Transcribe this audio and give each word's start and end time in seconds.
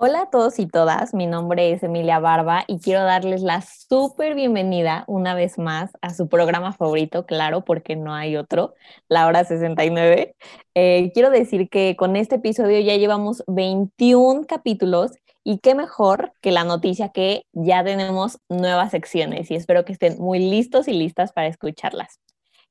Hola 0.00 0.22
a 0.22 0.30
todos 0.30 0.60
y 0.60 0.68
todas, 0.68 1.12
mi 1.12 1.26
nombre 1.26 1.72
es 1.72 1.82
Emilia 1.82 2.20
Barba 2.20 2.62
y 2.68 2.78
quiero 2.78 3.02
darles 3.02 3.42
la 3.42 3.62
súper 3.62 4.36
bienvenida 4.36 5.02
una 5.08 5.34
vez 5.34 5.58
más 5.58 5.90
a 6.02 6.14
su 6.14 6.28
programa 6.28 6.72
favorito, 6.72 7.26
claro, 7.26 7.64
porque 7.64 7.96
no 7.96 8.14
hay 8.14 8.36
otro, 8.36 8.74
la 9.08 9.26
hora 9.26 9.42
69. 9.42 10.36
Eh, 10.76 11.10
quiero 11.14 11.30
decir 11.30 11.68
que 11.68 11.96
con 11.96 12.14
este 12.14 12.36
episodio 12.36 12.78
ya 12.78 12.94
llevamos 12.94 13.42
21 13.48 14.46
capítulos 14.46 15.10
y 15.42 15.58
qué 15.58 15.74
mejor 15.74 16.32
que 16.42 16.52
la 16.52 16.62
noticia 16.62 17.08
que 17.08 17.42
ya 17.52 17.82
tenemos 17.82 18.38
nuevas 18.48 18.92
secciones 18.92 19.50
y 19.50 19.56
espero 19.56 19.84
que 19.84 19.94
estén 19.94 20.16
muy 20.20 20.38
listos 20.38 20.86
y 20.86 20.92
listas 20.92 21.32
para 21.32 21.48
escucharlas. 21.48 22.20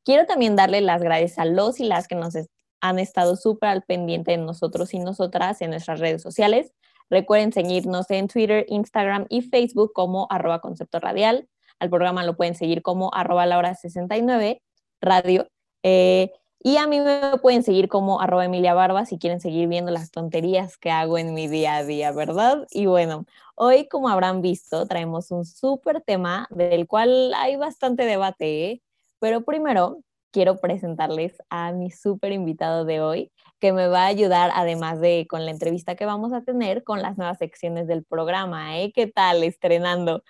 Quiero 0.05 0.25
también 0.27 0.55
darle 0.55 0.79
las 0.79 1.01
gracias 1.03 1.39
a 1.39 1.43
los 1.43 1.81
y 1.81 1.83
las 1.83 2.07
que 2.07 2.15
nos 2.15 2.35
han 2.79 2.99
estado 2.99 3.35
súper 3.35 3.67
al 3.67 3.81
pendiente 3.83 4.31
de 4.31 4.37
nosotros 4.37 4.93
y 4.93 4.99
nosotras 4.99 5.61
en 5.61 5.71
nuestras 5.71 5.99
redes 5.99 6.21
sociales 6.21 6.71
Recuerden 7.09 7.53
seguirnos 7.53 8.09
en 8.11 8.27
Twitter, 8.27 8.65
Instagram 8.67 9.25
y 9.29 9.41
Facebook 9.41 9.93
como 9.93 10.27
arroba 10.29 10.59
concepto 10.59 10.99
radial. 10.99 11.47
Al 11.79 11.89
programa 11.89 12.23
lo 12.23 12.35
pueden 12.35 12.55
seguir 12.55 12.81
como 12.81 13.13
arroba 13.13 13.45
la 13.45 13.57
hora 13.57 13.75
69 13.75 14.61
radio. 15.01 15.47
Eh, 15.83 16.31
y 16.59 16.77
a 16.77 16.87
mí 16.87 16.99
me 16.99 17.37
pueden 17.41 17.63
seguir 17.63 17.87
como 17.87 18.19
arroba 18.19 18.45
Emilia 18.45 18.73
Barba 18.73 19.05
si 19.05 19.19
quieren 19.19 19.39
seguir 19.39 19.67
viendo 19.67 19.91
las 19.91 20.11
tonterías 20.11 20.77
que 20.77 20.89
hago 20.89 21.17
en 21.17 21.33
mi 21.33 21.47
día 21.47 21.77
a 21.77 21.83
día, 21.83 22.11
¿verdad? 22.11 22.65
Y 22.71 22.87
bueno, 22.87 23.25
hoy 23.55 23.87
como 23.87 24.09
habrán 24.09 24.41
visto, 24.41 24.87
traemos 24.87 25.31
un 25.31 25.45
súper 25.45 26.01
tema 26.01 26.47
del 26.49 26.87
cual 26.87 27.33
hay 27.35 27.55
bastante 27.55 28.03
debate, 28.05 28.65
¿eh? 28.65 28.81
pero 29.19 29.45
primero 29.45 29.99
quiero 30.31 30.57
presentarles 30.57 31.37
a 31.49 31.71
mi 31.71 31.91
súper 31.91 32.31
invitado 32.31 32.85
de 32.85 33.01
hoy, 33.01 33.31
que 33.59 33.73
me 33.73 33.87
va 33.87 34.03
a 34.03 34.07
ayudar, 34.07 34.51
además 34.53 34.99
de 35.01 35.25
con 35.29 35.45
la 35.45 35.51
entrevista 35.51 35.95
que 35.95 36.05
vamos 36.05 36.33
a 36.33 36.41
tener, 36.41 36.83
con 36.83 37.01
las 37.01 37.17
nuevas 37.17 37.37
secciones 37.39 37.87
del 37.87 38.03
programa. 38.03 38.79
¿eh? 38.79 38.91
¿Qué 38.93 39.07
tal? 39.07 39.43
Estrenando. 39.43 40.23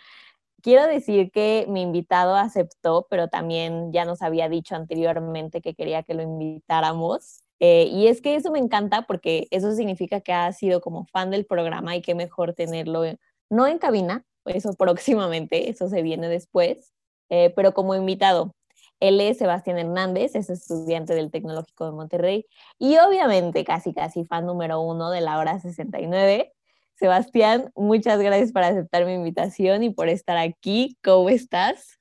Quiero 0.62 0.88
decir 0.88 1.32
que 1.32 1.66
mi 1.70 1.82
invitado 1.82 2.36
aceptó, 2.36 3.08
pero 3.10 3.28
también 3.30 3.94
ya 3.94 4.06
nos 4.06 4.22
había 4.22 4.50
dicho 4.50 4.76
anteriormente 4.76 5.62
que 5.62 5.76
quería 5.76 6.04
que 6.04 6.14
lo 6.14 6.24
invitáramos. 6.24 7.44
Eh, 7.60 7.90
y 7.92 8.08
es 8.08 8.22
que 8.22 8.36
eso 8.36 8.52
me 8.52 8.60
encanta 8.60 9.04
porque 9.04 9.48
eso 9.52 9.74
significa 9.74 10.22
que 10.22 10.34
ha 10.34 10.52
sido 10.54 10.82
como 10.82 11.06
fan 11.06 11.32
del 11.32 11.46
programa 11.46 11.96
y 11.96 12.02
qué 12.02 12.16
mejor 12.16 12.54
tenerlo, 12.54 13.04
no 13.50 13.68
en 13.68 13.80
cabina, 13.80 14.26
eso 14.46 14.74
próximamente, 14.78 15.70
eso 15.70 15.90
se 15.90 16.02
viene 16.02 16.30
después, 16.30 16.94
eh, 17.30 17.52
pero 17.56 17.74
como 17.74 17.96
invitado. 17.96 18.54
Él 19.00 19.22
es 19.22 19.38
Sebastián 19.38 19.78
Hernández, 19.78 20.36
es 20.36 20.50
estudiante 20.50 21.14
del 21.14 21.30
Tecnológico 21.30 21.86
de 21.86 21.92
Monterrey 21.92 22.46
y 22.80 22.98
obviamente 22.98 23.64
casi 23.64 23.94
casi 23.94 24.26
fan 24.26 24.46
número 24.46 24.82
uno 24.82 25.12
de 25.12 25.22
la 25.22 25.38
hora 25.38 25.60
69. 25.60 26.52
Sebastián, 26.96 27.72
muchas 27.76 28.20
gracias 28.20 28.52
por 28.52 28.64
aceptar 28.64 29.06
mi 29.06 29.14
invitación 29.14 29.84
y 29.84 29.92
por 29.92 30.10
estar 30.10 30.38
aquí. 30.38 30.98
¿Cómo 31.04 31.30
estás? 31.30 32.00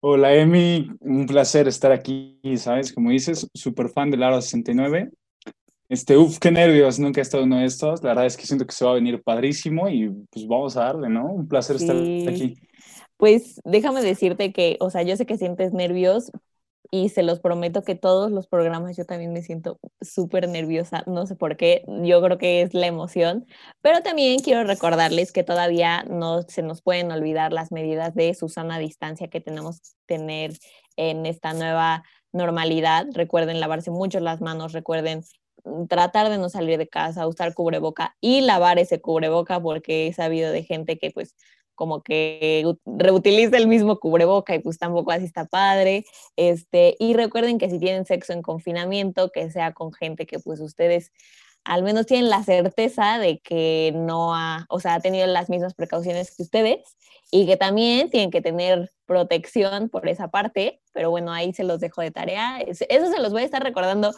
Hola 0.00 0.34
Emi, 0.34 0.90
un 0.98 1.26
placer 1.26 1.68
estar 1.68 1.92
aquí, 1.92 2.40
¿sabes? 2.56 2.92
Como 2.92 3.10
dices, 3.10 3.48
súper 3.54 3.88
fan 3.88 4.10
de 4.10 4.16
la 4.16 4.28
hora 4.28 4.40
69. 4.40 5.10
Este, 5.88 6.16
uf, 6.16 6.38
qué 6.38 6.50
nervios, 6.50 6.98
nunca 6.98 7.20
he 7.20 7.22
estado 7.22 7.44
en 7.44 7.52
uno 7.52 7.60
de 7.60 7.66
estos. 7.66 8.02
La 8.02 8.08
verdad 8.08 8.26
es 8.26 8.36
que 8.36 8.46
siento 8.46 8.66
que 8.66 8.72
se 8.72 8.84
va 8.84 8.90
a 8.90 8.94
venir 8.94 9.22
padrísimo 9.22 9.88
y 9.88 10.10
pues 10.30 10.48
vamos 10.48 10.76
a 10.76 10.86
darle, 10.86 11.08
¿no? 11.08 11.26
Un 11.26 11.46
placer 11.46 11.76
estar 11.76 11.94
aquí. 11.94 12.56
Pues 13.22 13.60
déjame 13.62 14.02
decirte 14.02 14.52
que, 14.52 14.76
o 14.80 14.90
sea, 14.90 15.02
yo 15.02 15.16
sé 15.16 15.26
que 15.26 15.38
sientes 15.38 15.72
nervios 15.72 16.32
y 16.90 17.08
se 17.10 17.22
los 17.22 17.38
prometo 17.38 17.82
que 17.84 17.94
todos 17.94 18.32
los 18.32 18.48
programas 18.48 18.96
yo 18.96 19.04
también 19.04 19.32
me 19.32 19.42
siento 19.42 19.78
súper 20.00 20.48
nerviosa, 20.48 21.04
no 21.06 21.24
sé 21.28 21.36
por 21.36 21.56
qué, 21.56 21.84
yo 22.02 22.20
creo 22.20 22.36
que 22.36 22.62
es 22.62 22.74
la 22.74 22.88
emoción, 22.88 23.46
pero 23.80 24.02
también 24.02 24.40
quiero 24.40 24.64
recordarles 24.64 25.30
que 25.30 25.44
todavía 25.44 26.02
no 26.10 26.42
se 26.42 26.62
nos 26.62 26.82
pueden 26.82 27.12
olvidar 27.12 27.52
las 27.52 27.70
medidas 27.70 28.12
de 28.16 28.34
Susana 28.34 28.80
distancia 28.80 29.28
que 29.28 29.40
tenemos 29.40 29.78
que 29.80 30.16
tener 30.16 30.54
en 30.96 31.24
esta 31.24 31.52
nueva 31.54 32.02
normalidad. 32.32 33.06
Recuerden 33.14 33.60
lavarse 33.60 33.92
mucho 33.92 34.18
las 34.18 34.40
manos, 34.40 34.72
recuerden 34.72 35.22
tratar 35.88 36.28
de 36.28 36.38
no 36.38 36.48
salir 36.48 36.76
de 36.76 36.88
casa, 36.88 37.28
usar 37.28 37.54
cubreboca 37.54 38.16
y 38.20 38.40
lavar 38.40 38.80
ese 38.80 39.00
cubreboca 39.00 39.60
porque 39.60 40.08
he 40.08 40.12
sabido 40.12 40.50
de 40.50 40.64
gente 40.64 40.98
que 40.98 41.12
pues 41.12 41.36
como 41.74 42.02
que 42.02 42.64
reutiliza 42.84 43.56
el 43.56 43.66
mismo 43.66 43.98
cubreboca 43.98 44.54
y 44.54 44.58
pues 44.60 44.78
tampoco 44.78 45.10
así 45.10 45.24
está 45.24 45.46
padre. 45.46 46.04
Este, 46.36 46.96
y 46.98 47.14
recuerden 47.14 47.58
que 47.58 47.70
si 47.70 47.78
tienen 47.78 48.06
sexo 48.06 48.32
en 48.32 48.42
confinamiento, 48.42 49.30
que 49.30 49.50
sea 49.50 49.72
con 49.72 49.92
gente 49.92 50.26
que 50.26 50.38
pues 50.38 50.60
ustedes 50.60 51.12
al 51.64 51.82
menos 51.82 52.06
tienen 52.06 52.28
la 52.28 52.42
certeza 52.42 53.18
de 53.18 53.38
que 53.38 53.92
no 53.94 54.34
ha, 54.34 54.66
o 54.68 54.80
sea, 54.80 54.94
ha 54.94 55.00
tenido 55.00 55.26
las 55.26 55.48
mismas 55.48 55.74
precauciones 55.74 56.34
que 56.34 56.42
ustedes 56.42 56.96
y 57.30 57.46
que 57.46 57.56
también 57.56 58.10
tienen 58.10 58.30
que 58.30 58.42
tener 58.42 58.92
protección 59.06 59.88
por 59.88 60.08
esa 60.08 60.28
parte, 60.28 60.80
pero 60.92 61.10
bueno, 61.10 61.32
ahí 61.32 61.52
se 61.54 61.64
los 61.64 61.80
dejo 61.80 62.02
de 62.02 62.10
tarea. 62.10 62.60
Eso 62.60 62.84
se 63.10 63.20
los 63.20 63.32
voy 63.32 63.42
a 63.42 63.44
estar 63.44 63.62
recordando 63.62 64.12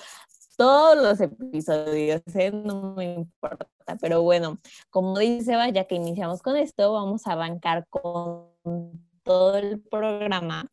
todos 0.57 0.97
los 0.97 1.21
episodios, 1.21 2.23
¿eh? 2.35 2.51
no 2.51 2.95
me 2.95 3.15
importa. 3.15 3.67
Pero 4.01 4.23
bueno, 4.23 4.59
como 4.91 5.19
dice 5.19 5.57
ya 5.73 5.85
que 5.85 5.95
iniciamos 5.95 6.43
con 6.43 6.57
esto, 6.57 6.93
vamos 6.93 7.27
a 7.27 7.33
arrancar 7.33 7.87
con 7.89 8.49
todo 9.23 9.57
el 9.57 9.81
programa. 9.81 10.67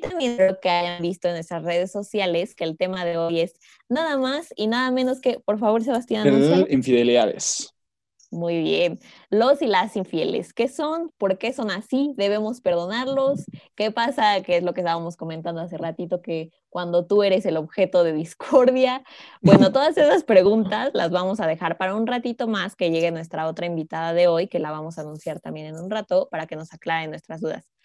También 0.00 0.32
espero 0.32 0.58
que 0.60 0.68
hayan 0.68 1.00
visto 1.00 1.28
en 1.28 1.34
nuestras 1.34 1.62
redes 1.62 1.90
sociales 1.90 2.54
que 2.54 2.64
el 2.64 2.76
tema 2.76 3.04
de 3.04 3.16
hoy 3.16 3.40
es 3.40 3.54
nada 3.88 4.18
más 4.18 4.52
y 4.54 4.66
nada 4.66 4.90
menos 4.90 5.20
que, 5.20 5.40
por 5.40 5.58
favor, 5.58 5.82
Sebastián. 5.82 6.26
Infidelidades. 6.68 7.75
Muy 8.30 8.60
bien. 8.60 8.98
Los 9.30 9.62
y 9.62 9.66
las 9.66 9.96
infieles, 9.96 10.52
¿qué 10.52 10.68
son? 10.68 11.12
¿Por 11.16 11.38
qué 11.38 11.52
son 11.52 11.70
así? 11.70 12.12
¿Debemos 12.16 12.60
perdonarlos? 12.60 13.44
¿Qué 13.76 13.90
pasa? 13.92 14.42
¿Qué 14.42 14.56
es 14.56 14.64
lo 14.64 14.74
que 14.74 14.80
estábamos 14.80 15.16
comentando 15.16 15.60
hace 15.60 15.78
ratito? 15.78 16.20
Que 16.22 16.50
cuando 16.68 17.06
tú 17.06 17.22
eres 17.22 17.46
el 17.46 17.56
objeto 17.56 18.04
de 18.04 18.12
discordia. 18.12 19.02
Bueno, 19.42 19.70
todas 19.72 19.96
esas 19.96 20.24
preguntas 20.24 20.90
las 20.92 21.10
vamos 21.10 21.40
a 21.40 21.46
dejar 21.46 21.78
para 21.78 21.94
un 21.94 22.06
ratito 22.06 22.48
más 22.48 22.74
que 22.74 22.90
llegue 22.90 23.10
nuestra 23.12 23.46
otra 23.46 23.66
invitada 23.66 24.12
de 24.12 24.26
hoy, 24.26 24.48
que 24.48 24.58
la 24.58 24.72
vamos 24.72 24.98
a 24.98 25.02
anunciar 25.02 25.40
también 25.40 25.66
en 25.66 25.76
un 25.76 25.88
rato 25.90 26.28
para 26.30 26.46
que 26.46 26.56
nos 26.56 26.72
aclaren 26.72 27.10
nuestras 27.10 27.40
dudas. 27.40 27.75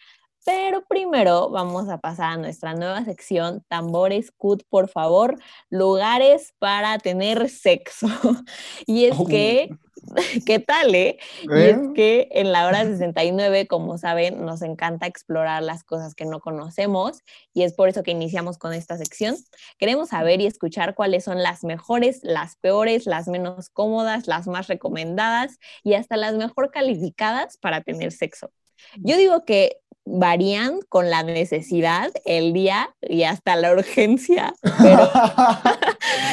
Pero 0.43 0.83
primero 0.87 1.51
vamos 1.51 1.87
a 1.87 1.99
pasar 1.99 2.31
a 2.31 2.37
nuestra 2.37 2.73
nueva 2.73 3.05
sección, 3.05 3.63
tambores 3.67 4.31
cut, 4.31 4.63
por 4.69 4.89
favor, 4.89 5.37
lugares 5.69 6.55
para 6.57 6.97
tener 6.97 7.47
sexo. 7.47 8.07
y 8.87 9.05
es 9.05 9.17
que, 9.29 9.69
¿qué 10.47 10.57
tal, 10.57 10.95
eh? 10.95 11.19
Y 11.43 11.61
es 11.61 11.77
¿Eh? 11.77 11.89
que 11.93 12.29
en 12.31 12.51
la 12.51 12.65
hora 12.65 12.85
69, 12.85 13.67
como 13.67 13.99
saben, 13.99 14.43
nos 14.43 14.63
encanta 14.63 15.05
explorar 15.05 15.61
las 15.61 15.83
cosas 15.83 16.15
que 16.15 16.25
no 16.25 16.39
conocemos 16.39 17.19
y 17.53 17.61
es 17.61 17.73
por 17.73 17.89
eso 17.89 18.01
que 18.01 18.09
iniciamos 18.09 18.57
con 18.57 18.73
esta 18.73 18.97
sección. 18.97 19.35
Queremos 19.77 20.09
saber 20.09 20.41
y 20.41 20.47
escuchar 20.47 20.95
cuáles 20.95 21.23
son 21.23 21.43
las 21.43 21.63
mejores, 21.63 22.19
las 22.23 22.55
peores, 22.55 23.05
las 23.05 23.27
menos 23.27 23.69
cómodas, 23.69 24.25
las 24.25 24.47
más 24.47 24.67
recomendadas 24.67 25.59
y 25.83 25.93
hasta 25.93 26.17
las 26.17 26.33
mejor 26.33 26.71
calificadas 26.71 27.57
para 27.57 27.81
tener 27.81 28.11
sexo. 28.11 28.51
Yo 28.97 29.17
digo 29.17 29.45
que 29.45 29.80
varían 30.05 30.79
con 30.89 31.09
la 31.09 31.23
necesidad, 31.23 32.11
el 32.25 32.53
día 32.53 32.95
y 33.01 33.23
hasta 33.23 33.55
la 33.55 33.71
urgencia. 33.71 34.53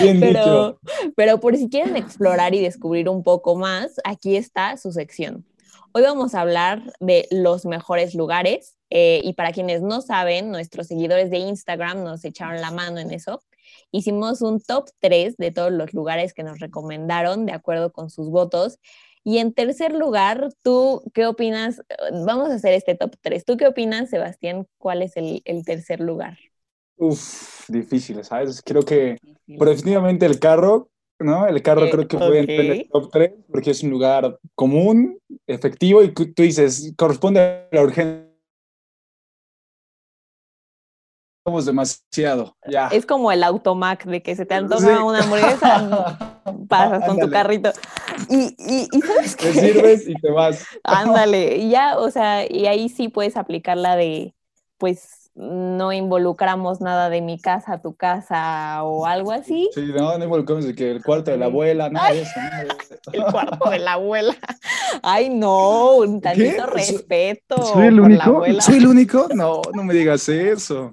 Pero, 0.01 0.79
pero, 1.17 1.41
por 1.41 1.57
si 1.57 1.69
quieren 1.69 1.97
explorar 1.97 2.55
y 2.55 2.61
descubrir 2.61 3.09
un 3.09 3.23
poco 3.23 3.57
más, 3.57 4.01
aquí 4.05 4.37
está 4.37 4.77
su 4.77 4.93
sección. 4.93 5.45
Hoy 5.93 6.03
vamos 6.03 6.35
a 6.35 6.43
hablar 6.43 6.83
de 7.01 7.27
los 7.31 7.65
mejores 7.65 8.15
lugares 8.15 8.77
eh, 8.91 9.21
y 9.23 9.35
para 9.35 9.53
quienes 9.53 9.83
no 9.83 10.01
saben, 10.01 10.51
nuestros 10.51 10.87
seguidores 10.87 11.31
de 11.31 11.39
Instagram 11.39 12.05
nos 12.05 12.25
echaron 12.25 12.61
la 12.61 12.71
mano 12.71 12.99
en 12.99 13.11
eso. 13.11 13.43
Hicimos 13.91 14.43
un 14.43 14.61
top 14.61 14.89
3 15.01 15.37
de 15.37 15.51
todos 15.51 15.73
los 15.73 15.93
lugares 15.93 16.35
que 16.35 16.43
nos 16.43 16.59
recomendaron 16.59 17.47
de 17.47 17.53
acuerdo 17.53 17.93
con 17.93 18.11
sus 18.11 18.31
votos 18.31 18.79
y 19.29 19.41
en 19.41 19.53
tercer 19.53 19.93
lugar, 19.93 20.49
¿tú 20.63 21.03
qué 21.13 21.27
opinas? 21.27 21.83
Vamos 22.25 22.49
a 22.49 22.55
hacer 22.55 22.73
este 22.73 22.95
top 22.95 23.15
3. 23.21 23.45
¿Tú 23.45 23.59
qué 23.59 23.67
opinas, 23.67 24.09
Sebastián? 24.09 24.67
¿Cuál 24.79 25.03
es 25.03 25.19
el, 25.19 25.43
tercer 25.67 26.01
lugar? 26.01 26.39
Uf, 26.97 27.69
difícil, 27.69 28.25
¿sabes? 28.25 28.63
Creo 28.65 28.83
que, 28.85 29.19
definitivamente 29.47 30.25
el 30.25 30.39
carro, 30.39 30.89
¿no? 31.19 31.47
El 31.47 31.61
carro 31.61 31.91
creo 31.91 32.09
que 32.09 32.17
puede 32.17 32.39
entrar 32.39 32.61
en 32.61 32.73
el 32.73 32.89
top 32.89 33.11
3 33.13 33.33
porque 33.53 33.73
es 33.73 33.83
un 33.83 33.91
lugar 33.91 34.39
común, 34.55 35.19
efectivo 35.47 36.03
y 36.03 36.15
tú 36.15 36.33
dices, 36.35 36.95
corresponde 36.97 37.41
a 37.41 37.69
la 37.71 37.83
urgencia 37.83 38.29
somos 41.49 41.65
demasiado. 41.65 42.57
Ya. 42.67 42.89
Es 42.89 43.07
como 43.07 43.33
el 43.33 43.43
automac 43.43 44.05
de 44.05 44.23
que 44.23 44.37
se 44.37 44.45
te 44.45 44.55
antoja 44.55 44.97
Sí. 44.97 45.03
una 45.03 45.21
hamburguesa, 45.21 46.19
pasas 46.69 47.05
con 47.07 47.19
tu 47.19 47.31
carrito. 47.31 47.71
Y, 48.29 48.55
y, 48.59 48.89
y 48.93 49.01
¿sabes 49.03 49.37
Te 49.37 49.53
qué? 49.53 49.61
sirves 49.61 50.09
y 50.09 50.15
te 50.15 50.31
vas. 50.31 50.65
Ándale, 50.85 51.57
y 51.59 51.71
ya, 51.71 51.99
o 51.99 52.11
sea, 52.11 52.51
y 52.51 52.67
ahí 52.67 52.89
sí 52.89 53.09
puedes 53.09 53.37
aplicar 53.37 53.77
la 53.77 53.97
de, 53.97 54.35
pues, 54.79 55.31
no 55.35 55.93
involucramos 55.93 56.81
nada 56.81 57.11
de 57.11 57.21
mi 57.21 57.41
casa 57.41 57.75
a 57.75 57.81
tu 57.81 57.95
casa 57.95 58.83
o 58.83 59.07
algo 59.07 59.31
así. 59.31 59.71
Sí, 59.73 59.83
no, 59.95 60.19
no 60.19 60.25
involucramos 60.25 60.65
de 60.67 60.75
que 60.75 60.91
el 60.91 61.03
cuarto 61.03 61.31
de 61.31 61.39
la 61.39 61.47
abuela, 61.47 61.89
nada 61.91 62.11
de 62.13 62.23
eso. 62.23 62.33
nada 62.41 62.65
de 62.65 62.69
eso. 62.69 62.95
El 63.13 63.25
cuarto 63.25 63.71
de 63.71 63.79
la 63.79 63.93
abuela. 63.93 64.37
Ay, 65.03 65.29
no, 65.31 65.97
un 65.97 66.21
tantito 66.21 66.67
¿Qué? 66.67 66.73
respeto 66.73 67.57
¿Soy 67.63 67.87
el 67.87 68.01
único? 68.01 68.23
abuela. 68.23 68.61
¿Soy 68.63 68.77
el 68.79 68.87
único? 68.89 69.29
No, 69.35 69.63
no 69.73 69.85
me 69.85 69.95
digas 69.95 70.29
eso. 70.29 70.93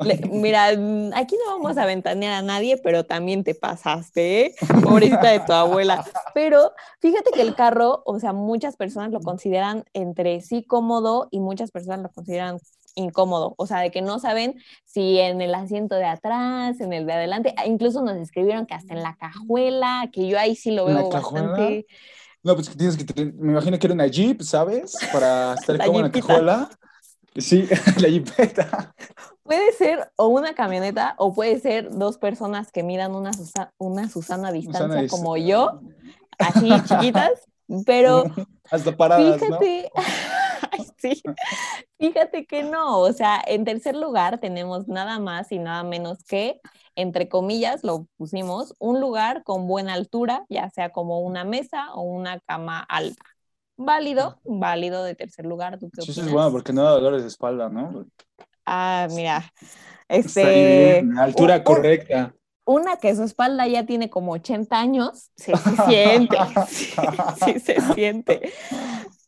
Le- 0.00 0.20
mira, 0.30 0.72
mm, 0.76 1.12
aquí 1.14 1.36
no 1.44 1.52
vamos 1.58 1.78
a 1.78 1.86
ventanear 1.86 2.34
a 2.34 2.42
nadie, 2.42 2.76
pero 2.78 3.04
también 3.04 3.44
te 3.44 3.54
pasaste, 3.54 4.46
¿eh? 4.46 4.54
Pobrecita 4.82 5.30
de 5.30 5.40
tu 5.40 5.52
abuela. 5.52 6.04
Pero 6.34 6.72
fíjate 7.00 7.32
que 7.34 7.42
el 7.42 7.54
carro, 7.54 8.02
o 8.04 8.18
sea, 8.20 8.32
muchas 8.32 8.76
personas 8.76 9.10
lo 9.10 9.20
consideran 9.20 9.84
entre 9.94 10.40
sí 10.42 10.64
cómodo 10.64 11.28
y 11.30 11.40
muchas 11.40 11.70
personas 11.70 12.00
lo 12.02 12.10
consideran 12.10 12.58
incómodo. 12.94 13.54
O 13.58 13.66
sea, 13.66 13.80
de 13.80 13.90
que 13.90 14.02
no 14.02 14.18
saben 14.18 14.56
si 14.84 15.18
en 15.18 15.40
el 15.40 15.54
asiento 15.54 15.94
de 15.96 16.04
atrás, 16.06 16.80
en 16.80 16.92
el 16.92 17.06
de 17.06 17.12
adelante, 17.14 17.54
ah, 17.56 17.66
incluso 17.66 18.02
nos 18.02 18.16
escribieron 18.16 18.66
que 18.66 18.74
hasta 18.74 18.94
en 18.94 19.02
la 19.02 19.16
cajuela, 19.16 20.08
que 20.12 20.28
yo 20.28 20.38
ahí 20.38 20.56
sí 20.56 20.70
lo 20.70 20.86
¿En 20.86 20.94
la 20.94 21.00
veo 21.00 21.10
cajuela? 21.10 21.48
bastante. 21.48 21.86
No, 22.42 22.54
pues 22.54 22.68
que 22.68 22.76
tienes 22.76 22.96
que 22.96 23.04
tener, 23.04 23.34
me 23.34 23.52
imagino 23.52 23.78
que 23.78 23.86
era 23.86 23.94
una 23.94 24.06
Jeep, 24.06 24.42
¿sabes? 24.42 24.96
Para 25.12 25.54
estar 25.54 25.80
como 25.82 25.98
en 26.00 26.04
la 26.06 26.12
cajuela. 26.12 26.70
Sí, 27.36 27.68
la 28.00 28.08
Jeepeta. 28.08 28.94
Puede 29.46 29.72
ser 29.72 30.10
o 30.16 30.26
una 30.28 30.54
camioneta 30.54 31.14
o 31.18 31.32
puede 31.32 31.58
ser 31.60 31.90
dos 31.90 32.18
personas 32.18 32.72
que 32.72 32.82
midan 32.82 33.14
una, 33.14 33.32
Susa- 33.32 33.72
una 33.78 34.08
Susana 34.08 34.48
a 34.48 34.52
distancia 34.52 35.02
Dis- 35.02 35.10
como 35.10 35.36
yo, 35.36 35.80
así 36.38 36.70
chiquitas, 36.84 37.30
pero 37.84 38.24
Hasta 38.70 38.96
paradas, 38.96 39.40
¿no? 39.40 39.46
fíjate, 39.46 39.90
Ay, 40.72 40.86
sí, 40.98 41.22
fíjate 41.98 42.46
que 42.46 42.62
no, 42.62 42.98
o 42.98 43.12
sea, 43.12 43.42
en 43.46 43.64
tercer 43.64 43.96
lugar 43.96 44.38
tenemos 44.38 44.88
nada 44.88 45.18
más 45.18 45.52
y 45.52 45.58
nada 45.58 45.84
menos 45.84 46.24
que, 46.24 46.60
entre 46.96 47.28
comillas, 47.28 47.84
lo 47.84 48.06
pusimos, 48.16 48.74
un 48.78 49.00
lugar 49.00 49.44
con 49.44 49.66
buena 49.68 49.94
altura, 49.94 50.44
ya 50.48 50.70
sea 50.70 50.90
como 50.90 51.20
una 51.20 51.44
mesa 51.44 51.92
o 51.94 52.02
una 52.02 52.40
cama 52.40 52.80
alta. 52.80 53.22
Válido, 53.78 54.38
válido 54.44 55.04
de 55.04 55.14
tercer 55.14 55.44
lugar. 55.44 55.78
¿tú 55.78 55.90
qué 55.90 56.02
Sí, 56.02 56.10
eso 56.12 56.22
es 56.22 56.32
bueno 56.32 56.50
porque 56.50 56.72
no 56.72 56.82
da 56.82 56.90
dolores 56.92 57.22
de 57.22 57.28
espalda, 57.28 57.68
¿no? 57.68 58.06
Ah, 58.66 59.08
mira, 59.10 59.52
este, 60.08 61.04
bien, 61.04 61.18
altura 61.18 61.62
un- 61.64 61.64
correcta. 61.64 62.34
una 62.66 62.96
que 62.98 63.14
su 63.16 63.24
espalda 63.24 63.66
ya 63.68 63.86
tiene 63.86 64.10
como 64.10 64.32
80 64.32 64.80
años, 64.80 65.30
sí, 65.36 65.52
se 65.56 65.76
siente, 65.86 66.38
sí, 66.68 66.94
sí 67.36 67.60
se 67.60 67.80
siente. 67.94 68.52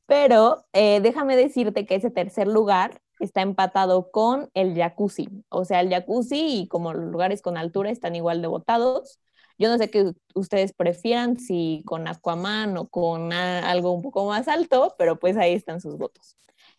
Pero 0.06 0.64
eh, 0.73 1.00
déjame 1.00 1.37
decirte 1.37 1.87
que 1.87 1.96
ese 1.96 2.11
tercer 2.11 2.49
lugar 2.49 3.00
está 3.20 3.43
empatado 3.43 4.11
con 4.11 4.50
el 4.55 4.75
jacuzzi. 4.76 5.29
O 5.50 5.64
sea, 5.64 5.81
el 5.81 5.90
jacuzzi 5.90 6.62
y 6.62 6.69
como 6.69 6.94
los 6.94 7.11
lugares 7.11 7.43
con 7.43 7.56
altura 7.56 7.90
están 7.90 8.17
igual 8.17 8.40
de 8.43 8.49
votados. 8.49 9.20
Yo 9.58 9.69
no 9.69 9.76
sé 9.79 9.90
qué 9.90 10.12
ustedes 10.35 10.73
prefieran, 10.73 11.38
si 11.38 11.82
con 11.85 12.06
Aquaman 12.08 12.76
o 12.79 12.88
con 12.88 13.32
a- 13.32 13.69
algo 13.70 13.93
un 13.93 14.02
poco 14.02 14.26
más 14.26 14.49
alto, 14.49 14.94
pero 14.99 15.19
pues 15.19 15.37
ahí 15.37 15.55
están 15.55 15.81
sus 15.81 15.99
votos. 15.99 16.37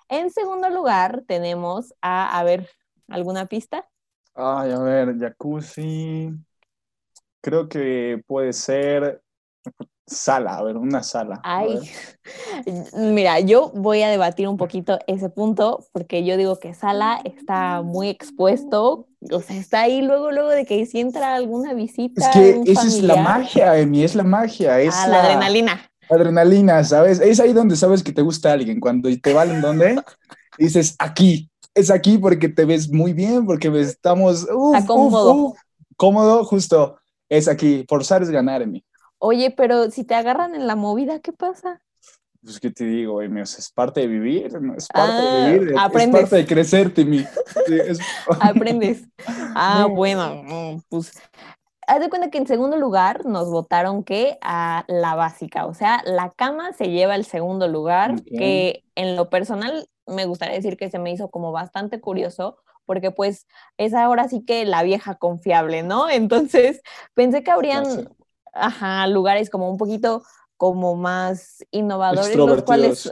En 0.10 0.32
segundo 0.32 0.70
lugar 0.70 1.24
tenemos 1.28 1.94
a, 2.02 2.38
a 2.38 2.44
ver, 2.44 2.70
¿alguna 3.08 3.46
pista? 3.46 3.88
Ay, 4.36 4.72
a 4.72 4.80
ver, 4.80 5.18
jacuzzi. 5.18 6.32
Creo 7.42 7.70
que 7.70 8.22
puede 8.28 8.54
ser 8.54 9.22
sala, 10.06 10.58
a 10.58 10.64
ver, 10.64 10.78
una 10.78 11.04
sala. 11.04 11.40
a 11.44 11.60
Ay, 11.60 11.80
mira, 12.96 13.40
yo 13.40 13.72
voy 13.76 14.02
a 14.02 14.10
debatir 14.10 14.48
un 14.48 14.58
poquito 14.58 15.00
ese 15.08 15.30
punto 15.30 15.86
porque 15.94 16.26
yo 16.26 16.36
digo 16.38 16.60
que 16.60 16.74
Sala 16.74 17.22
está 17.24 17.82
muy 17.82 18.10
expuesto, 18.10 19.08
o 19.32 19.40
sea, 19.42 19.58
está 19.58 19.82
ahí 19.82 20.02
luego, 20.02 20.32
luego 20.32 20.50
de 20.50 20.66
que 20.66 20.86
si 20.86 21.00
entra 21.00 21.36
alguna 21.36 21.74
visita. 21.74 22.30
Es 22.30 22.64
que 22.64 22.72
esa 22.72 22.88
es 22.88 23.04
la 23.04 23.18
magia, 23.18 23.78
Emi, 23.78 24.04
es 24.04 24.16
la 24.16 24.24
magia, 24.24 24.80
es 24.80 24.96
Ah, 24.96 25.08
la 25.08 25.24
adrenalina. 25.24 25.89
Adrenalina, 26.10 26.84
¿sabes? 26.84 27.20
Es 27.20 27.40
ahí 27.40 27.54
donde 27.54 27.76
sabes 27.76 28.04
que 28.04 28.12
te 28.12 28.22
gusta 28.22 28.52
alguien, 28.54 28.80
cuando 28.80 29.10
te 29.22 29.34
valen 29.34 29.62
dónde, 29.62 30.02
dices 30.58 30.96
aquí, 31.00 31.50
es 31.74 31.92
aquí 31.92 32.18
porque 32.18 32.50
te 32.50 32.66
ves 32.66 32.90
muy 32.92 33.14
bien, 33.14 33.46
porque 33.46 33.68
estamos 33.80 34.48
uf, 34.54 34.76
Está 34.78 34.94
uf, 34.94 34.98
cómodo. 35.12 35.34
uf. 35.36 35.58
cómodo, 35.96 36.44
justo, 36.44 36.98
es 37.30 37.48
aquí, 37.48 37.86
forzar 37.88 38.24
es 38.24 38.30
ganar, 38.30 38.62
Emi. 38.62 38.84
Oye, 39.20 39.52
pero 39.56 39.92
si 39.92 40.04
te 40.04 40.16
agarran 40.16 40.56
en 40.56 40.66
la 40.66 40.76
movida, 40.76 41.20
¿qué 41.20 41.34
pasa? 41.34 41.82
Pues, 42.42 42.58
¿qué 42.62 42.72
te 42.72 42.86
digo, 42.86 43.22
Emi? 43.22 43.42
O 43.42 43.46
sea, 43.46 43.60
es 43.60 43.70
parte 43.70 44.00
de 44.00 44.08
vivir, 44.08 44.62
¿no? 44.62 44.74
es 44.76 44.88
parte 44.88 45.22
Ah, 45.22 45.22
de 45.22 45.52
vivir, 45.60 45.74
es- 45.74 46.10
parte 46.10 46.36
de 46.38 46.46
crecer. 46.46 46.94
Sí, 46.96 47.26
es- 47.86 48.00
Aprendes. 48.40 49.04
Ah, 49.28 49.86
No. 49.90 49.96
bueno, 49.96 50.82
pues 50.88 51.12
haz 51.90 52.00
de 52.00 52.10
cuenta 52.10 52.30
que 52.30 52.38
en 52.38 52.46
segundo 52.46 52.78
lugar 52.78 53.26
nos 53.26 53.50
votaron 53.50 54.04
que 54.04 54.38
a 54.42 54.86
la 54.88 55.16
básica, 55.16 55.66
o 55.66 55.74
sea, 55.74 56.04
la 56.06 56.30
cama 56.30 56.72
se 56.74 56.92
lleva 56.92 57.16
el 57.16 57.26
segundo 57.26 57.68
lugar, 57.68 58.24
que 58.24 58.84
en 58.94 59.16
lo 59.16 59.30
personal 59.30 59.90
me 60.06 60.26
gustaría 60.26 60.56
decir 60.56 60.78
que 60.78 60.92
se 60.92 61.00
me 61.00 61.12
hizo 61.12 61.32
como 61.32 61.52
bastante 61.52 62.00
curioso, 62.00 62.58
porque 62.86 63.10
pues 63.10 63.48
es 63.78 63.96
ahora 63.96 64.28
sí 64.28 64.46
que 64.46 64.66
la 64.66 64.84
vieja 64.84 65.16
confiable, 65.16 65.82
¿no? 65.82 66.10
Entonces 66.12 66.82
pensé 67.16 67.44
que 67.44 67.52
habrían, 67.52 67.86
ajá, 68.54 69.08
lugares 69.08 69.50
como 69.50 69.70
un 69.70 69.78
poquito 69.78 70.22
como 70.60 70.98
más 70.98 71.66
innovadores, 71.72 72.36
los 72.36 72.64
cuales, 72.64 73.00
sí, 73.00 73.12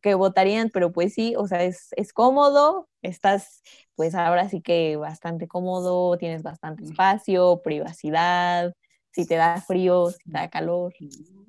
que 0.00 0.14
votarían, 0.14 0.70
pero 0.70 0.90
pues 0.90 1.12
sí, 1.12 1.34
o 1.36 1.46
sea, 1.46 1.62
es, 1.64 1.88
es 1.96 2.14
cómodo, 2.14 2.88
estás 3.02 3.62
pues 3.94 4.14
ahora 4.14 4.48
sí 4.48 4.62
que 4.62 4.96
bastante 4.96 5.48
cómodo, 5.48 6.16
tienes 6.16 6.42
bastante 6.42 6.82
espacio, 6.84 7.60
privacidad, 7.62 8.74
si 9.12 9.26
te 9.26 9.34
da 9.34 9.60
frío, 9.60 10.10
si 10.10 10.16
te 10.30 10.38
da 10.38 10.48
calor, 10.48 10.94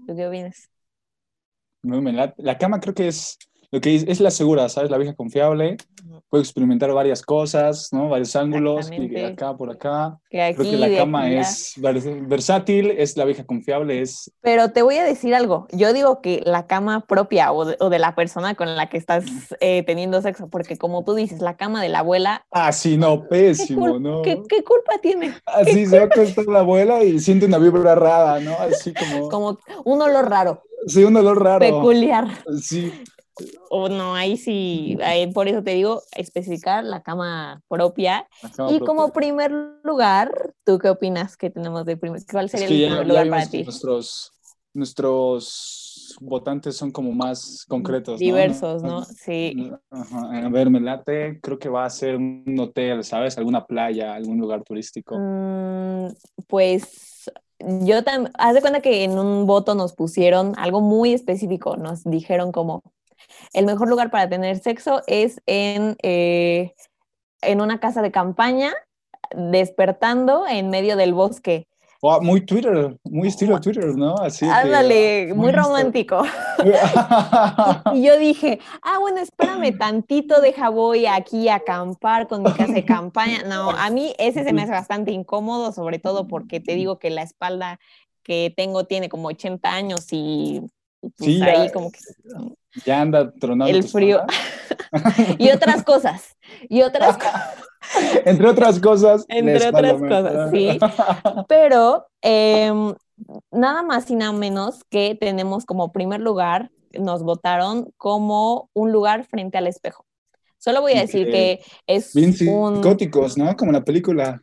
¿tú 0.05 0.13
qué 0.13 0.27
opinas? 0.27 0.69
No, 1.83 2.01
me 2.01 2.11
late. 2.11 2.43
La 2.43 2.57
cama 2.57 2.81
creo 2.81 2.93
que 2.93 3.07
es 3.07 3.37
lo 3.71 3.81
que 3.81 3.95
es, 3.95 4.05
es 4.07 4.19
la 4.21 4.31
segura, 4.31 4.69
¿sabes? 4.69 4.89
La 4.91 4.97
vieja 4.97 5.13
confiable. 5.13 5.77
Puedo 6.29 6.41
experimentar 6.43 6.91
varias 6.93 7.21
cosas, 7.21 7.89
¿no? 7.93 8.09
Varios 8.09 8.35
ángulos, 8.35 8.87
Exactamente. 8.89 9.25
acá 9.25 9.55
por 9.55 9.71
acá. 9.71 10.17
Que 10.29 10.41
aquí, 10.41 10.55
Creo 10.57 10.71
que 10.71 10.77
la 10.77 10.97
cama 10.97 11.29
es 11.31 11.73
vers- 11.77 12.27
versátil, 12.27 12.91
es 12.91 13.15
la 13.15 13.23
vieja 13.23 13.45
confiable, 13.45 14.01
es... 14.01 14.31
Pero 14.41 14.71
te 14.71 14.81
voy 14.81 14.95
a 14.97 15.05
decir 15.05 15.33
algo, 15.35 15.67
yo 15.71 15.93
digo 15.93 16.21
que 16.21 16.41
la 16.45 16.67
cama 16.67 17.05
propia 17.07 17.53
o 17.53 17.63
de, 17.63 17.77
o 17.79 17.89
de 17.89 17.99
la 17.99 18.13
persona 18.15 18.55
con 18.55 18.75
la 18.75 18.89
que 18.89 18.97
estás 18.97 19.23
eh, 19.61 19.83
teniendo 19.83 20.21
sexo, 20.21 20.49
porque 20.49 20.77
como 20.77 21.05
tú 21.05 21.13
dices, 21.13 21.41
la 21.41 21.55
cama 21.55 21.81
de 21.81 21.89
la 21.89 21.99
abuela, 21.99 22.45
Ah, 22.51 22.73
sí, 22.73 22.97
no, 22.97 23.21
¿qué, 23.23 23.27
pésimo, 23.29 23.85
cul- 23.95 24.01
¿no? 24.01 24.21
qué- 24.21 24.41
qué 24.49 24.63
culpa 24.65 24.97
tiene? 25.01 25.33
Así 25.45 25.85
se 25.85 25.97
va 25.97 26.03
a 26.03 26.07
acostar 26.07 26.45
la 26.47 26.59
abuela 26.59 27.03
y 27.05 27.19
siente 27.19 27.45
una 27.45 27.57
vibra 27.57 27.95
rara, 27.95 28.39
¿no? 28.41 28.57
Así 28.59 28.93
como... 28.93 29.29
Como 29.29 29.59
un 29.85 30.01
olor 30.01 30.29
raro, 30.29 30.61
Sí, 30.87 31.03
un 31.05 31.15
olor 31.15 31.41
raro. 31.41 31.59
peculiar. 31.59 32.27
Sí, 32.61 32.91
O 33.69 33.89
no, 33.89 34.15
ahí 34.15 34.37
sí, 34.37 34.97
ahí 35.03 35.31
por 35.31 35.47
eso 35.47 35.61
te 35.63 35.71
digo, 35.71 36.01
especificar 36.15 36.83
la 36.83 37.01
cama 37.03 37.61
propia. 37.67 38.27
la 38.41 38.49
cama 38.49 38.69
Y 38.71 38.77
propia. 38.77 38.87
como 38.87 39.13
primer 39.13 39.51
lugar, 39.83 40.53
¿tú 40.65 40.79
qué 40.79 40.89
opinas 40.89 41.37
que 41.37 41.49
tenemos 41.49 41.85
de 41.85 41.97
primer? 41.97 42.21
¿Cuál 42.31 42.45
Es 42.45 42.51
sería 42.51 42.67
que 42.67 42.73
el 42.75 42.81
primer 42.81 43.07
lugar 43.07 43.29
para 43.29 43.45
ti? 43.47 43.63
nuestros, 43.63 44.31
nuestros 44.73 46.15
votantes 46.21 46.75
son 46.77 46.91
como 46.91 47.11
más 47.11 47.65
concretos, 47.67 48.19
¿no? 48.19 48.19
Diversos, 48.25 48.83
¿no? 48.83 49.03
Sí. 49.05 49.71
Ajá, 49.89 50.45
A 50.45 50.49
ver, 50.49 50.69
me 50.69 50.79
late, 50.79 51.39
creo 51.41 51.59
que 51.59 51.69
va 51.69 51.85
a 51.85 51.89
ser 51.89 52.15
un 52.15 52.57
hotel, 52.59 53.03
¿sabes? 53.03 53.37
Alguna 53.37 53.65
playa, 53.65 54.13
algún 54.13 54.37
lugar 54.39 54.63
turístico. 54.63 55.15
Mm, 55.17 56.07
pues 56.47 57.31
yo 57.59 58.03
también, 58.03 58.31
haz 58.37 58.53
de 58.53 58.61
cuenta 58.61 58.81
que 58.81 59.03
en 59.03 59.17
un 59.19 59.45
voto 59.47 59.75
nos 59.75 59.93
pusieron 59.93 60.53
algo 60.57 60.81
muy 60.81 61.13
específico, 61.13 61.75
nos 61.77 62.03
dijeron 62.03 62.51
como 62.51 62.83
el 63.53 63.65
mejor 63.65 63.89
lugar 63.89 64.09
para 64.11 64.27
tener 64.29 64.59
sexo 64.59 65.01
es 65.07 65.41
en, 65.45 65.95
eh, 66.03 66.73
en 67.41 67.61
una 67.61 67.79
casa 67.79 68.01
de 68.01 68.11
campaña, 68.11 68.73
despertando 69.35 70.45
en 70.47 70.69
medio 70.69 70.95
del 70.95 71.13
bosque. 71.13 71.67
Oh, 72.01 72.21
muy 72.21 72.45
Twitter, 72.45 72.95
muy 73.05 73.27
estilo 73.29 73.59
Twitter, 73.59 73.95
¿no? 73.95 74.15
Así 74.19 74.45
que- 74.45 74.51
Ándale, 74.51 75.33
muy 75.33 75.49
insta- 75.49 75.63
romántico. 75.63 76.21
Y 77.93 78.03
yo 78.03 78.17
dije, 78.17 78.59
ah, 78.83 78.99
bueno, 78.99 79.19
espérame 79.19 79.75
tantito, 79.77 80.39
deja 80.41 80.69
voy 80.69 81.05
aquí 81.07 81.49
a 81.49 81.55
acampar 81.55 82.27
con 82.27 82.43
mi 82.43 82.51
casa 82.53 82.73
de 82.73 82.85
campaña. 82.85 83.43
No, 83.47 83.71
a 83.71 83.89
mí 83.89 84.13
ese 84.19 84.43
se 84.43 84.53
me 84.53 84.61
hace 84.63 84.71
bastante 84.71 85.11
incómodo, 85.11 85.71
sobre 85.71 85.97
todo 85.99 86.27
porque 86.27 86.59
te 86.59 86.75
digo 86.75 86.99
que 86.99 87.09
la 87.09 87.23
espalda 87.23 87.79
que 88.23 88.53
tengo 88.55 88.83
tiene 88.85 89.09
como 89.09 89.29
80 89.29 89.71
años 89.71 90.05
y 90.11 90.61
pues, 91.17 91.31
Sí, 91.31 91.41
ahí 91.41 91.67
ya- 91.67 91.73
como 91.73 91.91
que... 91.91 91.99
ya 92.85 93.01
anda 93.01 93.31
tronando. 93.31 93.75
El 93.75 93.83
frío. 93.83 94.23
Y 95.37 95.49
otras 95.49 95.83
cosas, 95.83 96.37
y 96.69 96.81
otras 96.81 97.17
cosas. 97.17 97.57
Entre 98.25 98.47
otras 98.47 98.79
cosas. 98.79 99.25
Entre 99.27 99.67
otras 99.67 99.93
cosas, 99.93 100.51
sí. 100.51 100.79
Pero 101.47 102.05
em, 102.21 102.93
nada 103.51 103.83
más 103.83 104.09
y 104.09 104.15
nada 104.15 104.31
menos 104.31 104.83
que 104.89 105.17
tenemos 105.19 105.65
como 105.65 105.91
primer 105.91 106.21
lugar, 106.21 106.71
nos 106.93 107.23
votaron 107.23 107.91
como 107.97 108.69
un 108.73 108.91
lugar 108.91 109.25
frente 109.25 109.57
al 109.57 109.67
espejo. 109.67 110.05
Solo 110.57 110.81
voy 110.81 110.93
a 110.93 111.01
decir 111.01 111.29
que 111.29 111.61
es 111.85 112.15
un... 112.15 112.81
Góticos, 112.81 113.37
¿no? 113.37 113.55
Como 113.55 113.71
la 113.71 113.83
película. 113.83 114.41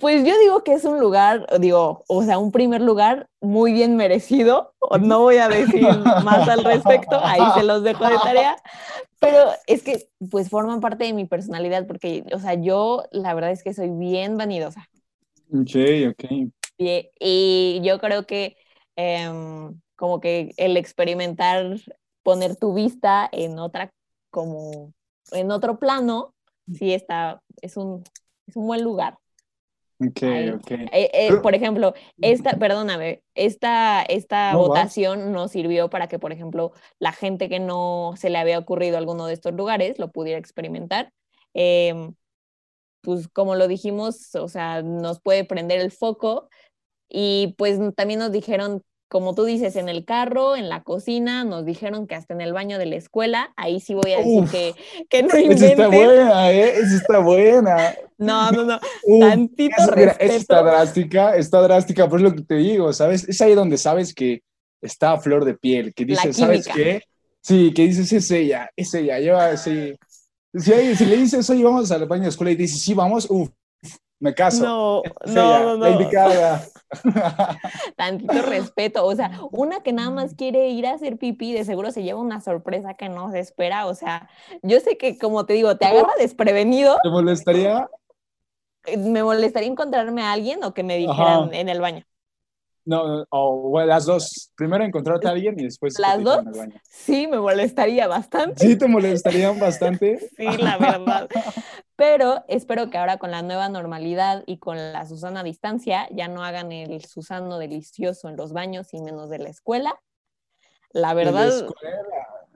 Pues 0.00 0.24
yo 0.24 0.38
digo 0.38 0.64
que 0.64 0.72
es 0.72 0.84
un 0.84 1.00
lugar, 1.00 1.46
digo, 1.60 2.04
o 2.08 2.22
sea, 2.22 2.38
un 2.38 2.50
primer 2.50 2.80
lugar 2.80 3.28
muy 3.40 3.72
bien 3.72 3.96
merecido. 3.96 4.74
No 5.00 5.20
voy 5.20 5.36
a 5.36 5.48
decir 5.48 5.82
más 6.24 6.48
al 6.48 6.64
respecto, 6.64 7.20
ahí 7.22 7.42
se 7.54 7.62
los 7.62 7.82
dejo 7.82 8.08
de 8.08 8.16
tarea. 8.22 8.56
Pero 9.20 9.50
es 9.66 9.82
que, 9.82 10.08
pues, 10.30 10.48
forman 10.48 10.80
parte 10.80 11.04
de 11.04 11.12
mi 11.12 11.26
personalidad, 11.26 11.86
porque, 11.86 12.24
o 12.32 12.38
sea, 12.38 12.54
yo 12.54 13.04
la 13.12 13.34
verdad 13.34 13.50
es 13.50 13.62
que 13.62 13.74
soy 13.74 13.90
bien 13.90 14.36
vanidosa. 14.36 14.88
Ok, 15.52 15.76
ok. 16.10 16.50
Y, 16.78 17.80
yo 17.84 17.98
creo 18.00 18.26
que, 18.26 18.56
em, 18.96 19.80
como 19.96 20.20
que 20.20 20.54
el 20.56 20.76
experimentar, 20.76 21.76
poner 22.22 22.56
tu 22.56 22.72
vista 22.72 23.28
en 23.30 23.58
otra, 23.58 23.92
como, 24.30 24.92
en 25.32 25.50
otro 25.50 25.78
plano, 25.78 26.34
sí 26.72 26.94
está, 26.94 27.42
es 27.60 27.76
un, 27.76 28.02
es 28.46 28.56
un 28.56 28.66
buen 28.66 28.82
lugar. 28.82 29.18
Ok, 30.08 30.22
ok. 30.54 30.70
Eh, 30.70 31.10
eh, 31.12 31.30
por 31.42 31.54
ejemplo, 31.54 31.94
esta, 32.20 32.56
perdóname, 32.58 33.22
esta, 33.34 34.02
esta 34.02 34.56
votación 34.56 35.32
nos 35.32 35.52
sirvió 35.52 35.90
para 35.90 36.08
que, 36.08 36.18
por 36.18 36.32
ejemplo, 36.32 36.72
la 36.98 37.12
gente 37.12 37.48
que 37.48 37.60
no 37.60 38.14
se 38.16 38.30
le 38.30 38.38
había 38.38 38.58
ocurrido 38.58 38.98
alguno 38.98 39.26
de 39.26 39.34
estos 39.34 39.54
lugares 39.54 39.98
lo 39.98 40.10
pudiera 40.10 40.38
experimentar. 40.38 41.12
Em, 41.54 42.14
pues 43.02 43.28
como 43.28 43.54
lo 43.54 43.68
dijimos, 43.68 44.34
o 44.34 44.48
sea, 44.48 44.82
nos 44.82 45.20
puede 45.20 45.44
prender 45.44 45.80
el 45.80 45.90
foco 45.90 46.48
y 47.08 47.54
pues 47.58 47.78
también 47.94 48.20
nos 48.20 48.32
dijeron 48.32 48.82
como 49.12 49.34
tú 49.34 49.44
dices, 49.44 49.76
en 49.76 49.90
el 49.90 50.06
carro, 50.06 50.56
en 50.56 50.70
la 50.70 50.82
cocina, 50.82 51.44
nos 51.44 51.66
dijeron 51.66 52.06
que 52.06 52.14
hasta 52.14 52.32
en 52.32 52.40
el 52.40 52.54
baño 52.54 52.78
de 52.78 52.86
la 52.86 52.96
escuela, 52.96 53.52
ahí 53.58 53.78
sí 53.78 53.92
voy 53.92 54.12
a 54.12 54.16
decir 54.16 54.44
que, 54.50 54.74
que, 55.10 55.22
no 55.22 55.38
inventen. 55.38 55.72
Esa 55.72 55.84
está 55.84 55.88
buena, 55.88 56.50
¿eh? 56.50 56.72
Esa 56.78 56.96
está 56.96 57.18
buena. 57.18 57.94
No, 58.22 58.52
no, 58.52 58.64
no, 58.64 58.78
tantito 59.18 59.74
esa, 59.82 59.90
respeto. 59.90 60.32
está 60.32 60.62
drástica, 60.62 61.34
está 61.34 61.60
drástica, 61.60 62.08
por 62.08 62.20
lo 62.20 62.32
que 62.32 62.42
te 62.42 62.54
digo, 62.54 62.92
¿sabes? 62.92 63.28
Es 63.28 63.40
ahí 63.40 63.52
donde 63.52 63.76
sabes 63.78 64.14
que 64.14 64.44
está 64.80 65.12
a 65.12 65.20
flor 65.20 65.44
de 65.44 65.54
piel, 65.54 65.92
que 65.92 66.04
dices, 66.04 66.36
¿sabes 66.36 66.68
qué? 66.72 67.02
Sí, 67.40 67.74
que 67.74 67.82
dices, 67.82 68.12
es 68.12 68.30
ella, 68.30 68.70
es 68.76 68.94
ella, 68.94 69.18
lleva, 69.18 69.56
sí. 69.56 69.94
Si, 70.54 70.94
si 70.94 71.04
le 71.04 71.16
dices, 71.16 71.50
oye, 71.50 71.64
vamos 71.64 71.90
al 71.90 72.06
baño 72.06 72.20
de 72.20 72.26
la 72.26 72.30
escuela 72.30 72.52
y 72.52 72.56
dices, 72.56 72.80
sí, 72.80 72.94
vamos, 72.94 73.26
uff, 73.28 73.50
me 74.22 74.34
caso. 74.34 74.64
No, 74.64 75.02
no, 75.34 75.76
no, 75.76 75.88
indicada. 75.88 76.64
Tantito 77.96 78.40
respeto. 78.42 79.04
O 79.04 79.14
sea, 79.16 79.40
una 79.50 79.80
que 79.82 79.92
nada 79.92 80.10
más 80.10 80.34
quiere 80.34 80.68
ir 80.68 80.86
a 80.86 80.92
hacer 80.92 81.18
pipí, 81.18 81.52
de 81.52 81.64
seguro 81.64 81.90
se 81.90 82.04
lleva 82.04 82.20
una 82.20 82.40
sorpresa 82.40 82.94
que 82.94 83.08
no 83.08 83.32
se 83.32 83.40
espera. 83.40 83.86
O 83.86 83.94
sea, 83.94 84.30
yo 84.62 84.78
sé 84.78 84.96
que, 84.96 85.18
como 85.18 85.44
te 85.44 85.54
digo, 85.54 85.76
te 85.76 85.86
agarra 85.86 86.12
desprevenido. 86.18 86.98
¿Te 87.02 87.10
molestaría? 87.10 87.90
Eh, 88.86 88.96
me 88.96 89.24
molestaría 89.24 89.68
encontrarme 89.68 90.22
a 90.22 90.32
alguien 90.32 90.62
o 90.62 90.72
que 90.72 90.84
me 90.84 90.96
dijeran 90.98 91.52
en 91.52 91.68
el 91.68 91.80
baño. 91.80 92.04
No, 92.84 93.24
o 93.30 93.80
las 93.84 94.06
dos. 94.06 94.50
Primero 94.56 94.84
encontrarte 94.84 95.28
a 95.28 95.30
alguien 95.30 95.58
y 95.58 95.64
después. 95.64 95.98
¿Las 95.98 96.22
dos? 96.22 96.44
Sí, 96.88 97.28
me 97.28 97.38
molestaría 97.38 98.08
bastante. 98.08 98.66
Sí, 98.66 98.76
te 98.76 98.88
molestarían 98.88 99.58
bastante. 99.58 100.18
sí, 100.36 100.44
la 100.58 100.78
verdad. 100.78 101.28
Pero 101.96 102.44
espero 102.48 102.90
que 102.90 102.98
ahora 102.98 103.18
con 103.18 103.30
la 103.30 103.42
nueva 103.42 103.68
normalidad 103.68 104.44
y 104.46 104.58
con 104.58 104.76
la 104.76 105.06
Susana 105.06 105.40
a 105.40 105.44
distancia 105.44 106.08
ya 106.10 106.28
no 106.28 106.42
hagan 106.42 106.72
el 106.72 107.04
Susano 107.04 107.58
delicioso 107.58 108.28
en 108.28 108.36
los 108.36 108.52
baños 108.52 108.92
y 108.94 109.00
menos 109.00 109.28
de 109.28 109.38
la 109.38 109.50
escuela. 109.50 110.00
La 110.90 111.14
verdad. 111.14 111.48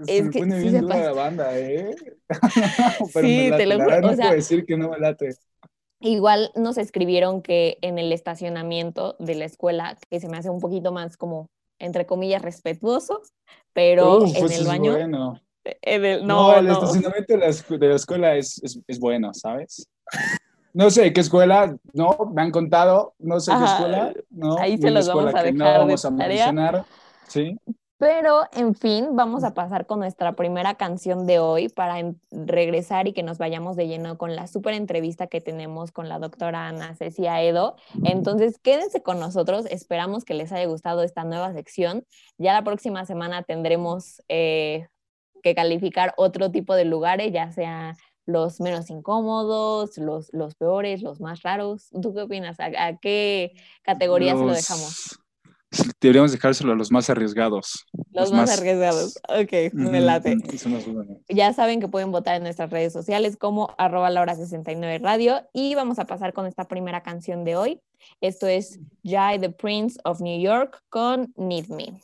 es 0.06 0.30
que 0.30 0.38
pone 0.38 0.60
bien 0.60 0.86
la 0.86 1.12
banda, 1.12 1.58
¿eh? 1.58 1.94
sí, 3.12 3.50
te 3.56 3.66
lo 3.66 3.76
juro. 3.76 4.00
No 4.00 4.16
puedo 4.16 4.30
decir 4.32 4.64
que 4.64 4.76
no 4.76 4.90
me 4.90 4.98
late. 4.98 5.36
Igual 6.00 6.52
nos 6.54 6.76
escribieron 6.76 7.40
que 7.42 7.78
en 7.80 7.98
el 7.98 8.12
estacionamiento 8.12 9.16
de 9.18 9.34
la 9.34 9.46
escuela, 9.46 9.96
que 10.10 10.20
se 10.20 10.28
me 10.28 10.36
hace 10.36 10.50
un 10.50 10.60
poquito 10.60 10.92
más 10.92 11.16
como, 11.16 11.48
entre 11.78 12.04
comillas, 12.04 12.42
respetuoso, 12.42 13.22
pero 13.72 14.26
en 14.26 14.34
pues 14.34 14.58
el 14.58 14.66
baño... 14.66 14.92
Bueno. 14.92 15.40
No, 16.22 16.54
el 16.54 16.68
estacionamiento 16.68 17.32
de 17.34 17.38
la, 17.88 17.94
escuela 17.94 18.34
es, 18.34 18.60
es, 18.86 18.98
bueno, 18.98 19.32
¿sabes? 19.34 19.88
No 20.72 20.90
sé 20.90 21.12
qué 21.12 21.20
escuela, 21.20 21.76
no, 21.92 22.16
me 22.34 22.42
han 22.42 22.50
contado, 22.50 23.14
no 23.18 23.40
sé 23.40 23.52
qué 23.58 23.64
escuela, 23.64 24.12
no. 24.30 24.58
Ahí 24.58 24.78
se 24.78 24.90
los 24.90 25.08
vamos 25.08 25.34
a 25.34 25.42
dejar 25.42 25.54
no 25.54 25.64
vamos 25.64 26.04
a 26.04 26.10
mencionar, 26.10 26.84
¿sí? 27.28 27.58
Pero, 27.98 28.42
en 28.52 28.74
fin, 28.74 29.16
vamos 29.16 29.42
a 29.42 29.54
pasar 29.54 29.86
con 29.86 30.00
nuestra 30.00 30.36
primera 30.36 30.74
canción 30.74 31.26
de 31.26 31.38
hoy 31.38 31.70
para 31.70 32.12
regresar 32.30 33.08
y 33.08 33.14
que 33.14 33.22
nos 33.22 33.38
vayamos 33.38 33.74
de 33.74 33.88
lleno 33.88 34.18
con 34.18 34.36
la 34.36 34.46
súper 34.46 34.74
entrevista 34.74 35.28
que 35.28 35.40
tenemos 35.40 35.92
con 35.92 36.10
la 36.10 36.18
doctora 36.18 36.68
Ana 36.68 36.94
Cecia 36.94 37.42
Edo. 37.42 37.76
Entonces, 38.04 38.58
quédense 38.58 39.02
con 39.02 39.18
nosotros. 39.18 39.64
Esperamos 39.70 40.26
que 40.26 40.34
les 40.34 40.52
haya 40.52 40.66
gustado 40.66 41.02
esta 41.02 41.24
nueva 41.24 41.54
sección. 41.54 42.04
Ya 42.36 42.52
la 42.52 42.64
próxima 42.64 43.06
semana 43.06 43.44
tendremos 43.44 44.22
eh, 44.28 44.88
que 45.42 45.54
calificar 45.54 46.14
otro 46.16 46.50
tipo 46.50 46.74
de 46.74 46.84
lugares, 46.84 47.32
ya 47.32 47.50
sea 47.52 47.96
los 48.26 48.60
menos 48.60 48.90
incómodos, 48.90 49.96
los, 49.98 50.32
los 50.32 50.54
peores, 50.56 51.02
los 51.02 51.20
más 51.20 51.42
raros. 51.42 51.88
¿Tú 52.02 52.12
qué 52.12 52.22
opinas? 52.22 52.58
¿A, 52.58 52.96
qué 52.96 53.52
categoría 53.82 54.36
se 54.36 54.44
lo 54.44 54.52
dejamos? 54.52 55.20
deberíamos 56.00 56.32
dejárselo 56.32 56.72
a 56.72 56.76
los 56.76 56.90
más 56.90 57.10
arriesgados. 57.10 57.86
Los, 58.12 58.32
más, 58.32 58.50
arriesgados. 58.56 59.18
Ok, 59.28 59.72
me 59.74 60.00
late. 60.00 60.36
Ya 61.28 61.52
saben 61.52 61.80
que 61.80 61.88
pueden 61.88 62.12
votar 62.12 62.36
en 62.36 62.42
nuestras 62.42 62.70
redes 62.70 62.92
sociales 62.92 63.36
como 63.36 63.74
arroba 63.78 64.10
laura69 64.10 65.00
radio 65.00 65.42
y 65.52 65.74
vamos 65.74 65.98
a 65.98 66.06
pasar 66.06 66.32
con 66.32 66.46
esta 66.46 66.66
primera 66.68 67.02
canción 67.02 67.44
de 67.44 67.56
hoy. 67.56 67.80
Esto 68.20 68.46
es 68.46 68.78
Jai 69.04 69.38
the 69.38 69.50
Prince 69.50 69.98
of 70.04 70.20
New 70.20 70.40
York 70.40 70.82
con 70.88 71.32
Need 71.36 71.68
Me. 71.68 72.00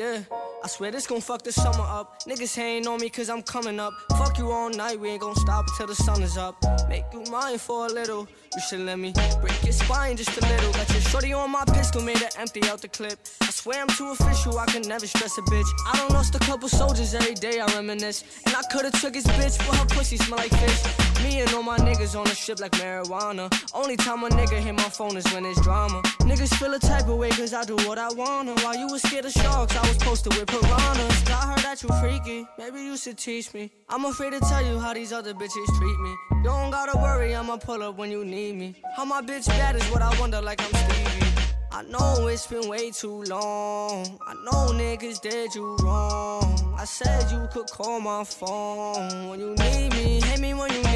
Yeah, 0.00 0.22
I 0.64 0.66
swear 0.66 0.90
this 0.90 1.06
gon' 1.06 1.20
fuck 1.20 1.42
the 1.42 1.52
summer 1.52 1.84
up. 1.84 2.22
Niggas 2.24 2.56
hating 2.56 2.88
on 2.88 3.00
me 3.00 3.10
cause 3.10 3.28
I'm 3.28 3.42
coming 3.42 3.78
up. 3.78 3.92
Fuck 4.16 4.38
you 4.38 4.50
all 4.50 4.70
night, 4.70 4.98
we 4.98 5.10
ain't 5.10 5.20
gon' 5.20 5.36
stop 5.36 5.66
until 5.68 5.88
the 5.88 5.94
sun 5.94 6.22
is 6.22 6.38
up. 6.38 6.56
Make 6.88 7.04
you 7.12 7.22
mine 7.30 7.58
for 7.58 7.84
a 7.84 7.88
little. 7.90 8.26
You 8.54 8.62
should 8.66 8.80
let 8.80 8.98
me 8.98 9.12
break 9.42 9.62
your 9.62 9.74
spine 9.74 10.16
just 10.16 10.34
a 10.38 10.40
little. 10.40 10.72
Got 10.72 10.88
your 10.88 11.02
shorty 11.02 11.34
on 11.34 11.50
my 11.50 11.66
pistol, 11.66 12.00
made 12.00 12.16
her 12.16 12.30
empty 12.38 12.62
out 12.62 12.80
the 12.80 12.88
clip. 12.88 13.18
I 13.42 13.50
swear 13.50 13.82
I'm 13.82 13.88
too 13.88 14.08
official, 14.08 14.58
I 14.58 14.64
can 14.64 14.88
never 14.88 15.06
stress 15.06 15.36
a 15.36 15.42
bitch. 15.42 15.68
I 15.86 15.98
don't 15.98 16.12
lost 16.12 16.34
a 16.34 16.38
couple 16.38 16.70
soldiers 16.70 17.14
every 17.14 17.34
day, 17.34 17.60
I 17.60 17.66
reminisce. 17.74 18.24
And 18.46 18.56
I 18.56 18.62
could've 18.72 18.98
took 18.98 19.14
his 19.14 19.26
bitch, 19.26 19.58
but 19.58 19.76
her 19.76 19.84
pussy 19.84 20.16
smell 20.16 20.38
like 20.38 20.50
fish. 20.50 21.09
Me 21.22 21.40
and 21.40 21.52
all 21.54 21.62
my 21.62 21.78
niggas 21.78 22.18
on 22.18 22.24
the 22.24 22.34
ship 22.34 22.60
like 22.60 22.72
marijuana. 22.72 23.48
Only 23.74 23.96
time 23.96 24.24
a 24.24 24.28
nigga 24.28 24.58
hit 24.58 24.74
my 24.74 24.88
phone 24.88 25.16
is 25.16 25.24
when 25.32 25.44
it's 25.44 25.60
drama. 25.60 26.00
Niggas 26.20 26.54
feel 26.54 26.72
a 26.74 26.78
type 26.78 27.08
of 27.08 27.16
way 27.16 27.30
cause 27.30 27.52
I 27.52 27.64
do 27.64 27.76
what 27.88 27.98
I 27.98 28.08
wanna. 28.12 28.54
While 28.62 28.76
you 28.76 28.86
was 28.86 29.02
scared 29.02 29.24
of 29.24 29.32
sharks, 29.32 29.76
I 29.76 29.86
was 29.88 29.96
posted 29.98 30.34
with 30.34 30.46
piranhas. 30.46 31.28
I 31.28 31.46
heard 31.50 31.58
that 31.60 31.82
you 31.82 31.88
freaky, 32.00 32.46
maybe 32.58 32.80
you 32.82 32.96
should 32.96 33.18
teach 33.18 33.52
me. 33.54 33.70
I'm 33.88 34.04
afraid 34.04 34.32
to 34.32 34.40
tell 34.40 34.64
you 34.64 34.78
how 34.78 34.92
these 34.94 35.12
other 35.12 35.34
bitches 35.34 35.66
treat 35.78 35.98
me. 36.00 36.14
You 36.36 36.44
don't 36.44 36.70
gotta 36.70 36.96
worry, 36.98 37.34
I'ma 37.34 37.56
pull 37.56 37.82
up 37.82 37.96
when 37.96 38.10
you 38.10 38.24
need 38.24 38.56
me. 38.56 38.74
How 38.96 39.04
my 39.04 39.20
bitch 39.20 39.46
bad 39.46 39.76
is 39.76 39.84
what 39.90 40.02
I 40.02 40.18
wonder, 40.20 40.40
like 40.40 40.60
I'm 40.60 40.74
Stevie. 40.74 41.26
I 41.72 41.82
know 41.82 42.26
it's 42.26 42.46
been 42.46 42.68
way 42.68 42.90
too 42.90 43.22
long. 43.24 44.18
I 44.26 44.34
know 44.44 44.72
niggas 44.72 45.20
did 45.20 45.54
you 45.54 45.76
wrong. 45.76 46.74
I 46.76 46.84
said 46.84 47.30
you 47.30 47.48
could 47.52 47.70
call 47.70 48.00
my 48.00 48.24
phone 48.24 49.28
when 49.28 49.38
you 49.40 49.54
need 49.54 49.92
me. 49.92 50.20
Hit 50.20 50.40
me 50.40 50.54
when 50.54 50.72
you. 50.72 50.89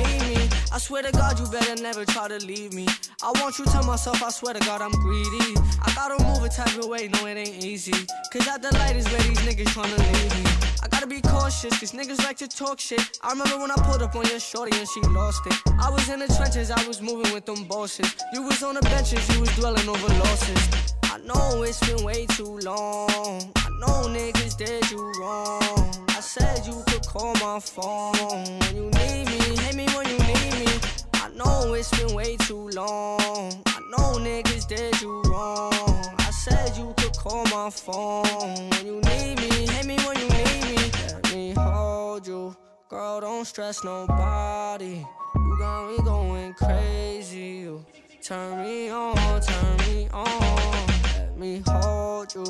I 0.72 0.78
swear 0.78 1.02
to 1.02 1.12
God, 1.12 1.38
you 1.38 1.46
better 1.46 1.80
never 1.82 2.04
try 2.04 2.28
to 2.28 2.38
leave 2.44 2.72
me. 2.72 2.86
I 3.22 3.30
want 3.40 3.58
you 3.58 3.64
to 3.64 3.82
myself, 3.82 4.22
I 4.22 4.30
swear 4.30 4.54
to 4.54 4.60
God, 4.60 4.82
I'm 4.82 4.90
greedy. 4.90 5.54
I 5.82 5.92
gotta 5.94 6.22
move 6.24 6.42
a 6.42 6.48
type 6.48 6.76
of 6.78 6.86
way, 6.86 7.08
no, 7.08 7.26
it 7.26 7.36
ain't 7.36 7.64
easy. 7.64 7.92
Cause 8.32 8.46
at 8.48 8.62
the 8.62 8.72
light 8.78 8.96
is 8.96 9.06
where 9.08 9.22
these 9.22 9.38
niggas 9.38 9.72
tryna 9.74 9.98
leave 9.98 10.44
me. 10.44 10.50
I 10.82 10.88
gotta 10.88 11.06
be 11.06 11.20
cautious, 11.20 11.78
cause 11.78 11.92
niggas 11.92 12.24
like 12.24 12.36
to 12.38 12.48
talk 12.48 12.80
shit. 12.80 13.18
I 13.22 13.30
remember 13.30 13.58
when 13.58 13.70
I 13.70 13.76
pulled 13.76 14.02
up 14.02 14.14
on 14.16 14.24
your 14.26 14.40
shorty 14.40 14.76
and 14.78 14.88
she 14.88 15.00
lost 15.10 15.46
it. 15.46 15.54
I 15.78 15.90
was 15.90 16.08
in 16.08 16.18
the 16.18 16.26
trenches, 16.26 16.70
I 16.70 16.86
was 16.86 17.00
moving 17.00 17.32
with 17.32 17.46
them 17.46 17.64
bosses. 17.64 18.14
You 18.32 18.42
was 18.42 18.62
on 18.62 18.74
the 18.74 18.82
benches, 18.82 19.28
you 19.34 19.40
was 19.40 19.54
dwelling 19.56 19.88
over 19.88 20.08
losses. 20.08 20.68
I 21.04 21.18
know 21.18 21.62
it's 21.62 21.80
been 21.86 22.04
way 22.04 22.26
too 22.26 22.58
long. 22.58 23.52
I 23.56 23.68
know 23.78 24.08
niggas 24.08 24.56
did 24.56 24.90
you 24.90 25.12
wrong. 25.20 25.62
I 26.08 26.20
said 26.20 26.66
you 26.66 26.82
could 26.88 27.06
call 27.06 27.34
my 27.34 27.60
phone 27.60 28.12
when 28.58 28.76
you 28.76 28.90
need 28.90 29.26
me. 29.26 29.56
Hit 29.62 29.74
me 29.76 29.86
when 29.94 30.08
you 30.08 30.23
me. 30.58 30.66
I 31.14 31.28
know 31.34 31.74
it's 31.74 31.90
been 31.98 32.14
way 32.14 32.36
too 32.36 32.68
long. 32.70 33.62
I 33.66 33.80
know 33.90 34.18
niggas 34.18 34.66
did 34.66 35.00
you 35.00 35.22
wrong. 35.22 35.72
I 36.18 36.30
said 36.30 36.76
you 36.76 36.94
could 36.96 37.16
call 37.16 37.44
my 37.46 37.70
phone 37.70 38.24
when 38.70 38.86
you 38.86 39.00
need 39.00 39.36
me. 39.40 39.66
Hit 39.66 39.86
me 39.86 39.96
when 40.06 40.18
you 40.18 40.28
need 40.28 40.64
me. 40.70 40.90
Let 41.12 41.34
me 41.34 41.52
hold 41.56 42.26
you. 42.26 42.56
Girl, 42.88 43.20
don't 43.20 43.44
stress 43.44 43.82
nobody. 43.84 45.04
You 45.34 45.56
got 45.58 45.90
me 45.90 45.96
going 46.04 46.54
crazy. 46.54 47.64
You 47.64 47.84
turn 48.22 48.62
me 48.62 48.90
on, 48.90 49.40
turn 49.40 49.76
me 49.88 50.08
on. 50.12 50.86
Let 51.18 51.36
me 51.36 51.62
hold 51.66 52.34
you. 52.34 52.44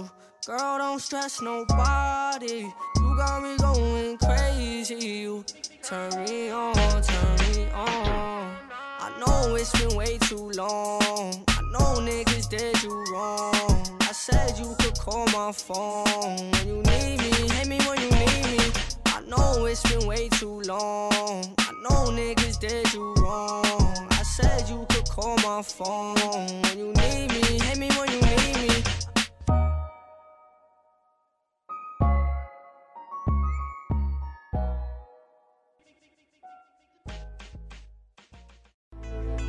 Girl, 0.46 0.78
don't 0.78 1.00
stress 1.00 1.40
nobody. 1.40 2.70
You 2.96 3.16
got 3.16 3.42
me 3.42 3.56
going 3.56 4.18
crazy. 4.18 4.94
You 4.94 5.44
turn 5.84 6.24
me 6.24 6.48
on, 6.48 6.74
turn 6.74 7.36
me 7.52 7.68
on. 7.74 8.56
I 8.70 9.12
know 9.18 9.54
it's 9.54 9.70
been 9.78 9.94
way 9.94 10.16
too 10.16 10.50
long. 10.52 11.02
I 11.48 11.60
know 11.72 12.00
niggas 12.00 12.48
did 12.48 12.82
you 12.82 13.04
wrong. 13.12 13.52
I 14.00 14.12
said 14.12 14.58
you 14.58 14.74
could 14.78 14.98
call 14.98 15.26
my 15.26 15.52
phone 15.52 16.06
when 16.52 16.66
you 16.66 16.76
need 16.76 17.18
me. 17.20 17.48
Hit 17.54 17.68
me 17.68 17.78
when 17.86 18.00
you 18.00 18.10
need 18.10 18.58
me. 18.58 18.72
I 19.06 19.20
know 19.28 19.66
it's 19.66 19.82
been 19.82 20.06
way 20.06 20.30
too 20.30 20.62
long. 20.62 21.12
I 21.58 21.72
know 21.82 22.10
niggas 22.10 22.58
did 22.58 22.90
you 22.94 23.12
wrong. 23.18 23.66
I 24.10 24.22
said 24.22 24.66
you 24.70 24.86
could 24.88 25.06
call 25.10 25.36
my 25.38 25.60
phone 25.60 26.14
when 26.14 26.78
you 26.78 26.92
need 26.94 27.28
me. 27.28 27.58
Hit 27.58 27.76
me 27.76 27.90
when 27.98 28.10
you 28.10 28.20
need 28.22 28.68
me. 28.68 28.93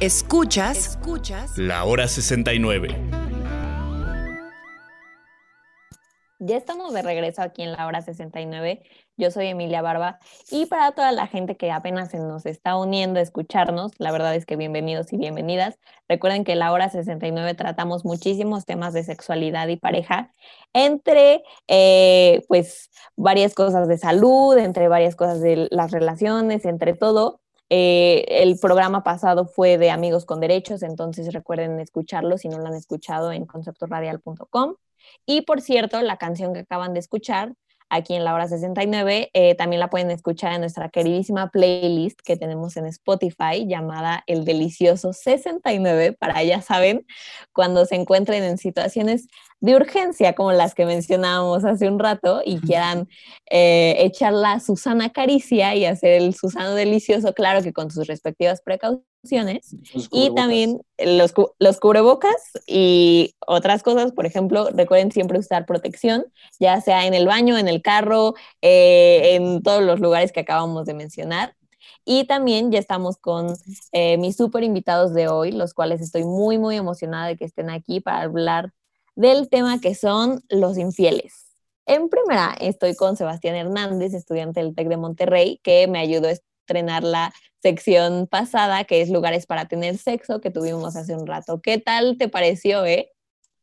Escuchas, 0.01 0.77
escuchas 0.77 1.57
La 1.57 1.85
Hora 1.85 2.09
69. 2.09 2.89
Ya 6.39 6.57
estamos 6.57 6.93
de 6.93 7.01
regreso 7.01 7.41
aquí 7.41 7.61
en 7.61 7.71
la 7.71 7.87
hora 7.87 8.01
69. 8.01 8.83
Yo 9.15 9.31
soy 9.31 9.47
Emilia 9.47 9.81
Barba 9.81 10.19
y 10.51 10.65
para 10.65 10.91
toda 10.91 11.13
la 11.13 11.27
gente 11.27 11.55
que 11.55 11.71
apenas 11.71 12.11
se 12.11 12.19
nos 12.19 12.45
está 12.45 12.75
uniendo 12.75 13.19
a 13.19 13.23
escucharnos, 13.23 13.93
la 13.97 14.11
verdad 14.11 14.35
es 14.35 14.45
que 14.45 14.57
bienvenidos 14.57 15.13
y 15.13 15.17
bienvenidas. 15.17 15.79
Recuerden 16.09 16.43
que 16.43 16.51
en 16.51 16.59
la 16.59 16.73
hora 16.73 16.89
69 16.89 17.53
tratamos 17.53 18.03
muchísimos 18.03 18.65
temas 18.65 18.93
de 18.93 19.03
sexualidad 19.03 19.69
y 19.69 19.77
pareja, 19.77 20.33
entre 20.73 21.41
eh, 21.69 22.43
pues 22.49 22.91
varias 23.15 23.53
cosas 23.53 23.87
de 23.87 23.97
salud, 23.97 24.57
entre 24.57 24.89
varias 24.89 25.15
cosas 25.15 25.39
de 25.39 25.69
las 25.71 25.91
relaciones, 25.91 26.65
entre 26.65 26.95
todo. 26.95 27.39
Eh, 27.69 28.25
el 28.29 28.59
programa 28.59 29.03
pasado 29.03 29.45
fue 29.45 29.77
de 29.77 29.89
Amigos 29.89 30.25
con 30.25 30.39
Derechos, 30.39 30.83
entonces 30.83 31.33
recuerden 31.33 31.79
escucharlo 31.79 32.37
si 32.37 32.47
no 32.47 32.59
lo 32.59 32.67
han 32.67 32.75
escuchado 32.75 33.31
en 33.31 33.45
conceptoradial.com. 33.45 34.75
Y 35.25 35.41
por 35.41 35.61
cierto, 35.61 36.01
la 36.01 36.17
canción 36.17 36.53
que 36.53 36.61
acaban 36.61 36.93
de 36.93 36.99
escuchar 36.99 37.53
aquí 37.89 38.15
en 38.15 38.23
la 38.23 38.33
hora 38.33 38.47
69, 38.47 39.29
eh, 39.33 39.55
también 39.55 39.79
la 39.79 39.89
pueden 39.89 40.11
escuchar 40.11 40.53
en 40.53 40.61
nuestra 40.61 40.89
queridísima 40.89 41.49
playlist 41.49 42.19
que 42.21 42.37
tenemos 42.37 42.77
en 42.77 42.85
Spotify 42.85 43.67
llamada 43.67 44.23
El 44.27 44.45
Delicioso 44.45 45.13
69, 45.13 46.13
para 46.13 46.43
ya 46.43 46.61
saben, 46.61 47.05
cuando 47.53 47.85
se 47.85 47.95
encuentren 47.95 48.43
en 48.43 48.57
situaciones 48.57 49.27
de 49.59 49.75
urgencia 49.75 50.33
como 50.33 50.51
las 50.51 50.75
que 50.75 50.85
mencionábamos 50.85 51.65
hace 51.65 51.87
un 51.87 51.99
rato 51.99 52.41
y 52.45 52.59
quieran 52.59 53.07
eh, 53.49 53.95
echar 53.99 54.33
la 54.33 54.59
Susana 54.59 55.09
Caricia 55.09 55.75
y 55.75 55.85
hacer 55.85 56.21
el 56.21 56.35
Susano 56.35 56.75
Delicioso, 56.75 57.33
claro 57.33 57.63
que 57.63 57.73
con 57.73 57.89
sus 57.89 58.07
respectivas 58.07 58.61
precauciones. 58.61 59.75
Y 60.11 60.33
también 60.35 60.81
los, 61.03 61.33
los 61.57 61.79
cubrebocas 61.79 62.35
y 62.67 63.33
otras 63.47 63.81
cosas, 63.81 64.11
por 64.11 64.27
ejemplo, 64.27 64.69
recuerden 64.71 65.11
siempre 65.11 65.39
usar 65.39 65.65
protección, 65.65 66.25
ya 66.59 66.79
sea 66.81 67.07
en 67.07 67.15
el 67.15 67.25
baño, 67.25 67.57
en 67.57 67.67
el 67.67 67.81
carro, 67.81 68.35
eh, 68.61 69.35
en 69.35 69.63
todos 69.63 69.81
los 69.81 69.99
lugares 69.99 70.31
que 70.31 70.41
acabamos 70.41 70.85
de 70.85 70.93
mencionar. 70.93 71.55
Y 72.05 72.25
también 72.25 72.71
ya 72.71 72.77
estamos 72.77 73.17
con 73.17 73.55
eh, 73.91 74.17
mis 74.19 74.37
súper 74.37 74.63
invitados 74.63 75.13
de 75.15 75.27
hoy, 75.27 75.51
los 75.51 75.73
cuales 75.73 76.01
estoy 76.01 76.23
muy, 76.23 76.59
muy 76.59 76.75
emocionada 76.75 77.27
de 77.27 77.35
que 77.35 77.45
estén 77.45 77.71
aquí 77.71 77.99
para 77.99 78.21
hablar 78.21 78.71
del 79.15 79.49
tema 79.49 79.79
que 79.79 79.95
son 79.95 80.43
los 80.49 80.77
infieles. 80.77 81.45
En 81.85 82.09
primera, 82.09 82.55
estoy 82.59 82.95
con 82.95 83.15
Sebastián 83.15 83.55
Hernández, 83.55 84.13
estudiante 84.13 84.59
del 84.59 84.73
TEC 84.73 84.87
de 84.87 84.97
Monterrey, 84.97 85.59
que 85.63 85.87
me 85.87 85.99
ayudó 85.99 86.27
a 86.27 86.31
estrenar 86.31 87.03
la 87.03 87.33
sección 87.61 88.27
pasada, 88.27 88.83
que 88.85 89.01
es 89.01 89.09
lugares 89.09 89.45
para 89.45 89.67
tener 89.67 89.97
sexo, 89.97 90.41
que 90.41 90.51
tuvimos 90.51 90.95
hace 90.95 91.15
un 91.15 91.27
rato. 91.27 91.61
¿Qué 91.61 91.77
tal 91.77 92.17
te 92.17 92.27
pareció, 92.27 92.85
eh? 92.85 93.11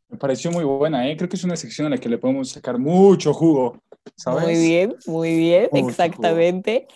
Me 0.08 0.18
pareció 0.18 0.50
muy 0.50 0.64
buena, 0.64 1.08
¿eh? 1.08 1.16
Creo 1.16 1.28
que 1.28 1.36
es 1.36 1.44
una 1.44 1.56
sección 1.56 1.86
en 1.86 1.92
la 1.92 1.98
que 1.98 2.08
le 2.08 2.18
podemos 2.18 2.50
sacar 2.50 2.78
mucho 2.78 3.32
jugo, 3.32 3.80
¿sabes? 4.16 4.44
Muy 4.44 4.54
bien, 4.56 4.96
muy 5.06 5.36
bien, 5.36 5.68
Mucho 5.72 5.88
exactamente. 5.88 6.86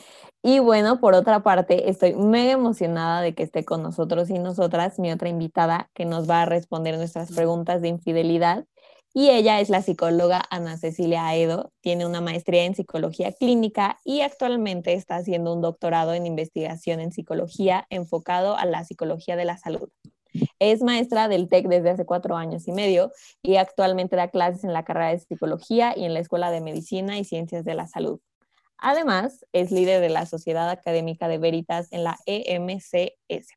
Y 0.48 0.60
bueno, 0.60 1.00
por 1.00 1.14
otra 1.14 1.42
parte, 1.42 1.90
estoy 1.90 2.14
mega 2.14 2.52
emocionada 2.52 3.20
de 3.20 3.34
que 3.34 3.42
esté 3.42 3.64
con 3.64 3.82
nosotros 3.82 4.30
y 4.30 4.38
nosotras 4.38 5.00
mi 5.00 5.10
otra 5.10 5.28
invitada 5.28 5.90
que 5.92 6.04
nos 6.04 6.30
va 6.30 6.42
a 6.42 6.46
responder 6.46 6.96
nuestras 6.96 7.32
preguntas 7.32 7.82
de 7.82 7.88
infidelidad. 7.88 8.64
Y 9.12 9.30
ella 9.30 9.58
es 9.58 9.70
la 9.70 9.82
psicóloga 9.82 10.40
Ana 10.48 10.76
Cecilia 10.76 11.26
Aedo, 11.26 11.72
tiene 11.80 12.06
una 12.06 12.20
maestría 12.20 12.62
en 12.62 12.76
psicología 12.76 13.32
clínica 13.32 13.98
y 14.04 14.20
actualmente 14.20 14.92
está 14.92 15.16
haciendo 15.16 15.52
un 15.52 15.62
doctorado 15.62 16.14
en 16.14 16.26
investigación 16.26 17.00
en 17.00 17.10
psicología 17.10 17.84
enfocado 17.90 18.56
a 18.56 18.66
la 18.66 18.84
psicología 18.84 19.34
de 19.34 19.46
la 19.46 19.58
salud. 19.58 19.88
Es 20.60 20.80
maestra 20.80 21.26
del 21.26 21.48
TEC 21.48 21.66
desde 21.66 21.90
hace 21.90 22.06
cuatro 22.06 22.36
años 22.36 22.68
y 22.68 22.72
medio 22.72 23.10
y 23.42 23.56
actualmente 23.56 24.14
da 24.14 24.28
clases 24.28 24.62
en 24.62 24.72
la 24.72 24.84
carrera 24.84 25.08
de 25.08 25.18
psicología 25.18 25.92
y 25.96 26.04
en 26.04 26.14
la 26.14 26.20
Escuela 26.20 26.52
de 26.52 26.60
Medicina 26.60 27.18
y 27.18 27.24
Ciencias 27.24 27.64
de 27.64 27.74
la 27.74 27.88
Salud. 27.88 28.20
Además, 28.78 29.44
es 29.52 29.70
líder 29.70 30.00
de 30.00 30.10
la 30.10 30.26
Sociedad 30.26 30.70
Académica 30.70 31.28
de 31.28 31.38
Veritas 31.38 31.88
en 31.90 32.04
la 32.04 32.18
EMCS. 32.26 33.48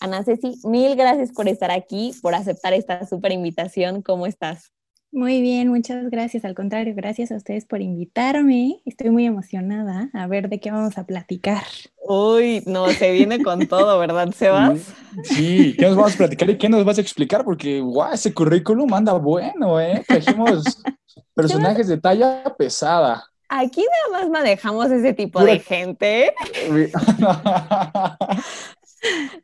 Ana 0.00 0.24
Ceci, 0.24 0.58
mil 0.64 0.96
gracias 0.96 1.32
por 1.32 1.48
estar 1.48 1.70
aquí, 1.70 2.12
por 2.22 2.34
aceptar 2.34 2.72
esta 2.72 3.06
súper 3.06 3.32
invitación. 3.32 4.02
¿Cómo 4.02 4.26
estás? 4.26 4.74
Muy 5.14 5.40
bien, 5.42 5.68
muchas 5.68 6.10
gracias. 6.10 6.44
Al 6.44 6.56
contrario, 6.56 6.92
gracias 6.96 7.30
a 7.30 7.36
ustedes 7.36 7.64
por 7.66 7.80
invitarme. 7.80 8.82
Estoy 8.84 9.10
muy 9.10 9.26
emocionada 9.26 10.10
a 10.12 10.26
ver 10.26 10.48
de 10.48 10.58
qué 10.58 10.72
vamos 10.72 10.98
a 10.98 11.06
platicar. 11.06 11.62
Uy, 12.02 12.64
no, 12.66 12.90
se 12.90 13.12
viene 13.12 13.40
con 13.40 13.68
todo, 13.68 13.96
¿verdad, 14.00 14.32
Sebas? 14.36 14.92
Sí, 15.22 15.76
¿qué 15.78 15.86
nos 15.86 15.94
vamos 15.94 16.14
a 16.14 16.18
platicar 16.18 16.50
y 16.50 16.58
qué 16.58 16.68
nos 16.68 16.84
vas 16.84 16.98
a 16.98 17.00
explicar? 17.00 17.44
Porque, 17.44 17.80
guau, 17.80 18.12
ese 18.12 18.34
currículum 18.34 18.92
anda 18.92 19.12
bueno, 19.12 19.80
¿eh? 19.80 20.02
Trajimos 20.04 20.82
personajes 21.34 21.86
de 21.86 22.00
talla 22.00 22.52
pesada. 22.58 23.24
Aquí 23.56 23.82
nada 23.82 24.20
más 24.20 24.30
manejamos 24.30 24.90
ese 24.90 25.12
tipo 25.14 25.42
de 25.44 25.60
gente. 25.60 26.34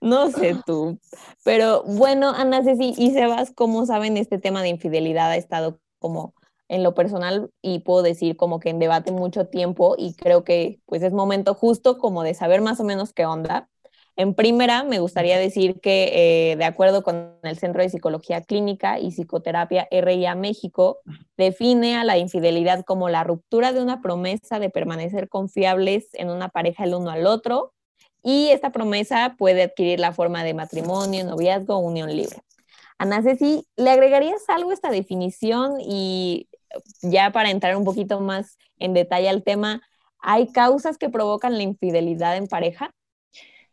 No 0.00 0.30
sé 0.30 0.56
tú, 0.64 0.98
pero 1.44 1.82
bueno, 1.82 2.30
Ana 2.30 2.64
Ceci 2.64 2.94
y 2.96 3.10
Sebas, 3.10 3.52
como 3.52 3.84
saben, 3.84 4.16
este 4.16 4.38
tema 4.38 4.62
de 4.62 4.70
infidelidad 4.70 5.30
ha 5.30 5.36
estado 5.36 5.78
como 5.98 6.32
en 6.68 6.82
lo 6.82 6.94
personal 6.94 7.50
y 7.60 7.80
puedo 7.80 8.02
decir 8.02 8.38
como 8.38 8.58
que 8.58 8.70
en 8.70 8.78
debate 8.78 9.12
mucho 9.12 9.48
tiempo 9.48 9.96
y 9.98 10.14
creo 10.14 10.44
que 10.44 10.80
pues 10.86 11.02
es 11.02 11.12
momento 11.12 11.52
justo 11.52 11.98
como 11.98 12.22
de 12.22 12.32
saber 12.32 12.62
más 12.62 12.80
o 12.80 12.84
menos 12.84 13.12
qué 13.12 13.26
onda. 13.26 13.68
En 14.20 14.34
primera, 14.34 14.84
me 14.84 14.98
gustaría 14.98 15.38
decir 15.38 15.80
que 15.80 16.50
eh, 16.52 16.56
de 16.56 16.66
acuerdo 16.66 17.02
con 17.02 17.38
el 17.42 17.56
Centro 17.56 17.80
de 17.80 17.88
Psicología 17.88 18.42
Clínica 18.42 18.98
y 18.98 19.12
Psicoterapia 19.12 19.88
RIA 19.90 20.34
México, 20.34 20.98
define 21.38 21.96
a 21.96 22.04
la 22.04 22.18
infidelidad 22.18 22.84
como 22.84 23.08
la 23.08 23.24
ruptura 23.24 23.72
de 23.72 23.80
una 23.80 24.02
promesa 24.02 24.58
de 24.58 24.68
permanecer 24.68 25.30
confiables 25.30 26.08
en 26.12 26.28
una 26.28 26.50
pareja 26.50 26.84
el 26.84 26.94
uno 26.94 27.08
al 27.08 27.26
otro, 27.26 27.72
y 28.22 28.48
esta 28.48 28.72
promesa 28.72 29.36
puede 29.38 29.62
adquirir 29.62 30.00
la 30.00 30.12
forma 30.12 30.44
de 30.44 30.52
matrimonio, 30.52 31.24
noviazgo 31.24 31.76
o 31.76 31.78
unión 31.78 32.14
libre. 32.14 32.42
Ana 32.98 33.22
Ceci, 33.22 33.66
¿le 33.76 33.88
agregarías 33.88 34.46
algo 34.48 34.68
a 34.68 34.74
esta 34.74 34.90
definición? 34.90 35.80
Y 35.80 36.46
ya 37.00 37.32
para 37.32 37.50
entrar 37.50 37.74
un 37.74 37.86
poquito 37.86 38.20
más 38.20 38.58
en 38.76 38.92
detalle 38.92 39.30
al 39.30 39.44
tema, 39.44 39.80
¿hay 40.18 40.48
causas 40.48 40.98
que 40.98 41.08
provocan 41.08 41.56
la 41.56 41.62
infidelidad 41.62 42.36
en 42.36 42.48
pareja? 42.48 42.92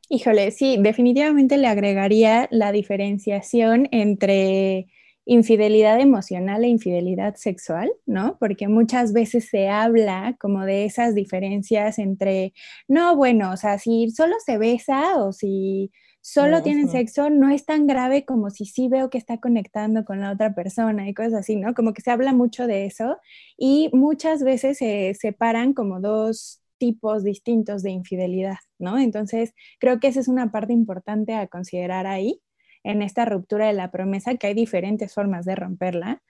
Híjole, 0.10 0.52
sí, 0.52 0.78
definitivamente 0.80 1.58
le 1.58 1.68
agregaría 1.68 2.48
la 2.50 2.72
diferenciación 2.72 3.90
entre 3.92 4.88
infidelidad 5.26 6.00
emocional 6.00 6.64
e 6.64 6.70
infidelidad 6.70 7.36
sexual, 7.36 7.92
¿no? 8.06 8.38
Porque 8.40 8.70
muchas 8.70 9.12
veces 9.12 9.50
se 9.50 9.68
habla 9.68 10.38
como 10.40 10.64
de 10.64 10.86
esas 10.86 11.14
diferencias 11.14 12.00
entre, 12.00 12.54
no, 12.88 13.18
bueno, 13.18 13.52
o 13.52 13.58
sea, 13.58 13.78
si 13.80 14.10
solo 14.12 14.36
se 14.46 14.58
besa 14.58 15.18
o 15.22 15.34
si 15.34 15.92
solo 16.22 16.62
tienen 16.64 16.88
sexo, 16.88 17.30
no 17.30 17.50
es 17.50 17.66
tan 17.66 17.86
grave 17.86 18.24
como 18.24 18.50
si 18.50 18.66
sí 18.66 18.88
veo 18.88 19.10
que 19.10 19.18
está 19.18 19.40
conectando 19.40 20.06
con 20.06 20.22
la 20.22 20.32
otra 20.32 20.56
persona 20.56 21.10
y 21.10 21.14
cosas 21.14 21.34
así, 21.34 21.58
¿no? 21.58 21.74
Como 21.74 21.94
que 21.94 22.02
se 22.02 22.12
habla 22.12 22.32
mucho 22.32 22.66
de 22.66 22.86
eso 22.86 23.18
y 23.58 23.90
muchas 23.92 24.42
veces 24.44 24.78
se 24.78 25.14
separan 25.20 25.74
como 25.74 26.00
dos 26.00 26.62
tipos 26.78 27.24
distintos 27.24 27.84
de 27.84 27.92
infidelidad, 27.92 28.58
¿no? 28.80 28.98
Entonces, 28.98 29.54
creo 29.80 30.00
que 30.00 30.08
esa 30.08 30.20
es 30.20 30.28
una 30.28 30.52
parte 30.52 30.74
importante 30.74 31.34
a 31.34 31.48
considerar 31.48 32.08
ahí 32.08 32.42
en 32.84 33.02
esta 33.02 33.26
ruptura 33.26 33.68
de 33.68 33.74
la 33.74 33.92
promesa, 33.92 34.36
que 34.36 34.48
hay 34.48 34.54
diferentes 34.54 35.14
formas 35.14 35.46
de 35.46 35.56
romperla. 35.56 36.22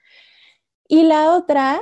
Y 0.88 1.04
la 1.04 1.34
otra, 1.34 1.82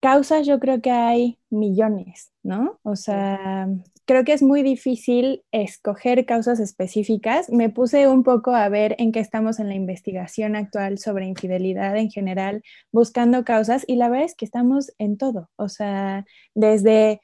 causas 0.00 0.46
yo 0.46 0.58
creo 0.58 0.80
que 0.80 0.90
hay 0.90 1.38
millones, 1.50 2.32
¿no? 2.42 2.80
O 2.82 2.96
sea, 2.96 3.68
creo 4.06 4.24
que 4.24 4.32
es 4.32 4.42
muy 4.42 4.62
difícil 4.62 5.44
escoger 5.52 6.26
causas 6.26 6.58
específicas. 6.58 7.50
Me 7.50 7.68
puse 7.68 8.08
un 8.08 8.24
poco 8.24 8.54
a 8.54 8.68
ver 8.68 8.96
en 8.98 9.12
qué 9.12 9.20
estamos 9.20 9.60
en 9.60 9.68
la 9.68 9.74
investigación 9.74 10.56
actual 10.56 10.98
sobre 10.98 11.26
infidelidad 11.26 11.96
en 11.96 12.10
general, 12.10 12.62
buscando 12.90 13.44
causas 13.44 13.84
y 13.86 13.96
la 13.96 14.08
verdad 14.08 14.26
es 14.26 14.34
que 14.34 14.46
estamos 14.46 14.92
en 14.98 15.16
todo, 15.18 15.50
o 15.56 15.68
sea, 15.68 16.24
desde 16.54 17.20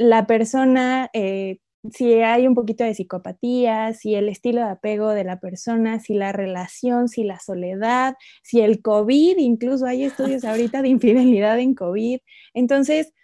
la 0.00 0.26
persona... 0.26 1.10
Eh, 1.12 1.58
si 1.92 2.12
hay 2.20 2.46
un 2.46 2.54
poquito 2.54 2.84
de 2.84 2.92
psicopatía, 2.92 3.94
si 3.94 4.14
el 4.14 4.28
estilo 4.28 4.60
de 4.60 4.68
apego 4.68 5.08
de 5.10 5.24
la 5.24 5.40
persona, 5.40 5.98
si 5.98 6.12
la 6.12 6.30
relación, 6.30 7.08
si 7.08 7.24
la 7.24 7.40
soledad, 7.40 8.16
si 8.42 8.60
el 8.60 8.82
COVID, 8.82 9.38
incluso 9.38 9.86
hay 9.86 10.04
estudios 10.04 10.44
ahorita 10.44 10.82
de 10.82 10.88
infidelidad 10.90 11.58
en 11.58 11.74
COVID. 11.74 12.18
Entonces, 12.52 13.14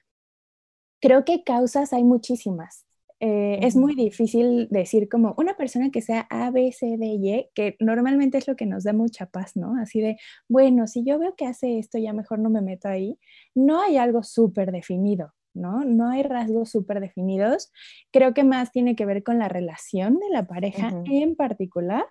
creo 1.02 1.26
que 1.26 1.44
causas 1.44 1.92
hay 1.92 2.04
muchísimas. 2.04 2.86
Eh, 3.20 3.58
es 3.62 3.76
muy 3.76 3.94
difícil 3.94 4.68
decir 4.70 5.08
como 5.08 5.34
una 5.36 5.54
persona 5.56 5.90
que 5.90 6.00
sea 6.00 6.26
A, 6.30 6.50
B, 6.50 6.72
C, 6.72 6.96
D, 6.98 7.06
Y, 7.06 7.48
que 7.54 7.76
normalmente 7.78 8.38
es 8.38 8.48
lo 8.48 8.56
que 8.56 8.64
nos 8.64 8.84
da 8.84 8.94
mucha 8.94 9.26
paz, 9.26 9.56
¿no? 9.56 9.76
Así 9.80 10.00
de, 10.00 10.16
bueno, 10.48 10.86
si 10.86 11.04
yo 11.04 11.18
veo 11.18 11.34
que 11.36 11.46
hace 11.46 11.78
esto, 11.78 11.98
ya 11.98 12.14
mejor 12.14 12.38
no 12.38 12.48
me 12.48 12.62
meto 12.62 12.88
ahí. 12.88 13.18
No 13.54 13.82
hay 13.82 13.98
algo 13.98 14.22
súper 14.22 14.72
definido. 14.72 15.35
¿No? 15.56 15.84
No 15.84 16.10
hay 16.10 16.22
rasgos 16.22 16.70
súper 16.70 17.00
definidos. 17.00 17.72
Creo 18.12 18.34
que 18.34 18.44
más 18.44 18.70
tiene 18.70 18.94
que 18.94 19.06
ver 19.06 19.22
con 19.22 19.38
la 19.38 19.48
relación 19.48 20.18
de 20.18 20.30
la 20.30 20.46
pareja 20.46 20.92
en 21.06 21.34
particular 21.34 22.04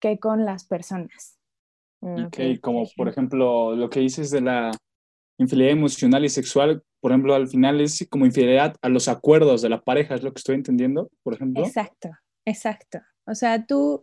que 0.00 0.18
con 0.18 0.44
las 0.44 0.66
personas. 0.66 1.38
Mm, 2.00 2.26
ok, 2.26 2.38
como 2.60 2.84
por 2.96 3.08
ejemplo 3.08 3.74
lo 3.74 3.90
que 3.90 4.00
dices 4.00 4.30
de 4.30 4.40
la 4.40 4.70
infidelidad 5.38 5.72
emocional 5.72 6.24
y 6.24 6.28
sexual, 6.28 6.82
por 7.00 7.12
ejemplo, 7.12 7.34
al 7.34 7.48
final 7.48 7.80
es 7.80 8.06
como 8.10 8.26
infidelidad 8.26 8.76
a 8.82 8.88
los 8.88 9.08
acuerdos 9.08 9.62
de 9.62 9.68
la 9.68 9.82
pareja, 9.82 10.14
es 10.14 10.22
lo 10.22 10.32
que 10.32 10.38
estoy 10.38 10.56
entendiendo, 10.56 11.10
por 11.22 11.34
ejemplo. 11.34 11.64
Exacto, 11.64 12.10
exacto. 12.44 12.98
O 13.24 13.34
sea, 13.34 13.64
tú 13.64 14.02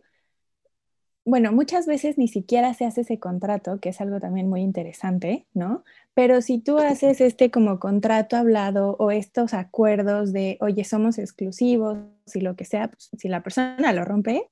bueno, 1.26 1.50
muchas 1.50 1.86
veces 1.86 2.18
ni 2.18 2.28
siquiera 2.28 2.72
se 2.72 2.84
hace 2.84 3.00
ese 3.00 3.18
contrato, 3.18 3.80
que 3.80 3.88
es 3.88 4.00
algo 4.00 4.20
también 4.20 4.48
muy 4.48 4.60
interesante, 4.60 5.44
¿no? 5.54 5.82
Pero 6.14 6.40
si 6.40 6.60
tú 6.60 6.78
haces 6.78 7.20
este 7.20 7.50
como 7.50 7.80
contrato 7.80 8.36
hablado 8.36 8.94
o 9.00 9.10
estos 9.10 9.52
acuerdos 9.52 10.32
de, 10.32 10.56
oye, 10.60 10.84
somos 10.84 11.18
exclusivos 11.18 11.98
y 12.32 12.40
lo 12.42 12.54
que 12.54 12.64
sea, 12.64 12.88
pues, 12.88 13.10
si 13.18 13.28
la 13.28 13.42
persona 13.42 13.92
lo 13.92 14.04
rompe, 14.04 14.48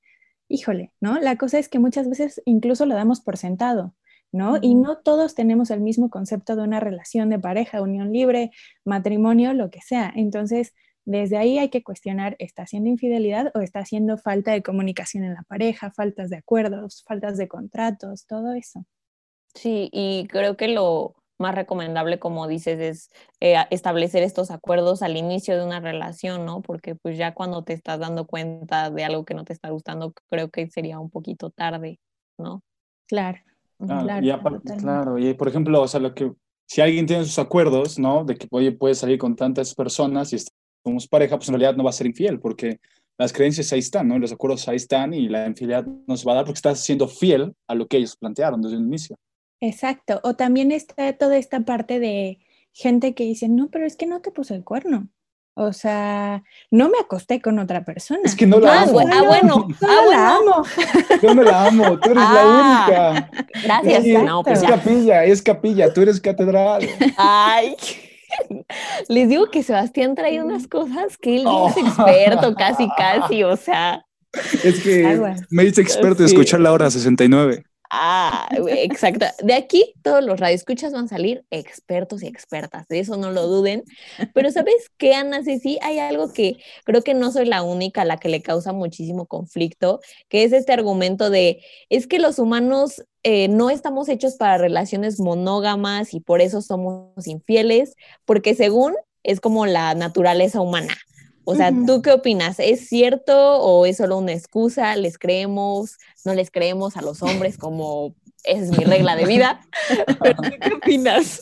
híjole, 0.49 0.91
¿no? 0.99 1.17
La 1.17 1.37
cosa 1.37 1.59
es 1.59 1.69
que 1.69 1.79
muchas 1.79 2.09
veces 2.09 2.41
incluso 2.43 2.85
lo 2.85 2.93
damos 2.93 3.21
por 3.21 3.37
sentado, 3.37 3.95
¿no? 4.33 4.57
Y 4.61 4.75
no 4.75 4.97
todos 4.97 5.33
tenemos 5.33 5.71
el 5.71 5.79
mismo 5.79 6.09
concepto 6.09 6.57
de 6.57 6.63
una 6.63 6.81
relación 6.81 7.29
de 7.29 7.39
pareja, 7.39 7.81
unión 7.81 8.11
libre, 8.11 8.51
matrimonio, 8.83 9.53
lo 9.53 9.69
que 9.71 9.79
sea. 9.79 10.11
Entonces, 10.13 10.73
desde 11.05 11.37
ahí 11.37 11.59
hay 11.59 11.69
que 11.69 11.83
cuestionar, 11.83 12.35
¿está 12.39 12.63
haciendo 12.63 12.89
infidelidad 12.89 13.51
o 13.53 13.61
está 13.61 13.79
haciendo 13.79 14.17
falta 14.17 14.51
de 14.51 14.63
comunicación 14.63 15.23
en 15.23 15.35
la 15.35 15.43
pareja, 15.43 15.91
faltas 15.91 16.29
de 16.29 16.37
acuerdos, 16.37 17.03
faltas 17.07 17.37
de 17.37 17.47
contratos, 17.47 18.25
todo 18.25 18.53
eso? 18.53 18.85
Sí, 19.53 19.89
y 19.93 20.27
creo 20.27 20.57
que 20.57 20.67
lo 20.67 21.15
más 21.37 21.53
recomendable, 21.53 22.19
como 22.19 22.47
dices, 22.47 22.79
es 22.79 23.09
eh, 23.39 23.55
establecer 23.69 24.23
estos 24.23 24.51
acuerdos 24.51 25.01
al 25.01 25.17
inicio 25.17 25.57
de 25.57 25.65
una 25.65 25.79
relación, 25.79 26.45
¿no? 26.45 26.61
Porque 26.61 26.95
pues 26.95 27.17
ya 27.17 27.33
cuando 27.33 27.63
te 27.63 27.73
estás 27.73 27.99
dando 27.99 28.25
cuenta 28.25 28.89
de 28.89 29.03
algo 29.03 29.25
que 29.25 29.33
no 29.33 29.45
te 29.45 29.53
está 29.53 29.69
gustando, 29.69 30.13
creo 30.29 30.49
que 30.49 30.69
sería 30.69 30.99
un 30.99 31.09
poquito 31.09 31.49
tarde, 31.51 31.99
¿no? 32.37 32.63
Claro. 33.07 33.39
claro, 33.77 34.25
y 34.25 34.31
aparte, 34.31 34.77
claro, 34.77 35.19
y 35.19 35.33
por 35.33 35.49
ejemplo, 35.49 35.81
o 35.81 35.87
sea, 35.87 35.99
lo 35.99 36.15
que 36.15 36.31
si 36.67 36.81
alguien 36.81 37.05
tiene 37.05 37.25
sus 37.25 37.37
acuerdos, 37.37 37.99
¿no? 37.99 38.23
De 38.23 38.35
que 38.35 38.47
oye, 38.49 38.71
puede 38.71 38.95
salir 38.95 39.17
con 39.17 39.35
tantas 39.35 39.75
personas 39.75 40.33
y 40.33 40.37
somos 40.85 41.07
pareja, 41.07 41.35
pues 41.35 41.49
en 41.49 41.53
realidad 41.55 41.75
no 41.75 41.83
va 41.83 41.89
a 41.89 41.93
ser 41.93 42.05
infiel, 42.05 42.39
porque 42.39 42.79
las 43.17 43.33
creencias 43.33 43.73
ahí 43.73 43.79
están, 43.79 44.07
¿no? 44.07 44.19
Los 44.19 44.31
acuerdos 44.31 44.67
ahí 44.67 44.75
están 44.75 45.13
y 45.13 45.27
la 45.27 45.47
infidelidad 45.47 45.85
no 46.07 46.15
se 46.15 46.25
va 46.25 46.33
a 46.33 46.35
dar 46.35 46.45
porque 46.45 46.57
estás 46.57 46.83
siendo 46.83 47.07
fiel 47.07 47.53
a 47.67 47.73
lo 47.73 47.87
que 47.87 47.97
ellos 47.97 48.15
plantearon 48.15 48.61
desde 48.61 48.75
el 48.75 48.83
inicio. 48.83 49.17
Exacto. 49.61 50.19
O 50.23 50.35
también 50.35 50.71
está 50.71 51.13
toda 51.13 51.37
esta 51.37 51.61
parte 51.61 51.99
de 51.99 52.39
gente 52.71 53.15
que 53.15 53.23
dice, 53.23 53.49
no, 53.49 53.69
pero 53.69 53.85
es 53.85 53.95
que 53.95 54.05
no 54.05 54.21
te 54.21 54.31
puso 54.31 54.53
el 54.53 54.63
cuerno. 54.63 55.09
O 55.57 55.71
sea, 55.71 56.43
no 56.69 56.89
me 56.89 56.99
acosté 56.99 57.41
con 57.41 57.57
otra 57.59 57.85
persona. 57.85 58.19
Es 58.25 58.35
que 58.35 58.45
no 58.45 58.59
la 58.59 58.81
amo. 58.81 58.99
Ah, 58.99 59.23
bueno. 59.25 59.67
No 59.81 59.87
ah, 59.87 60.03
la 60.11 60.35
amo. 60.35 60.63
Yo 61.21 61.33
no 61.33 61.43
la 61.43 61.67
amo. 61.67 61.99
Tú 61.99 62.11
eres 62.11 62.23
la 62.23 62.41
ah, 62.41 62.83
única. 62.83 63.31
Gracias. 63.63 64.05
Es, 64.05 64.43
pues 64.43 64.61
es 64.61 64.69
capilla, 64.69 65.23
es 65.23 65.41
capilla. 65.41 65.93
Tú 65.93 66.01
eres 66.01 66.19
catedral. 66.19 66.85
Ay. 67.15 67.75
Les 69.09 69.29
digo 69.29 69.49
que 69.49 69.63
Sebastián 69.63 70.15
trae 70.15 70.41
unas 70.41 70.67
cosas 70.67 71.17
que 71.17 71.37
él 71.37 71.45
es 71.67 71.77
experto, 71.77 72.55
casi, 72.55 72.87
casi, 72.97 73.43
o 73.43 73.55
sea. 73.55 74.03
Es 74.63 74.81
que 74.81 75.35
me 75.49 75.63
dice 75.63 75.81
experto 75.81 76.23
de 76.23 76.27
escuchar 76.27 76.59
la 76.59 76.73
hora 76.73 76.89
69. 76.89 77.63
Ah, 77.91 78.49
exacto. 78.69 79.25
De 79.43 79.53
aquí 79.53 79.93
todos 80.01 80.23
los 80.23 80.39
radioescuchas 80.39 80.93
van 80.93 81.05
a 81.05 81.09
salir 81.09 81.45
expertos 81.51 82.23
y 82.23 82.27
expertas, 82.27 82.87
de 82.87 82.99
eso 82.99 83.17
no 83.17 83.31
lo 83.31 83.47
duden. 83.47 83.83
Pero 84.33 84.51
¿sabes 84.51 84.91
qué, 84.97 85.13
Ana 85.13 85.43
sí 85.43 85.79
Hay 85.81 85.99
algo 85.99 86.31
que 86.33 86.57
creo 86.83 87.01
que 87.01 87.13
no 87.13 87.31
soy 87.31 87.45
la 87.45 87.63
única 87.63 88.01
a 88.01 88.05
la 88.05 88.17
que 88.17 88.29
le 88.29 88.41
causa 88.41 88.73
muchísimo 88.73 89.25
conflicto, 89.27 89.99
que 90.29 90.43
es 90.43 90.53
este 90.53 90.73
argumento 90.73 91.29
de, 91.29 91.61
es 91.89 92.07
que 92.07 92.19
los 92.19 92.39
humanos 92.39 93.03
eh, 93.23 93.47
no 93.47 93.69
estamos 93.69 94.09
hechos 94.09 94.35
para 94.35 94.57
relaciones 94.57 95.19
monógamas 95.19 96.13
y 96.13 96.19
por 96.19 96.41
eso 96.41 96.61
somos 96.61 97.27
infieles, 97.27 97.95
porque 98.25 98.55
según 98.55 98.93
es 99.23 99.39
como 99.39 99.65
la 99.65 99.95
naturaleza 99.95 100.61
humana. 100.61 100.95
O 101.45 101.55
sea, 101.55 101.71
¿tú 101.85 102.01
qué 102.01 102.11
opinas? 102.11 102.59
¿Es 102.59 102.87
cierto 102.87 103.59
o 103.59 103.85
es 103.85 103.97
solo 103.97 104.17
una 104.17 104.33
excusa? 104.33 104.95
¿Les 104.95 105.17
creemos? 105.17 105.97
¿No 106.25 106.33
les 106.33 106.49
creemos 106.49 106.97
a 106.97 107.01
los 107.01 107.21
hombres 107.21 107.57
como 107.57 108.15
es 108.43 108.77
mi 108.77 108.83
regla 108.83 109.15
de 109.15 109.25
vida? 109.25 109.61
¿Qué 110.61 110.73
opinas? 110.73 111.41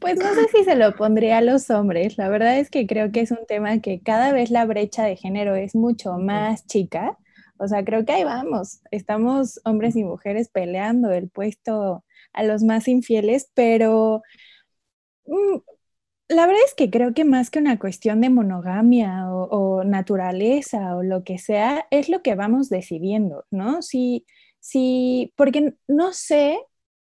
Pues 0.00 0.18
no 0.18 0.34
sé 0.34 0.48
si 0.54 0.64
se 0.64 0.76
lo 0.76 0.94
pondría 0.94 1.38
a 1.38 1.42
los 1.42 1.70
hombres. 1.70 2.18
La 2.18 2.28
verdad 2.28 2.58
es 2.58 2.70
que 2.70 2.86
creo 2.86 3.10
que 3.10 3.20
es 3.20 3.30
un 3.30 3.46
tema 3.46 3.80
que 3.80 4.00
cada 4.00 4.32
vez 4.32 4.50
la 4.50 4.66
brecha 4.66 5.04
de 5.04 5.16
género 5.16 5.56
es 5.56 5.74
mucho 5.74 6.12
más 6.18 6.66
chica. 6.66 7.18
O 7.58 7.66
sea, 7.68 7.84
creo 7.84 8.04
que 8.04 8.12
ahí 8.12 8.24
vamos. 8.24 8.80
Estamos 8.90 9.60
hombres 9.64 9.96
y 9.96 10.04
mujeres 10.04 10.48
peleando 10.48 11.10
el 11.10 11.28
puesto 11.28 12.04
a 12.32 12.42
los 12.42 12.62
más 12.62 12.86
infieles, 12.86 13.50
pero 13.54 14.22
mm, 15.26 15.58
la 16.28 16.46
verdad 16.46 16.62
es 16.66 16.74
que 16.74 16.90
creo 16.90 17.14
que 17.14 17.24
más 17.24 17.50
que 17.50 17.58
una 17.58 17.78
cuestión 17.78 18.20
de 18.20 18.30
monogamia 18.30 19.30
o, 19.32 19.84
naturaleza 19.84 20.96
o 20.96 21.02
lo 21.02 21.24
que 21.24 21.38
sea, 21.38 21.86
es 21.90 22.08
lo 22.08 22.22
que 22.22 22.34
vamos 22.34 22.68
decidiendo, 22.68 23.46
¿no? 23.50 23.80
Si, 23.82 24.26
si, 24.60 25.32
porque 25.36 25.74
no 25.86 26.12
sé, 26.12 26.58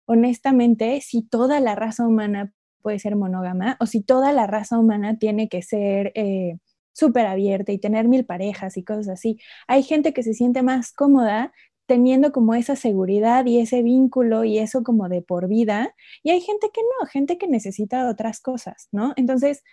honestamente, 0.05 1.01
si 1.01 1.21
toda 1.23 1.60
la 1.60 1.75
raza 1.75 2.08
humana 2.08 2.53
puede 2.82 2.99
ser 2.99 3.15
monógama 3.17 3.77
o 3.82 3.86
si 3.86 4.01
toda 4.01 4.32
la 4.32 4.47
raza 4.47 4.79
humana 4.79 5.17
tiene 5.17 5.49
que 5.49 5.62
ser 5.63 6.12
eh, 6.15 6.58
súper 6.93 7.25
abierta 7.25 7.71
y 7.71 7.79
tener 7.79 8.08
mil 8.08 8.25
parejas 8.25 8.77
y 8.77 8.84
cosas 8.84 9.10
así. 9.10 9.39
Hay 9.67 9.84
gente 9.84 10.13
que 10.13 10.23
se 10.23 10.34
siente 10.34 10.63
más 10.63 10.93
cómoda 10.93 11.51
teniendo 11.89 12.32
como 12.32 12.54
esa 12.54 12.75
seguridad 12.75 13.47
y 13.47 13.60
ese 13.60 13.82
vínculo 13.82 14.43
y 14.43 14.60
eso 14.60 14.84
como 14.84 15.10
de 15.10 15.23
por 15.23 15.47
vida. 15.47 15.95
Y 16.21 16.30
hay 16.30 16.39
gente 16.39 16.69
que 16.71 16.82
no, 16.82 17.08
gente 17.08 17.39
que 17.39 17.47
necesita 17.47 18.08
otras 18.08 18.39
cosas, 18.39 18.89
¿no? 18.91 19.13
Entonces, 19.15 19.63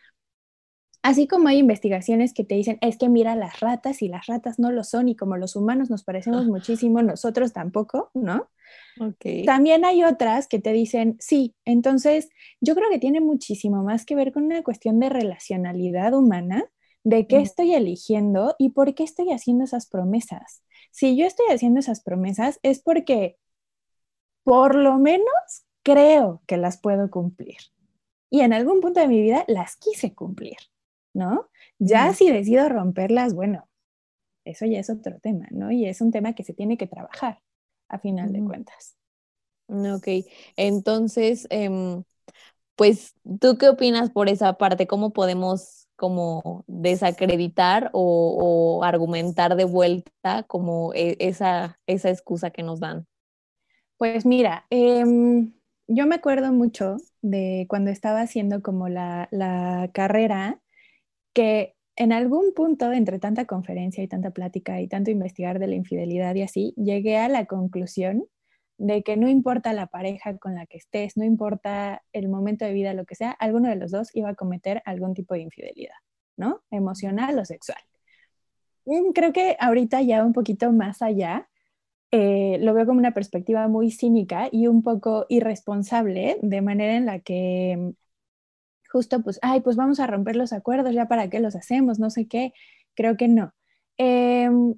así 1.02 1.28
como 1.28 1.48
hay 1.48 1.58
investigaciones 1.58 2.32
que 2.32 2.42
te 2.42 2.54
dicen, 2.54 2.78
es 2.80 2.96
que 2.96 3.10
mira 3.10 3.36
las 3.36 3.60
ratas 3.60 4.00
y 4.00 4.08
las 4.08 4.26
ratas 4.26 4.58
no 4.58 4.72
lo 4.72 4.82
son 4.82 5.10
y 5.10 5.14
como 5.14 5.36
los 5.36 5.56
humanos 5.56 5.90
nos 5.90 6.04
parecemos 6.04 6.46
ah. 6.46 6.48
muchísimo, 6.48 7.02
nosotros 7.02 7.52
tampoco, 7.52 8.10
¿no? 8.14 8.48
Okay. 8.98 9.44
También 9.44 9.84
hay 9.84 10.02
otras 10.02 10.48
que 10.48 10.58
te 10.58 10.72
dicen, 10.72 11.16
sí, 11.20 11.54
entonces 11.66 12.30
yo 12.62 12.74
creo 12.74 12.88
que 12.88 12.98
tiene 12.98 13.20
muchísimo 13.20 13.84
más 13.84 14.06
que 14.06 14.14
ver 14.14 14.32
con 14.32 14.44
una 14.44 14.62
cuestión 14.62 14.98
de 15.00 15.10
relacionalidad 15.10 16.14
humana, 16.14 16.64
de 17.04 17.26
qué 17.26 17.40
estoy 17.40 17.74
eligiendo 17.74 18.56
y 18.58 18.70
por 18.70 18.94
qué 18.94 19.04
estoy 19.04 19.32
haciendo 19.32 19.64
esas 19.64 19.86
promesas 19.86 20.62
si 20.96 21.14
yo 21.14 21.26
estoy 21.26 21.44
haciendo 21.50 21.80
esas 21.80 22.00
promesas 22.00 22.58
es 22.62 22.80
porque 22.80 23.36
por 24.44 24.74
lo 24.74 24.96
menos 24.96 25.26
creo 25.82 26.42
que 26.46 26.56
las 26.56 26.80
puedo 26.80 27.10
cumplir. 27.10 27.58
Y 28.30 28.40
en 28.40 28.54
algún 28.54 28.80
punto 28.80 29.00
de 29.00 29.08
mi 29.08 29.20
vida 29.20 29.44
las 29.46 29.76
quise 29.76 30.14
cumplir, 30.14 30.56
¿no? 31.12 31.50
Ya 31.78 32.14
si 32.14 32.30
decido 32.30 32.66
romperlas, 32.70 33.34
bueno, 33.34 33.68
eso 34.46 34.64
ya 34.64 34.78
es 34.80 34.88
otro 34.88 35.20
tema, 35.20 35.46
¿no? 35.50 35.70
Y 35.70 35.84
es 35.84 36.00
un 36.00 36.12
tema 36.12 36.32
que 36.32 36.44
se 36.44 36.54
tiene 36.54 36.78
que 36.78 36.86
trabajar 36.86 37.42
a 37.88 37.98
final 37.98 38.32
de 38.32 38.42
cuentas. 38.42 38.96
Ok, 39.68 40.26
entonces, 40.56 41.46
em, 41.50 42.04
pues, 42.74 43.14
¿tú 43.38 43.58
qué 43.58 43.68
opinas 43.68 44.10
por 44.10 44.30
esa 44.30 44.54
parte? 44.54 44.86
¿Cómo 44.86 45.12
podemos 45.12 45.85
como 45.96 46.64
desacreditar 46.66 47.90
o, 47.92 48.80
argumentar 48.84 49.56
de 49.56 49.64
vuelta 49.64 50.44
como 50.46 50.92
e, 50.94 51.16
esa, 51.18 51.78
esa 51.86 52.10
excusa 52.10 52.50
que 52.50 52.62
nos 52.62 52.80
dan? 52.80 53.06
Pues 53.96 54.26
mira, 54.26 54.66
em, 54.70 55.52
yo 55.88 56.06
me 56.06 56.16
acuerdo 56.16 56.52
mucho 56.52 56.96
de 57.22 57.66
cuando 57.68 57.90
estaba 57.90 58.20
haciendo 58.20 58.62
como 58.62 58.88
la, 58.88 59.28
la 59.30 59.90
carrera, 59.92 60.60
que 61.32 61.76
en 61.96 62.12
algún 62.12 62.52
punto, 62.54 62.92
entre 62.92 63.18
tanta 63.18 63.46
conferencia 63.46 64.04
y 64.04 64.08
tanta 64.08 64.30
plática 64.30 64.80
y 64.80 64.86
tanto 64.86 65.10
investigar 65.10 65.58
de 65.58 65.66
la 65.66 65.74
infidelidad 65.76 66.34
y 66.34 66.42
así, 66.42 66.74
llegué 66.76 67.16
a 67.16 67.28
la 67.28 67.46
conclusión 67.46 68.26
de 68.78 69.02
que 69.02 69.16
no 69.16 69.28
importa 69.28 69.72
la 69.72 69.86
pareja 69.86 70.36
con 70.38 70.54
la 70.54 70.66
que 70.66 70.78
estés, 70.78 71.16
no 71.16 71.24
importa 71.24 72.02
el 72.12 72.28
momento 72.28 72.64
de 72.64 72.72
vida, 72.72 72.94
lo 72.94 73.06
que 73.06 73.14
sea, 73.14 73.30
alguno 73.30 73.68
de 73.68 73.76
los 73.76 73.90
dos 73.90 74.14
iba 74.14 74.30
a 74.30 74.34
cometer 74.34 74.82
algún 74.84 75.14
tipo 75.14 75.34
de 75.34 75.40
infidelidad, 75.40 75.96
¿no? 76.36 76.62
Emocional 76.70 77.38
o 77.38 77.44
sexual. 77.44 77.80
Mm, 78.84 79.12
creo 79.12 79.32
que 79.32 79.56
ahorita 79.58 80.02
ya 80.02 80.24
un 80.24 80.32
poquito 80.32 80.72
más 80.72 81.02
allá, 81.02 81.48
eh, 82.12 82.58
lo 82.60 82.74
veo 82.74 82.86
como 82.86 82.98
una 82.98 83.14
perspectiva 83.14 83.68
muy 83.68 83.90
cínica 83.90 84.48
y 84.52 84.68
un 84.68 84.82
poco 84.82 85.26
irresponsable, 85.28 86.38
de 86.42 86.62
manera 86.62 86.96
en 86.96 87.06
la 87.06 87.20
que 87.20 87.94
justo 88.90 89.22
pues, 89.22 89.38
ay, 89.42 89.60
pues 89.60 89.76
vamos 89.76 90.00
a 90.00 90.06
romper 90.06 90.36
los 90.36 90.52
acuerdos, 90.52 90.94
ya 90.94 91.06
para 91.08 91.28
qué 91.28 91.40
los 91.40 91.56
hacemos, 91.56 91.98
no 91.98 92.10
sé 92.10 92.28
qué, 92.28 92.52
creo 92.94 93.16
que 93.16 93.28
no. 93.28 93.52
Em, 93.98 94.74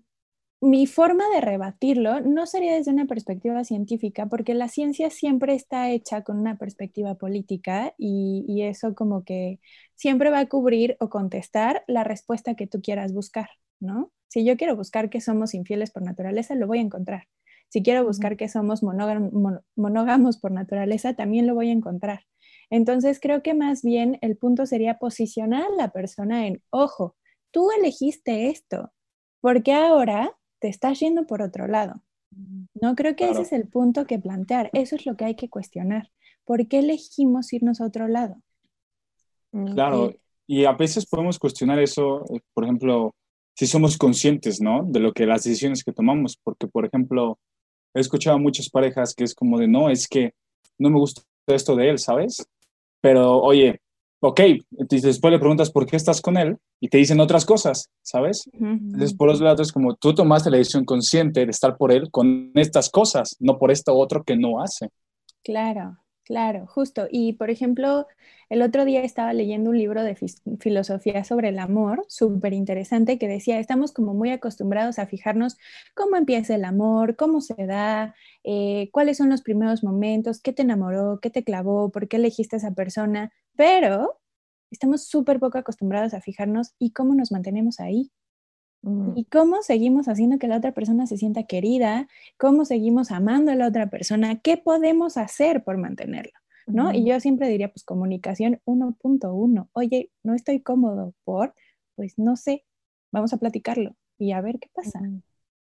mi 0.61 0.87
forma 0.87 1.25
de 1.35 1.41
rebatirlo 1.41 2.21
no 2.21 2.47
sería 2.47 2.75
desde 2.75 2.91
una 2.93 3.07
perspectiva 3.07 3.65
científica, 3.65 4.27
porque 4.27 4.55
la 4.55 4.69
ciencia 4.69 5.11
siempre 5.11 5.55
está 5.55 5.91
hecha 5.91 6.23
con 6.23 6.39
una 6.39 6.59
perspectiva 6.59 7.15
política 7.15 7.95
y, 7.97 8.45
y, 8.49 8.63
eso 8.63 8.95
como 8.95 9.25
que 9.25 9.61
siempre 9.95 10.31
va 10.31 10.41
a 10.41 10.49
cubrir 10.49 10.97
o 11.01 11.11
contestar 11.11 11.85
la 11.87 12.05
respuesta 12.05 12.55
que 12.55 12.67
tú 12.67 12.83
quieras 12.83 13.13
buscar, 13.13 13.49
¿no? 13.81 14.13
Si 14.29 14.45
yo 14.45 14.57
quiero 14.57 14.77
buscar 14.77 15.11
que 15.11 15.21
somos 15.21 15.55
infieles 15.55 15.91
por 15.91 16.03
naturaleza, 16.03 16.55
lo 16.55 16.67
voy 16.67 16.79
a 16.79 16.83
encontrar. 16.83 17.29
Si 17.69 17.83
quiero 17.83 18.05
buscar 18.05 18.37
que 18.37 18.49
somos 18.49 18.83
monógamos 18.83 20.39
por 20.39 20.53
naturaleza, 20.53 21.15
también 21.15 21.47
lo 21.47 21.55
voy 21.55 21.69
a 21.69 21.73
encontrar. 21.73 22.21
Entonces 22.71 23.21
creo 23.21 23.43
que 23.43 23.55
más 23.55 23.83
bien 23.83 24.19
el 24.23 24.37
punto 24.37 24.67
sería 24.67 24.99
posicionar 24.99 25.65
a 25.65 25.77
la 25.77 25.91
persona 25.91 26.47
en, 26.47 26.63
ojo, 26.71 27.17
tú 27.51 27.71
elegiste 27.79 28.49
esto, 28.51 28.93
porque 29.41 29.73
ahora 29.73 30.38
te 30.59 30.69
estás 30.69 31.01
yendo 31.01 31.27
por 31.27 31.43
otro 31.43 31.67
lado. 31.67 32.03
No 32.81 32.95
creo 32.95 33.17
que 33.17 33.31
ese 33.31 33.43
es 33.43 33.53
el 33.53 33.67
punto 33.67 34.07
que 34.07 34.19
plantear, 34.19 34.71
eso 34.73 34.97
es 34.97 35.07
lo 35.07 35.17
que 35.17 35.25
hay 35.25 35.35
que 35.35 35.49
cuestionar. 35.49 36.11
¿Por 36.45 36.67
qué 36.69 36.81
elegimos 36.81 37.53
irnos 37.53 37.81
a 37.81 37.87
otro 37.87 38.09
lado? 38.09 38.37
Claro, 39.51 40.15
y 40.47 40.65
a 40.65 40.73
veces 40.73 41.07
podemos 41.07 41.39
cuestionar 41.39 41.79
eso, 41.79 42.25
eh, 42.35 42.41
por 42.55 42.65
ejemplo, 42.65 43.15
si 43.55 43.67
somos 43.67 43.97
conscientes, 43.97 44.61
¿no? 44.61 44.85
De 44.85 45.01
lo 45.01 45.13
que 45.13 45.27
las 45.27 45.45
decisiones 45.45 45.83
que 45.83 45.93
tomamos, 45.93 46.39
porque, 46.43 46.67
por 46.67 46.87
ejemplo, 46.87 47.39
he 47.95 48.01
escuchado 48.01 48.37
a 48.37 48.41
muchas 48.41 48.71
parejas 48.71 49.15
que 49.15 49.25
es 49.25 49.35
como 49.35 49.59
de, 49.59 49.69
no, 49.69 49.91
es 49.91 50.07
que 50.07 50.33
no 50.79 50.91
me 50.91 50.99
gusta 50.99 51.23
esto 51.47 51.75
de 51.77 51.91
él, 51.91 51.99
¿sabes? 51.99 52.47
Pero, 53.01 53.39
oye, 53.41 53.81
ok, 54.21 54.41
entonces 54.73 55.03
después 55.03 55.33
le 55.33 55.39
preguntas 55.39 55.71
por 55.71 55.87
qué 55.87 55.97
estás 55.97 56.21
con 56.21 56.37
él 56.37 56.57
y 56.81 56.89
te 56.89 56.99
dicen 56.99 57.21
otras 57.21 57.45
cosas, 57.45 57.91
¿sabes? 58.03 58.49
Entonces, 58.53 59.15
por 59.15 59.29
otro 59.29 59.45
lado, 59.45 59.63
es 59.63 59.73
como 59.73 59.95
tú 59.95 60.15
tomaste 60.15 60.51
la 60.51 60.59
decisión 60.59 60.85
consciente 60.85 61.45
de 61.45 61.51
estar 61.51 61.77
por 61.77 61.93
él 61.93 62.11
con 62.11 62.51
estas 62.55 62.91
cosas, 62.91 63.37
no 63.39 63.59
por 63.59 63.71
esto 63.71 63.95
otro 63.95 64.25
que 64.25 64.37
no 64.37 64.61
hace. 64.63 64.89
Claro, 65.43 65.99
Claro, 66.29 66.67
justo. 66.67 67.09
Y 67.11 67.33
por 67.33 67.49
ejemplo, 67.49 68.07
el 68.51 68.61
otro 68.61 68.85
día 68.85 69.03
estaba 69.03 69.33
leyendo 69.33 69.71
un 69.71 69.79
libro 69.79 70.03
de 70.03 70.15
filosofía 70.61 71.25
sobre 71.25 71.49
el 71.49 71.59
amor, 71.59 72.05
súper 72.09 72.53
interesante, 72.53 73.19
que 73.19 73.27
decía, 73.27 73.59
estamos 73.59 73.93
como 73.93 74.13
muy 74.13 74.29
acostumbrados 74.29 74.99
a 74.99 75.07
fijarnos 75.07 75.57
cómo 75.95 76.17
empieza 76.17 76.55
el 76.55 76.67
amor, 76.67 77.17
cómo 77.17 77.41
se 77.41 77.65
da, 77.65 78.15
eh, 78.45 78.91
cuáles 78.93 79.17
son 79.17 79.31
los 79.31 79.41
primeros 79.41 79.83
momentos, 79.83 80.43
qué 80.43 80.53
te 80.53 80.61
enamoró, 80.61 81.19
qué 81.23 81.31
te 81.31 81.45
clavó, 81.45 81.91
por 81.91 82.09
qué 82.09 82.19
elegiste 82.19 82.57
a 82.57 82.59
esa 82.59 82.73
persona, 82.73 83.33
pero 83.59 84.21
estamos 84.71 85.09
súper 85.09 85.41
poco 85.41 85.59
acostumbrados 85.59 86.15
a 86.15 86.21
fijarnos 86.21 86.75
y 86.79 86.93
cómo 86.93 87.17
nos 87.17 87.33
mantenemos 87.33 87.81
ahí. 87.81 88.13
Mm. 88.83 89.15
¿Y 89.17 89.25
cómo 89.25 89.63
seguimos 89.63 90.07
haciendo 90.07 90.39
que 90.39 90.47
la 90.47 90.59
otra 90.59 90.73
persona 90.73 91.09
se 91.09 91.17
sienta 91.17 91.43
querida? 91.43 92.07
¿Cómo 92.37 92.65
seguimos 92.65 93.11
amando 93.11 93.51
a 93.51 93.57
la 93.57 93.67
otra 93.67 93.91
persona? 93.91 94.39
¿Qué 94.39 94.59
podemos 94.59 95.17
hacer 95.17 95.65
por 95.65 95.77
mantenerlo? 95.77 96.33
¿No? 96.69 96.93
Y 96.93 97.05
yo 97.05 97.19
siempre 97.19 97.49
diría, 97.49 97.73
pues 97.73 97.83
comunicación 97.83 98.61
1.1. 98.65 99.69
Oye, 99.73 100.13
no 100.23 100.35
estoy 100.35 100.61
cómodo 100.61 101.15
por, 101.25 101.53
pues 101.97 102.17
no 102.17 102.37
sé, 102.37 102.65
vamos 103.11 103.33
a 103.33 103.39
platicarlo 103.39 103.97
y 104.19 104.31
a 104.33 104.41
ver 104.41 104.61
qué 104.61 104.69
pasa. 104.73 105.01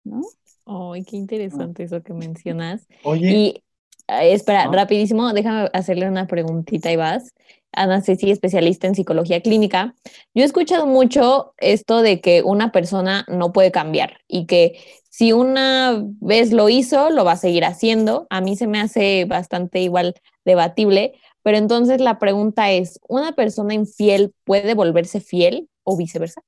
¿No? 0.04 0.21
Ay, 0.65 1.06
qué 1.06 1.15
interesante 1.15 1.84
eso 1.84 2.04
que 2.04 2.13
mencionas. 2.13 2.86
Oye. 3.04 3.32
Y 3.32 3.63
espera, 4.08 4.69
rapidísimo, 4.71 5.32
déjame 5.34 5.69
hacerle 5.73 6.08
una 6.10 6.28
preguntita 6.28 6.91
y 6.91 6.95
vas. 6.95 7.34
Ana 7.77 8.01
Ceci, 8.01 8.31
especialista 8.31 8.87
en 8.87 8.95
psicología 8.95 9.41
clínica. 9.41 9.95
Yo 10.33 10.43
he 10.43 10.45
escuchado 10.45 10.85
mucho 10.85 11.53
esto 11.57 12.01
de 12.01 12.19
que 12.21 12.43
una 12.43 12.71
persona 12.71 13.25
no 13.27 13.53
puede 13.53 13.71
cambiar 13.71 14.17
y 14.27 14.45
que 14.45 14.79
si 15.09 15.33
una 15.33 16.03
vez 16.19 16.51
lo 16.51 16.69
hizo, 16.69 17.09
lo 17.09 17.25
va 17.25 17.33
a 17.33 17.37
seguir 17.37 17.65
haciendo. 17.65 18.27
A 18.29 18.41
mí 18.41 18.55
se 18.55 18.67
me 18.67 18.79
hace 18.79 19.25
bastante 19.25 19.79
igual 19.79 20.15
debatible, 20.45 21.13
pero 21.41 21.57
entonces 21.57 22.01
la 22.01 22.19
pregunta 22.19 22.71
es, 22.71 22.99
¿una 23.07 23.31
persona 23.31 23.73
infiel 23.73 24.33
puede 24.43 24.73
volverse 24.73 25.19
fiel 25.19 25.69
o 25.83 25.97
viceversa? 25.97 26.41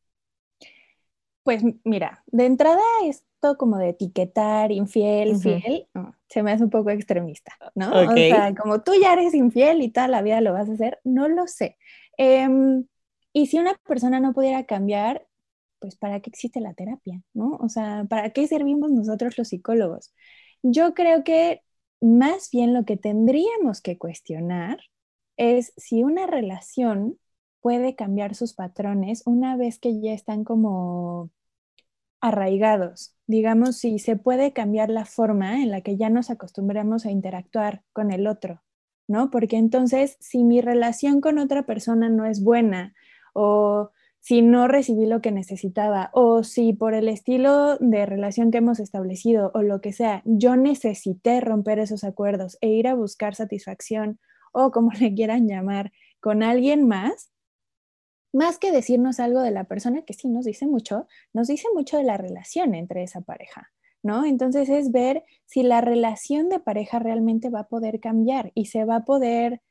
Pues 1.44 1.64
mira, 1.84 2.24
de 2.28 2.46
entrada 2.46 2.82
esto 3.06 3.58
como 3.58 3.78
de 3.78 3.90
etiquetar 3.90 4.72
infiel, 4.72 5.38
fiel, 5.38 5.88
se 6.30 6.44
me 6.44 6.52
hace 6.52 6.64
un 6.64 6.70
poco 6.70 6.92
extremista, 6.92 7.54
¿no? 7.76 7.90
O 7.90 8.14
sea, 8.14 8.54
como 8.56 8.82
tú 8.82 8.92
ya 9.02 9.14
eres 9.14 9.34
infiel 9.34 9.82
y 9.82 9.92
toda 9.92 10.08
la 10.08 10.22
vida 10.22 10.42
lo 10.42 10.54
vas 10.54 10.70
a 10.70 10.74
hacer, 10.74 11.00
no 11.04 11.28
lo 11.28 11.48
sé. 11.48 11.78
Em, 12.18 12.86
y 13.34 13.48
si 13.48 13.58
una 13.58 13.74
persona 13.88 14.20
no 14.20 14.34
pudiera 14.34 14.66
cambiar, 14.66 15.28
pues 15.80 15.96
¿para 15.96 16.20
qué 16.20 16.30
existe 16.30 16.62
la 16.62 16.74
terapia, 16.74 17.22
no? 17.34 17.58
O 17.62 17.70
sea, 17.70 18.06
¿para 18.10 18.30
qué 18.32 18.48
servimos 18.48 18.92
nosotros 18.92 19.38
los 19.38 19.48
psicólogos? 19.50 20.14
Yo 20.62 20.94
creo 20.94 21.24
que 21.24 21.62
más 22.02 22.50
bien 22.52 22.74
lo 22.74 22.86
que 22.86 22.98
tendríamos 22.98 23.82
que 23.82 23.98
cuestionar 23.98 24.80
es 25.38 25.74
si 25.78 26.04
una 26.04 26.28
relación 26.28 27.18
puede 27.62 27.96
cambiar 27.96 28.36
sus 28.36 28.54
patrones 28.54 29.24
una 29.26 29.58
vez 29.58 29.80
que 29.80 30.00
ya 30.00 30.14
están 30.14 30.44
como 30.44 31.30
arraigados. 32.22 33.16
Digamos, 33.28 33.78
si 33.78 34.00
se 34.00 34.16
puede 34.16 34.54
cambiar 34.54 34.90
la 34.90 35.06
forma 35.06 35.62
en 35.62 35.72
la 35.72 35.82
que 35.82 35.98
ya 35.98 36.10
nos 36.10 36.30
acostumbramos 36.30 37.06
a 37.06 37.12
interactuar 37.12 37.84
con 37.94 38.12
el 38.12 38.28
otro, 38.28 38.62
¿no? 39.08 39.30
Porque 39.30 39.58
entonces, 39.58 40.18
si 40.20 40.44
mi 40.44 40.62
relación 40.62 41.22
con 41.22 41.40
otra 41.40 41.64
persona 41.64 42.10
no 42.10 42.26
es 42.26 42.44
buena 42.44 42.94
o 43.34 43.92
si 44.20 44.42
no 44.42 44.68
recibí 44.68 45.06
lo 45.06 45.22
que 45.22 45.32
necesitaba 45.32 46.10
o 46.14 46.44
si 46.44 46.74
por 46.74 46.94
el 46.94 47.08
estilo 47.08 47.78
de 47.78 48.06
relación 48.06 48.52
que 48.52 48.58
hemos 48.58 48.80
establecido 48.80 49.52
o 49.54 49.62
lo 49.62 49.82
que 49.82 49.94
sea, 49.94 50.22
yo 50.26 50.56
necesité 50.56 51.40
romper 51.42 51.80
esos 51.80 52.04
acuerdos 52.04 52.58
e 52.62 52.68
ir 52.70 52.88
a 52.88 52.96
buscar 52.96 53.36
satisfacción 53.36 54.20
o 54.52 54.72
como 54.72 54.92
le 55.00 55.14
quieran 55.14 55.48
llamar 55.48 55.92
con 56.20 56.44
alguien 56.44 56.88
más, 56.88 57.32
más 58.34 58.60
que 58.60 58.72
decirnos 58.72 59.20
algo 59.20 59.42
de 59.42 59.52
la 59.52 59.64
persona, 59.66 60.04
que 60.04 60.14
sí 60.14 60.30
nos 60.30 60.46
dice 60.46 60.68
mucho, 60.68 61.08
nos 61.34 61.48
dice 61.48 61.68
mucho 61.74 61.98
de 61.98 62.04
la 62.04 62.18
relación 62.18 62.76
entre 62.76 63.04
esa 63.04 63.22
pareja, 63.22 63.72
¿no? 64.04 64.26
Entonces 64.26 64.70
es 64.70 64.92
ver 64.92 65.24
si 65.46 65.64
la 65.64 65.82
relación 65.82 66.50
de 66.50 66.60
pareja 66.60 67.00
realmente 67.00 67.50
va 67.50 67.62
a 67.62 67.68
poder 67.68 68.00
cambiar 68.00 68.52
y 68.54 68.66
se 68.66 68.86
va 68.86 68.98
a 68.98 69.06
poder, 69.06 69.62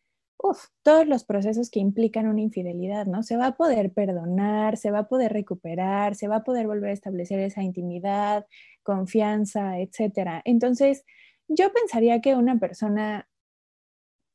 uff, 0.43 0.67
todos 0.83 1.07
los 1.07 1.25
procesos 1.25 1.71
que 1.71 1.81
implican 1.81 2.27
una 2.29 2.43
infidelidad, 2.43 3.07
¿no? 3.07 3.23
Se 3.23 3.37
va 3.37 3.47
a 3.49 3.57
poder 3.57 3.93
perdonar, 3.93 4.77
se 4.77 4.91
va 4.91 5.01
a 5.01 5.09
poder 5.09 5.33
recuperar, 5.33 6.15
se 6.15 6.29
va 6.29 6.37
a 6.37 6.45
poder 6.45 6.67
volver 6.67 6.91
a 6.91 6.95
establecer 6.95 7.39
esa 7.41 7.63
intimidad, 7.63 8.47
confianza, 8.83 9.79
etcétera. 9.79 10.43
Entonces, 10.45 11.05
yo 11.49 11.73
pensaría 11.73 12.21
que 12.21 12.35
una 12.35 12.59
persona 12.59 13.29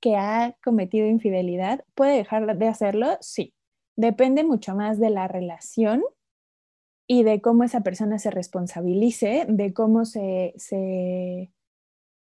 que 0.01 0.15
ha 0.17 0.55
cometido 0.63 1.07
infidelidad 1.07 1.86
puede 1.95 2.17
dejar 2.17 2.57
de 2.57 2.67
hacerlo, 2.67 3.17
sí, 3.21 3.53
depende 3.95 4.43
mucho 4.43 4.75
más 4.75 4.99
de 4.99 5.10
la 5.10 5.27
relación 5.27 6.03
y 7.08 7.23
de 7.23 7.41
cómo 7.41 7.63
esa 7.63 7.82
persona 7.82 8.17
se 8.19 8.32
responsabilice, 8.32 9.45
de 9.47 9.73
cómo 9.73 10.06
se, 10.06 10.53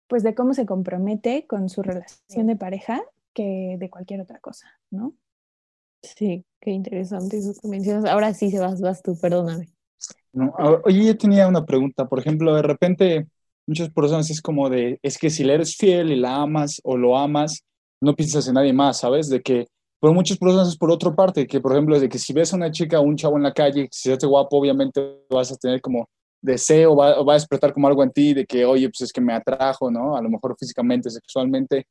pues 0.07 0.23
de 0.23 0.35
cómo 0.35 0.53
se 0.53 0.65
compromete 0.65 1.45
con 1.47 1.69
su 1.69 1.81
relación 1.81 2.47
de 2.47 2.55
pareja 2.55 3.01
que 3.33 3.77
de 3.79 3.89
cualquier 3.89 4.21
otra 4.21 4.39
cosa, 4.39 4.67
¿no? 4.91 5.13
Sí, 6.01 6.45
qué 6.61 6.71
interesante 6.71 7.37
eso 7.37 7.53
que 7.61 7.67
mencionas. 7.67 8.05
Ahora 8.05 8.33
sí, 8.33 8.51
se 8.51 8.59
vas, 8.59 8.79
vas 8.79 9.01
tú, 9.01 9.17
perdóname. 9.19 9.69
No, 10.31 10.53
oye, 10.85 11.05
yo 11.05 11.17
tenía 11.17 11.47
una 11.47 11.65
pregunta. 11.65 12.07
Por 12.07 12.19
ejemplo, 12.19 12.55
de 12.55 12.61
repente, 12.61 13.27
muchas 13.67 13.89
personas 13.89 14.29
es 14.29 14.41
como 14.41 14.69
de, 14.69 14.99
es 15.01 15.17
que 15.17 15.29
si 15.29 15.43
le 15.43 15.55
eres 15.55 15.75
fiel 15.75 16.11
y 16.11 16.15
la 16.15 16.37
amas 16.37 16.79
o 16.83 16.95
lo 16.95 17.17
amas, 17.17 17.65
no 18.01 18.15
piensas 18.15 18.47
en 18.47 18.53
nadie 18.53 18.71
más, 18.71 18.99
¿sabes? 18.99 19.29
De 19.29 19.41
que 19.41 19.67
pero 19.99 20.13
muchas 20.13 20.37
personas 20.37 20.77
por 20.77 20.91
otra 20.91 21.13
parte, 21.13 21.47
que 21.47 21.59
por 21.59 21.73
ejemplo, 21.73 21.99
de 21.99 22.09
que 22.09 22.19
si 22.19 22.33
ves 22.33 22.53
a 22.53 22.55
una 22.57 22.71
chica 22.71 22.99
o 22.99 23.03
un 23.03 23.15
chavo 23.15 23.37
en 23.37 23.43
la 23.43 23.53
calle, 23.53 23.87
si 23.91 24.11
es 24.11 24.23
guapo, 24.23 24.57
obviamente 24.57 25.25
vas 25.29 25.51
a 25.51 25.57
tener 25.57 25.81
como 25.81 26.07
deseo, 26.41 26.95
va, 26.95 27.21
va, 27.21 27.33
a 27.33 27.35
despertar 27.35 27.73
como 27.73 27.87
algo 27.87 28.03
en 28.03 28.11
ti 28.11 28.33
de 28.33 28.45
que, 28.45 28.65
oye, 28.65 28.87
pues 28.87 29.01
es 29.01 29.11
que 29.11 29.21
me 29.21 29.33
atrajo, 29.33 29.91
¿no? 29.91 30.15
A 30.15 30.21
lo 30.21 30.29
mejor 30.29 30.55
físicamente, 30.57 31.09
sexualmente. 31.09 31.85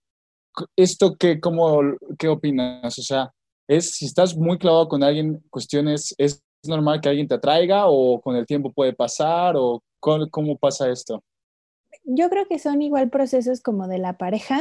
¿esto 0.77 1.17
qué, 1.17 1.41
cómo, 1.41 1.81
qué 2.19 2.29
opinas? 2.29 2.99
O 2.99 3.03
sea, 3.03 3.31
es 3.69 3.93
si 3.93 4.07
estás 4.07 4.37
muy 4.37 4.59
clavado 4.59 4.89
con 4.89 5.03
alguien, 5.03 5.43
cuestiones, 5.51 6.15
¿es 6.19 6.43
normal 6.65 7.01
que 7.01 7.09
alguien 7.09 7.29
te 7.29 7.35
atraiga 7.35 7.87
o 7.87 8.21
con 8.21 8.37
el 8.37 8.47
tiempo 8.47 8.73
puede 8.73 8.93
pasar 8.93 9.55
o 9.57 9.83
cómo 10.01 10.57
pasa 10.59 10.91
esto? 10.91 11.23
Yo 12.05 12.29
creo 12.31 12.47
que 12.47 12.59
son 12.59 12.81
igual 12.83 13.11
procesos 13.11 13.61
como 13.61 13.87
de 13.87 13.99
la 13.99 14.17
pareja, 14.17 14.61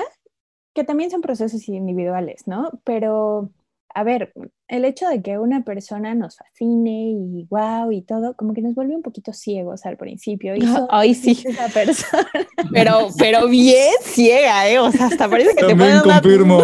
que 0.78 0.84
también 0.84 1.10
son 1.10 1.22
procesos 1.22 1.68
individuales, 1.70 2.44
¿no? 2.46 2.70
Pero 2.84 3.50
a 3.98 4.04
ver, 4.04 4.32
el 4.68 4.86
hecho 4.86 5.08
de 5.08 5.24
que 5.24 5.40
una 5.40 5.63
persona 5.63 6.13
nos 6.13 6.38
fascine 6.38 7.13
y 7.13 7.48
wow 7.50 7.92
y 7.92 8.04
todo, 8.04 8.36
como 8.36 8.54
que 8.54 8.62
nos 8.62 8.76
vuelve 8.76 8.96
un 8.96 9.02
poquito 9.02 9.34
ciegos 9.34 9.88
al 9.88 9.98
principio. 9.98 10.56
Y 10.56 10.60
Ay, 10.92 11.16
sí. 11.16 11.44
Esa 11.44 11.68
persona. 11.70 12.28
Pero, 12.72 13.08
pero 13.18 13.48
bien 13.48 13.94
ciega, 14.02 14.70
¿eh? 14.70 14.78
O 14.78 14.92
sea, 14.92 15.08
hasta 15.08 15.28
parece 15.28 15.56
que 15.56 15.66
También 15.66 16.02
te 16.04 16.10
confirmo. 16.10 16.62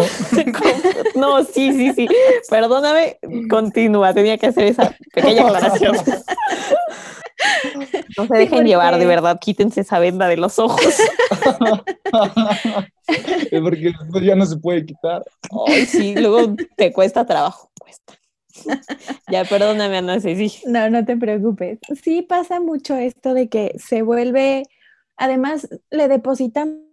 No, 1.16 1.42
sí, 1.44 1.72
sí, 1.72 1.92
sí. 1.92 2.08
Perdóname, 2.50 3.18
continúa, 3.48 4.12
tenía 4.12 4.36
que 4.36 4.48
hacer 4.48 4.64
esa 4.66 4.94
pequeña 5.12 5.42
aclaración. 5.42 5.96
No 8.16 8.26
se 8.26 8.36
dejen 8.36 8.64
llevar, 8.66 8.98
de 8.98 9.06
verdad, 9.06 9.38
quítense 9.40 9.80
esa 9.82 9.98
venda 9.98 10.28
de 10.28 10.36
los 10.36 10.58
ojos. 10.58 10.84
es 13.50 13.60
porque 13.62 13.92
después 13.98 14.24
ya 14.24 14.34
no 14.34 14.46
se 14.46 14.56
puede 14.56 14.84
quitar. 14.84 15.24
Ay, 15.66 15.86
sí, 15.86 16.14
luego 16.16 16.54
te 16.76 16.92
cuesta 16.92 17.26
trabajo, 17.26 17.70
cuesta. 17.78 18.14
ya, 19.30 19.44
perdóname, 19.44 19.98
Ana, 19.98 20.20
sí, 20.20 20.36
sí. 20.36 20.62
No, 20.66 20.88
no 20.90 21.04
te 21.04 21.16
preocupes. 21.16 21.78
Sí 22.02 22.22
pasa 22.22 22.60
mucho 22.60 22.96
esto 22.96 23.34
de 23.34 23.48
que 23.48 23.74
se 23.78 24.02
vuelve, 24.02 24.64
además 25.16 25.68
le 25.90 26.08
depositamos 26.08 26.84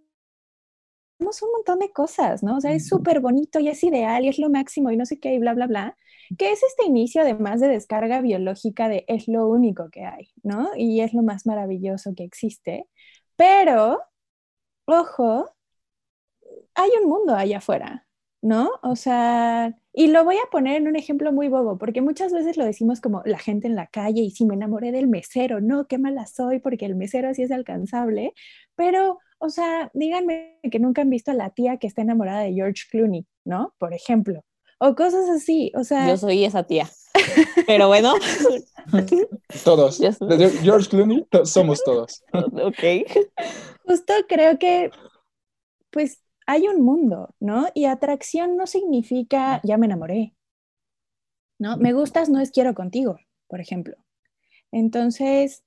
un 1.20 1.52
montón 1.54 1.78
de 1.78 1.92
cosas, 1.92 2.42
¿no? 2.42 2.56
O 2.56 2.60
sea, 2.60 2.72
es 2.72 2.88
súper 2.88 3.20
bonito 3.20 3.60
y 3.60 3.68
es 3.68 3.84
ideal 3.84 4.24
y 4.24 4.28
es 4.28 4.38
lo 4.38 4.50
máximo 4.50 4.90
y 4.90 4.96
no 4.96 5.06
sé 5.06 5.20
qué 5.20 5.34
y 5.34 5.38
bla, 5.38 5.54
bla, 5.54 5.66
bla 5.66 5.96
que 6.38 6.52
es 6.52 6.62
este 6.62 6.84
inicio 6.86 7.22
además 7.22 7.60
de 7.60 7.68
descarga 7.68 8.20
biológica 8.20 8.88
de 8.88 9.04
es 9.08 9.28
lo 9.28 9.48
único 9.48 9.90
que 9.90 10.04
hay, 10.04 10.30
¿no? 10.42 10.70
Y 10.76 11.00
es 11.00 11.14
lo 11.14 11.22
más 11.22 11.46
maravilloso 11.46 12.14
que 12.14 12.24
existe. 12.24 12.86
Pero, 13.36 14.00
ojo, 14.86 15.54
hay 16.74 16.90
un 17.02 17.08
mundo 17.08 17.34
allá 17.34 17.58
afuera, 17.58 18.06
¿no? 18.42 18.70
O 18.82 18.96
sea, 18.96 19.76
y 19.92 20.08
lo 20.08 20.24
voy 20.24 20.36
a 20.36 20.50
poner 20.50 20.76
en 20.76 20.88
un 20.88 20.96
ejemplo 20.96 21.32
muy 21.32 21.48
bobo, 21.48 21.78
porque 21.78 22.00
muchas 22.02 22.32
veces 22.32 22.56
lo 22.56 22.64
decimos 22.64 23.00
como 23.00 23.22
la 23.24 23.38
gente 23.38 23.66
en 23.68 23.76
la 23.76 23.86
calle 23.88 24.22
y 24.22 24.30
si 24.30 24.44
me 24.46 24.54
enamoré 24.54 24.92
del 24.92 25.08
mesero, 25.08 25.60
no, 25.60 25.86
qué 25.86 25.98
mala 25.98 26.26
soy 26.26 26.60
porque 26.60 26.86
el 26.86 26.96
mesero 26.96 27.28
así 27.28 27.42
es 27.42 27.50
alcanzable, 27.52 28.34
pero, 28.74 29.18
o 29.38 29.48
sea, 29.50 29.90
díganme 29.94 30.58
que 30.70 30.78
nunca 30.78 31.02
han 31.02 31.10
visto 31.10 31.30
a 31.30 31.34
la 31.34 31.50
tía 31.50 31.76
que 31.78 31.86
está 31.86 32.02
enamorada 32.02 32.40
de 32.42 32.52
George 32.54 32.84
Clooney, 32.90 33.26
¿no? 33.44 33.74
Por 33.78 33.94
ejemplo 33.94 34.44
o 34.82 34.96
cosas 34.96 35.28
así, 35.28 35.70
o 35.76 35.84
sea... 35.84 36.08
Yo 36.08 36.16
soy 36.16 36.44
esa 36.44 36.64
tía, 36.64 36.90
pero 37.68 37.86
bueno. 37.86 38.14
todos. 39.64 40.00
George 40.60 40.88
Clooney, 40.90 41.24
somos 41.44 41.84
todos. 41.84 42.24
ok. 42.32 43.06
Justo 43.86 44.12
creo 44.28 44.58
que, 44.58 44.90
pues, 45.90 46.20
hay 46.46 46.66
un 46.66 46.82
mundo, 46.82 47.32
¿no? 47.38 47.68
Y 47.74 47.84
atracción 47.84 48.56
no 48.56 48.66
significa 48.66 49.60
ya 49.62 49.78
me 49.78 49.86
enamoré, 49.86 50.34
¿no? 51.60 51.76
Me 51.76 51.92
gustas 51.92 52.28
no 52.28 52.40
es 52.40 52.50
quiero 52.50 52.74
contigo, 52.74 53.20
por 53.46 53.60
ejemplo. 53.60 53.94
Entonces, 54.72 55.62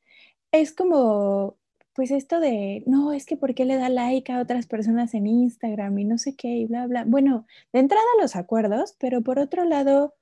es 0.51 0.73
como 0.73 1.58
pues 1.96 2.12
esto 2.12 2.42
de, 2.42 2.84
no, 2.86 3.14
es 3.14 3.26
que 3.26 3.38
por 3.38 3.56
qué 3.56 3.64
le 3.64 3.78
da 3.78 3.88
like 3.90 4.30
a 4.32 4.42
otras 4.42 4.68
personas 4.68 5.14
en 5.14 5.28
Instagram 5.28 5.98
y 5.98 6.06
no 6.06 6.18
sé 6.18 6.36
qué 6.36 6.50
y 6.50 6.66
bla, 6.66 6.88
bla. 6.88 7.06
Bueno, 7.08 7.48
de 7.72 7.80
entrada 7.80 8.04
los 8.22 8.36
acuerdos, 8.36 8.96
pero 9.00 9.22
por 9.22 9.40
otro 9.40 9.64
lado, 9.64 10.14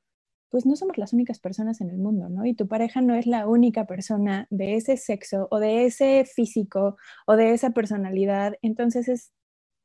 pues 0.50 0.68
no 0.68 0.76
somos 0.76 1.00
las 1.00 1.14
únicas 1.14 1.40
personas 1.40 1.82
en 1.82 1.90
el 1.90 1.98
mundo, 1.98 2.30
¿no? 2.30 2.46
Y 2.46 2.54
tu 2.54 2.68
pareja 2.68 3.02
no 3.02 3.16
es 3.16 3.26
la 3.26 3.48
única 3.48 3.88
persona 3.88 4.46
de 4.52 4.76
ese 4.76 4.98
sexo 4.98 5.48
o 5.50 5.60
de 5.60 5.86
ese 5.86 6.26
físico 6.26 6.96
o 7.26 7.36
de 7.36 7.54
esa 7.54 7.72
personalidad. 7.72 8.54
Entonces 8.62 9.08
es 9.08 9.32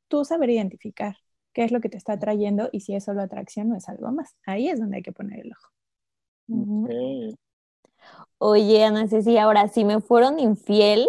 tú 0.09 0.23
saber 0.25 0.51
identificar 0.51 1.15
qué 1.53 1.63
es 1.63 1.71
lo 1.71 1.81
que 1.81 1.89
te 1.89 1.97
está 1.97 2.13
atrayendo 2.13 2.69
y 2.71 2.81
si 2.81 2.93
es 2.93 3.05
solo 3.05 3.23
atracción 3.23 3.71
o 3.71 3.75
es 3.75 3.89
algo 3.89 4.11
más. 4.11 4.35
Ahí 4.45 4.69
es 4.69 4.79
donde 4.79 4.97
hay 4.97 5.03
que 5.03 5.11
poner 5.11 5.39
el 5.39 5.53
ojo. 5.53 5.69
Oye, 8.37 8.83
Ana 8.83 9.07
Ceci, 9.07 9.37
ahora 9.39 9.67
si 9.69 9.83
me 9.85 10.01
fueron 10.01 10.39
infiel, 10.39 11.07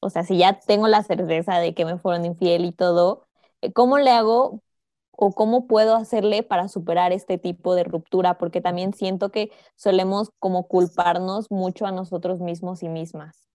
o 0.00 0.10
sea, 0.10 0.24
si 0.24 0.38
ya 0.38 0.60
tengo 0.60 0.88
la 0.88 1.02
certeza 1.02 1.58
de 1.58 1.74
que 1.74 1.84
me 1.84 1.98
fueron 1.98 2.24
infiel 2.24 2.64
y 2.64 2.72
todo, 2.72 3.26
eh, 3.62 3.72
¿cómo 3.72 3.98
le 3.98 4.10
hago 4.10 4.62
o 5.10 5.32
cómo 5.32 5.66
puedo 5.66 5.96
hacerle 5.96 6.42
para 6.42 6.68
superar 6.68 7.12
este 7.12 7.38
tipo 7.38 7.74
de 7.74 7.84
ruptura? 7.84 8.38
Porque 8.38 8.60
también 8.60 8.92
siento 8.92 9.30
que 9.30 9.50
solemos 9.74 10.30
como 10.38 10.68
culparnos 10.68 11.50
mucho 11.50 11.86
a 11.86 11.92
nosotros 11.92 12.40
mismos 12.40 12.82
y 12.82 12.88
mismas. 12.88 13.48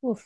Uf, 0.00 0.24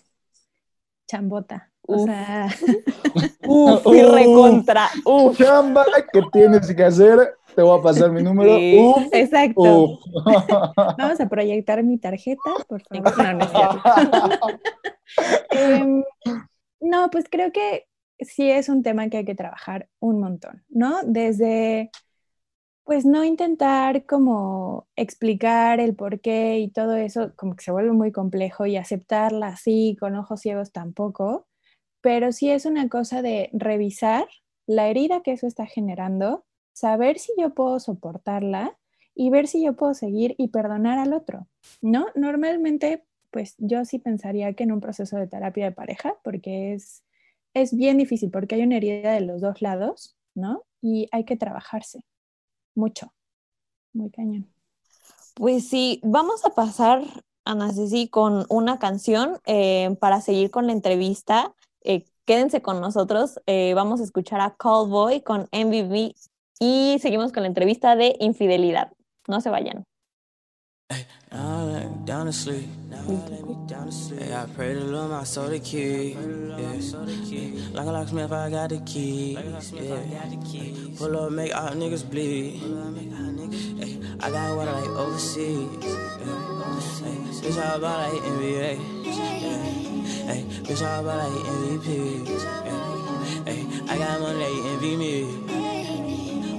chambota. 1.06 1.72
O 1.86 1.98
sea, 2.04 2.48
uf, 3.46 3.86
y 3.92 4.02
recontra. 4.02 4.88
Uf. 5.04 5.38
Chamba 5.38 5.84
que 6.12 6.22
tienes 6.32 6.74
que 6.74 6.84
hacer. 6.84 7.36
Te 7.54 7.62
voy 7.62 7.78
a 7.78 7.82
pasar 7.82 8.10
mi 8.10 8.22
número. 8.22 8.56
Uf, 8.56 9.08
exacto. 9.12 9.98
Vamos 10.98 11.20
a 11.20 11.28
proyectar 11.28 11.82
mi 11.82 11.98
tarjeta, 11.98 12.50
por 12.68 12.82
favor. 13.04 13.18
No, 13.18 13.32
no, 13.34 13.46
Em, 15.50 16.02
no, 16.80 17.10
pues 17.10 17.26
creo 17.30 17.52
que 17.52 17.86
sí 18.18 18.50
es 18.50 18.68
un 18.68 18.82
tema 18.82 19.08
que 19.08 19.18
hay 19.18 19.24
que 19.24 19.34
trabajar 19.34 19.88
un 20.00 20.20
montón, 20.20 20.64
¿no? 20.68 21.00
Desde, 21.04 21.90
pues 22.84 23.04
no 23.04 23.24
intentar 23.24 24.06
como 24.06 24.88
explicar 24.96 25.80
el 25.80 25.94
por 25.94 26.20
qué 26.20 26.60
y 26.60 26.70
todo 26.70 26.96
eso, 26.96 27.32
como 27.36 27.56
que 27.56 27.64
se 27.64 27.72
vuelve 27.72 27.92
muy 27.92 28.10
complejo 28.10 28.64
y 28.64 28.76
aceptarla 28.76 29.48
así 29.48 29.96
con 30.00 30.16
ojos 30.16 30.40
ciegos 30.40 30.72
tampoco, 30.72 31.46
pero 32.00 32.32
sí 32.32 32.50
es 32.50 32.64
una 32.64 32.88
cosa 32.88 33.22
de 33.22 33.50
revisar 33.52 34.26
la 34.66 34.88
herida 34.88 35.20
que 35.22 35.32
eso 35.32 35.46
está 35.46 35.66
generando, 35.66 36.44
saber 36.72 37.18
si 37.18 37.32
yo 37.38 37.54
puedo 37.54 37.80
soportarla 37.80 38.78
y 39.14 39.30
ver 39.30 39.46
si 39.46 39.62
yo 39.62 39.74
puedo 39.74 39.94
seguir 39.94 40.34
y 40.38 40.48
perdonar 40.48 40.98
al 40.98 41.12
otro, 41.12 41.48
¿no? 41.80 42.06
Normalmente 42.14 43.04
pues 43.32 43.54
yo 43.58 43.84
sí 43.84 43.98
pensaría 43.98 44.52
que 44.52 44.62
en 44.62 44.72
un 44.72 44.80
proceso 44.80 45.16
de 45.16 45.26
terapia 45.26 45.64
de 45.64 45.72
pareja, 45.72 46.14
porque 46.22 46.74
es, 46.74 47.02
es 47.54 47.74
bien 47.74 47.96
difícil, 47.96 48.30
porque 48.30 48.54
hay 48.54 48.62
una 48.62 48.76
herida 48.76 49.12
de 49.12 49.22
los 49.22 49.40
dos 49.40 49.62
lados, 49.62 50.16
¿no? 50.34 50.64
Y 50.80 51.08
hay 51.12 51.24
que 51.24 51.36
trabajarse 51.36 52.04
mucho, 52.74 53.12
muy 53.94 54.10
cañón. 54.10 54.52
Pues 55.34 55.66
sí, 55.66 55.98
vamos 56.04 56.44
a 56.44 56.50
pasar, 56.50 57.02
Ana 57.44 57.72
Ceci, 57.72 58.08
con 58.08 58.44
una 58.50 58.78
canción 58.78 59.38
eh, 59.46 59.96
para 59.98 60.20
seguir 60.20 60.50
con 60.50 60.66
la 60.66 60.72
entrevista. 60.72 61.54
Eh, 61.80 62.04
quédense 62.26 62.60
con 62.60 62.82
nosotros, 62.82 63.40
eh, 63.46 63.72
vamos 63.74 64.00
a 64.00 64.04
escuchar 64.04 64.42
a 64.42 64.54
Callboy 64.56 65.22
con 65.22 65.48
MVB 65.52 66.14
y 66.62 66.96
seguimos 67.00 67.32
con 67.32 67.42
la 67.42 67.48
entrevista 67.48 67.96
de 67.96 68.14
infidelidad. 68.20 68.92
No 69.26 69.40
se 69.40 69.50
vayan. 69.50 69.82
I 84.24 84.30
got 84.30 84.54
like 84.54 84.88
overseas. 84.90 85.92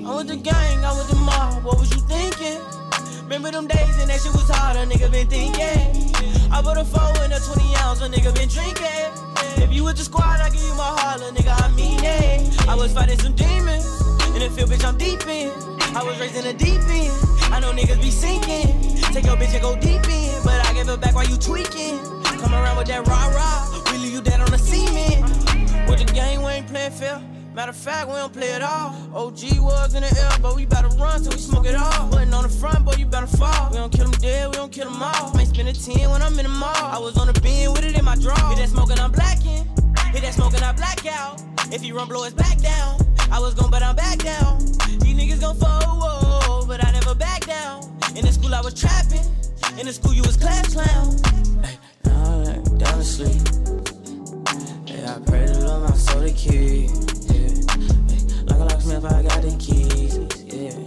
I'm 0.05 0.17
with 0.17 0.27
the 0.27 0.35
gang, 0.35 0.83
I'm 0.83 0.97
with 0.97 1.07
the 1.07 1.15
mob. 1.15 1.63
What 1.63 1.79
was 1.79 1.89
you 1.95 2.01
thinking? 2.11 2.59
Remember 3.23 3.51
them 3.51 3.67
days 3.67 3.95
and 4.03 4.09
that 4.11 4.19
shit 4.19 4.35
was 4.35 4.49
hard, 4.51 4.75
a 4.75 4.85
nigga 4.85 5.09
been 5.09 5.27
thinking. 5.27 6.11
I 6.51 6.61
put 6.61 6.77
a 6.77 6.83
four 6.83 7.07
in 7.23 7.31
a 7.31 7.39
20 7.39 7.75
ounce, 7.79 8.01
a 8.01 8.11
nigga 8.11 8.35
been 8.35 8.51
drinking. 8.51 9.09
If 9.63 9.71
you 9.71 9.85
with 9.85 9.95
the 9.95 10.03
squad, 10.03 10.43
I 10.43 10.49
give 10.49 10.61
you 10.61 10.75
my 10.75 10.91
heart, 10.99 11.21
a 11.21 11.31
nigga, 11.31 11.55
I 11.55 11.71
mean 11.71 12.03
it. 12.03 12.67
I 12.67 12.75
was 12.75 12.91
fighting 12.91 13.17
some 13.17 13.31
demons, 13.31 13.87
in 14.35 14.43
the 14.43 14.51
field, 14.51 14.71
bitch, 14.71 14.83
I'm 14.83 14.97
deep 14.97 15.23
in. 15.23 15.49
I 15.95 16.03
was 16.03 16.19
raised 16.19 16.35
in 16.35 16.43
the 16.43 16.53
deep 16.53 16.83
end. 16.91 17.15
I 17.55 17.61
know 17.63 17.71
niggas 17.71 18.01
be 18.01 18.11
sinking. 18.11 18.75
Take 19.15 19.23
your 19.23 19.37
bitch 19.39 19.55
and 19.55 19.63
go 19.63 19.79
deep 19.79 20.03
in, 20.11 20.35
but 20.43 20.59
I 20.67 20.73
give 20.73 20.89
it 20.89 20.99
back 20.99 21.15
while 21.15 21.25
you 21.25 21.37
tweaking. 21.37 21.95
Come 22.43 22.53
around 22.53 22.75
with 22.75 22.87
that 22.87 23.07
rah 23.07 23.31
rah, 23.31 23.71
we 23.89 23.99
leave 23.99 24.13
you 24.13 24.21
dead 24.21 24.41
on 24.41 24.51
the 24.51 24.59
cement. 24.59 25.23
With 25.87 26.05
the 26.05 26.11
game, 26.11 26.43
we 26.43 26.51
ain't 26.59 26.67
playing 26.67 26.91
fair. 26.91 27.23
Matter 27.53 27.69
of 27.69 27.75
fact, 27.75 28.07
we 28.07 28.15
don't 28.15 28.33
play 28.33 28.49
it 28.49 28.63
all. 28.63 28.95
OG 29.13 29.59
was 29.59 29.93
in 29.93 30.01
the 30.01 30.09
air, 30.09 30.39
but 30.41 30.55
we 30.55 30.65
better 30.65 30.87
run 30.97 31.21
till 31.21 31.31
we 31.33 31.37
smoke 31.37 31.67
it 31.67 31.75
all. 31.75 32.09
Putting 32.09 32.33
on 32.33 32.41
the 32.41 32.49
front, 32.49 32.83
boy, 32.83 32.93
you 32.97 33.05
better 33.05 33.27
fall. 33.27 33.69
We 33.69 33.77
don't 33.77 33.93
kill 33.93 34.09
them 34.09 34.19
dead, 34.19 34.49
we 34.49 34.55
don't 34.55 34.71
kill 34.71 34.89
them 34.89 35.01
all. 35.01 35.31
Might 35.35 35.49
spend 35.49 35.69
a 35.69 35.73
10 35.73 36.09
when 36.09 36.23
I'm 36.23 36.37
in 36.39 36.45
the 36.45 36.49
mall. 36.49 36.73
I 36.75 36.97
was 36.97 37.15
on 37.15 37.27
the 37.27 37.39
beam 37.41 37.71
with 37.73 37.85
it 37.85 37.95
in 37.95 38.03
my 38.03 38.15
draw. 38.15 38.33
Hit 38.49 38.57
that 38.57 38.69
smoking, 38.69 38.97
I'm 38.97 39.11
blacking. 39.11 39.67
Hit 40.13 40.23
that 40.23 40.33
smoking, 40.33 40.63
I 40.63 40.71
black 40.71 41.05
out. 41.05 41.43
If 41.71 41.83
he 41.83 41.91
run, 41.91 42.07
blow 42.07 42.23
his 42.23 42.33
back 42.33 42.57
down. 42.57 42.99
I 43.31 43.39
was 43.39 43.53
gone, 43.53 43.69
but 43.69 43.83
I'm 43.83 43.95
back 43.95 44.17
down. 44.17 44.57
These 44.99 45.15
niggas 45.15 45.41
gon' 45.41 45.55
forward, 45.55 46.67
but 46.67 46.83
I 46.83 46.91
never 46.91 47.13
back 47.13 47.45
down. 47.45 47.83
In 48.15 48.25
the 48.25 48.31
school, 48.31 48.55
I 48.55 48.61
was 48.61 48.73
trapping. 48.73 49.25
In 49.79 49.85
the 49.85 49.93
school, 49.93 50.13
you 50.13 50.23
was 50.23 50.37
class 50.37 50.73
clown. 50.73 51.17
Hey, 51.63 51.77
now 52.05 52.23
I 52.23 52.35
lay 52.37 52.77
down 52.79 52.97
to 52.97 53.03
sleep. 53.03 53.41
Yeah, 54.87 55.17
I 55.17 55.19
pray 55.29 55.45
to 55.45 55.59
Lord 55.59 55.89
my 55.89 55.95
soul 55.95 56.21
to 56.21 56.31
keep. 56.31 57.22
Locksmith, 58.63 59.05
I 59.05 59.23
got 59.23 59.41
the 59.41 59.55
keys. 59.57 60.17
Yeah, 60.47 60.77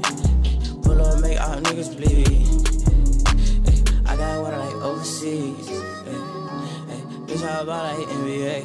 pull 0.83 1.01
up, 1.01 1.21
make 1.21 1.41
all 1.41 1.57
niggas 1.57 1.97
bleed. 1.97 2.29
Hey, 3.67 3.83
I 4.07 4.17
got 4.17 4.53
I 4.53 4.57
like 4.57 4.75
overseas. 4.83 5.69
Hey, 5.69 6.21
hey, 6.89 7.03
bitch, 7.27 7.43
I 7.43 7.61
about 7.61 7.99
like 7.99 8.09
NBA. 8.09 8.57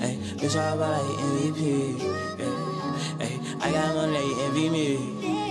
Hey, 0.00 0.18
bitch, 0.36 0.56
I 0.56 0.74
about 0.74 1.02
like 1.02 1.18
MVP. 1.18 2.00
Hey, 3.20 3.40
I 3.60 3.72
got 3.72 3.94
money, 3.94 4.34
envy 4.44 4.68
me. 4.68 5.43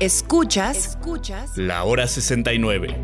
Escuchas, 0.00 0.90
escuchas 0.90 1.58
La 1.58 1.82
Hora 1.82 2.06
69. 2.06 2.94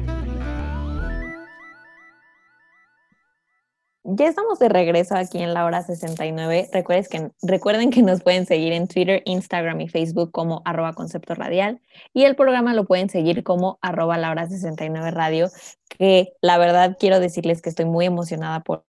Ya 4.05 4.29
estamos 4.29 4.61
de 4.61 4.69
regreso 4.69 5.17
aquí 5.17 5.43
en 5.43 5.55
la 5.55 5.65
hora 5.65 5.83
69. 5.83 6.69
Recuerden 6.73 7.07
que, 7.11 7.31
recuerden 7.43 7.91
que 7.91 8.03
nos 8.03 8.23
pueden 8.23 8.47
seguir 8.47 8.73
en 8.73 8.87
Twitter, 8.87 9.23
Instagram 9.25 9.81
y 9.81 9.89
Facebook 9.89 10.31
como 10.31 10.63
arroba 10.65 10.93
concepto 10.93 11.35
radial 11.35 11.81
y 12.13 12.27
el 12.27 12.37
programa 12.37 12.75
lo 12.75 12.85
pueden 12.85 13.11
seguir 13.11 13.43
como 13.43 13.81
arroba 13.83 14.17
la 14.17 14.31
hora 14.31 14.49
69 14.49 15.11
radio, 15.11 15.49
que 15.89 16.35
la 16.43 16.59
verdad 16.59 16.97
quiero 17.01 17.19
decirles 17.19 17.61
que 17.61 17.71
estoy 17.71 17.87
muy 17.87 18.07
emocionada 18.07 18.61
por 18.61 18.85
por 18.85 18.94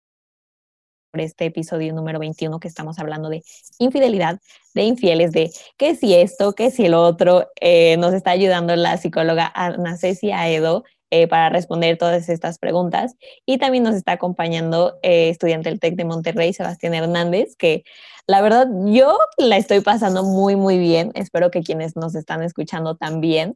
este 1.14 1.46
episodio 1.46 1.94
número 1.94 2.20
21 2.20 2.60
que 2.60 2.68
estamos 2.68 3.00
hablando 3.00 3.30
de 3.30 3.44
infidelidad, 3.80 4.40
de 4.76 4.84
infieles, 4.84 5.32
de 5.32 5.52
qué 5.78 5.96
si 5.96 6.14
esto, 6.14 6.54
qué 6.54 6.70
si 6.70 6.86
el 6.86 6.94
otro. 6.94 7.48
Eh, 7.60 7.98
nos 7.98 8.14
está 8.14 8.32
ayudando 8.32 8.76
la 8.76 8.98
psicóloga 8.98 9.52
Ana 9.56 9.98
Cecia 9.98 10.48
Edo 10.50 10.84
eh, 11.10 11.28
para 11.28 11.50
responder 11.50 11.98
todas 11.98 12.30
estas 12.30 12.60
preguntas. 12.60 13.16
Y 13.46 13.58
también 13.58 13.84
nos 13.84 13.96
está 13.96 14.14
acompañando 14.14 15.00
eh, 15.02 15.30
estudiante 15.30 15.70
del 15.70 15.80
TEC 15.80 15.96
de 15.96 16.06
Monterrey, 16.06 16.54
Sebastián 16.54 16.94
Hernández, 16.94 17.56
que 17.56 17.84
la 18.28 18.42
verdad 18.42 18.68
yo 18.86 19.18
la 19.38 19.58
estoy 19.58 19.82
pasando 19.82 20.24
muy, 20.24 20.56
muy 20.56 20.78
bien. 20.78 21.12
Espero 21.16 21.50
que 21.50 21.64
quienes 21.64 21.96
nos 21.96 22.14
están 22.14 22.44
escuchando 22.44 22.96
también. 22.96 23.56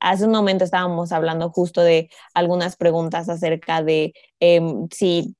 hace 0.00 0.24
un 0.24 0.32
momento 0.32 0.64
estábamos 0.64 1.12
hablando 1.12 1.50
justo 1.50 1.80
de 1.82 2.10
algunas 2.34 2.76
preguntas 2.76 3.28
acerca 3.28 3.82
de 3.82 4.12
em, 4.40 4.88
si 4.90 5.36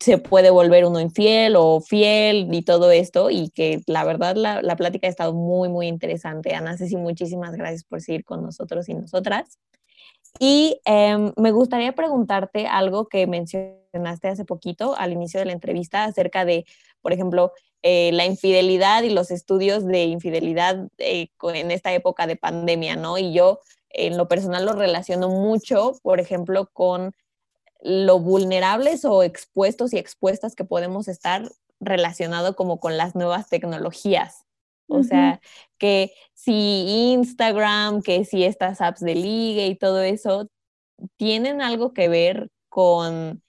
se 0.00 0.18
puede 0.18 0.50
volver 0.50 0.84
uno 0.84 1.00
infiel 1.00 1.54
o 1.56 1.80
fiel 1.80 2.48
y 2.52 2.62
todo 2.62 2.90
esto, 2.90 3.30
y 3.30 3.50
que 3.50 3.82
la 3.86 4.04
verdad 4.04 4.36
la, 4.36 4.62
la 4.62 4.76
plática 4.76 5.06
ha 5.06 5.10
estado 5.10 5.32
muy, 5.32 5.68
muy 5.68 5.86
interesante. 5.86 6.54
Ana 6.54 6.76
Ceci, 6.76 6.96
muchísimas 6.96 7.54
gracias 7.56 7.84
por 7.84 8.00
seguir 8.00 8.24
con 8.24 8.42
nosotros 8.42 8.88
y 8.88 8.94
nosotras. 8.94 9.58
Y 10.38 10.80
eh, 10.84 11.32
me 11.36 11.50
gustaría 11.50 11.92
preguntarte 11.92 12.66
algo 12.66 13.08
que 13.08 13.26
mencionaste 13.26 14.28
hace 14.28 14.44
poquito 14.44 14.94
al 14.96 15.12
inicio 15.12 15.40
de 15.40 15.46
la 15.46 15.52
entrevista 15.52 16.04
acerca 16.04 16.44
de, 16.44 16.66
por 17.00 17.12
ejemplo, 17.12 17.52
eh, 17.82 18.10
la 18.12 18.26
infidelidad 18.26 19.02
y 19.02 19.10
los 19.10 19.30
estudios 19.30 19.86
de 19.86 20.04
infidelidad 20.04 20.88
eh, 20.98 21.28
en 21.54 21.70
esta 21.70 21.94
época 21.94 22.26
de 22.26 22.36
pandemia, 22.36 22.96
¿no? 22.96 23.16
Y 23.16 23.32
yo 23.32 23.60
en 23.88 24.16
lo 24.16 24.28
personal 24.28 24.66
lo 24.66 24.72
relaciono 24.72 25.28
mucho, 25.28 25.92
por 26.02 26.20
ejemplo, 26.20 26.68
con 26.72 27.14
lo 27.86 28.18
vulnerables 28.18 29.04
o 29.04 29.22
expuestos 29.22 29.92
y 29.92 29.98
expuestas 29.98 30.56
que 30.56 30.64
podemos 30.64 31.06
estar 31.06 31.48
relacionado 31.78 32.56
como 32.56 32.80
con 32.80 32.96
las 32.96 33.14
nuevas 33.14 33.48
tecnologías. 33.48 34.44
O 34.88 35.02
sea, 35.02 35.40
que 35.78 36.12
si 36.32 37.12
Instagram, 37.12 38.02
que 38.02 38.24
si 38.24 38.44
estas 38.44 38.80
apps 38.80 39.00
de 39.00 39.14
ligue 39.14 39.66
y 39.66 39.76
todo 39.76 40.00
eso, 40.02 40.48
tienen 41.16 41.60
algo 41.60 41.92
que 41.92 42.08
ver 42.08 42.50
con 42.68 43.42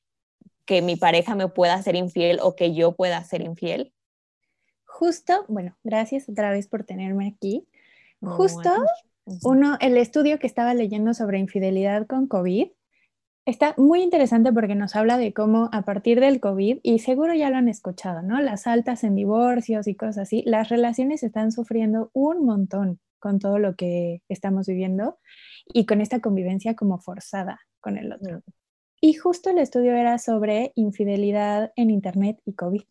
que 0.66 0.82
mi 0.82 0.96
pareja 0.96 1.36
me 1.36 1.48
pueda 1.48 1.82
ser 1.82 1.96
infiel 1.96 2.40
o 2.42 2.56
que 2.56 2.74
yo 2.74 2.94
pueda 2.94 3.24
ser 3.24 3.42
infiel. 3.42 3.94
Justo, 4.86 5.46
bueno, 5.48 5.78
gracias 5.84 6.28
otra 6.28 6.52
vez 6.52 6.68
por 6.68 6.84
tenerme 6.84 7.28
aquí. 7.28 7.68
Justo 8.20 8.72
uno, 9.44 9.78
el 9.80 9.98
estudio 9.98 10.40
que 10.40 10.48
estaba 10.48 10.74
leyendo 10.74 11.14
sobre 11.14 11.40
infidelidad 11.40 12.08
con 12.08 12.28
COVID 12.28 12.70
Está 13.48 13.74
muy 13.78 14.02
interesante 14.02 14.52
porque 14.52 14.76
nos 14.76 14.98
habla 14.98 15.18
de 15.18 15.32
cómo 15.32 15.70
a 15.72 15.84
partir 15.84 16.20
del 16.20 16.42
COVID, 16.42 16.80
y 16.84 17.00
seguro 17.00 17.34
ya 17.34 17.50
lo 17.50 17.56
han 17.56 17.70
escuchado, 17.70 18.22
¿no? 18.22 18.42
Las 18.42 18.68
altas 18.68 19.06
en 19.06 19.16
divorcios 19.16 19.88
y 19.88 19.96
cosas 19.96 20.18
así, 20.18 20.44
las 20.46 20.68
relaciones 20.68 21.24
están 21.24 21.54
sufriendo 21.54 22.12
un 22.12 22.46
montón 22.46 23.00
con 23.20 23.40
todo 23.40 23.58
lo 23.58 23.78
que 23.78 24.22
estamos 24.28 24.68
viviendo 24.68 25.18
y 25.74 25.86
con 25.86 26.02
esta 26.02 26.20
convivencia 26.20 26.76
como 26.76 27.00
forzada 27.00 27.62
con 27.80 27.98
el 27.98 28.12
otro. 28.12 28.42
Y 29.00 29.14
justo 29.14 29.50
el 29.50 29.60
estudio 29.60 29.96
era 29.96 30.18
sobre 30.18 30.74
infidelidad 30.76 31.72
en 31.78 31.90
Internet 31.90 32.42
y 32.44 32.52
COVID. 32.52 32.82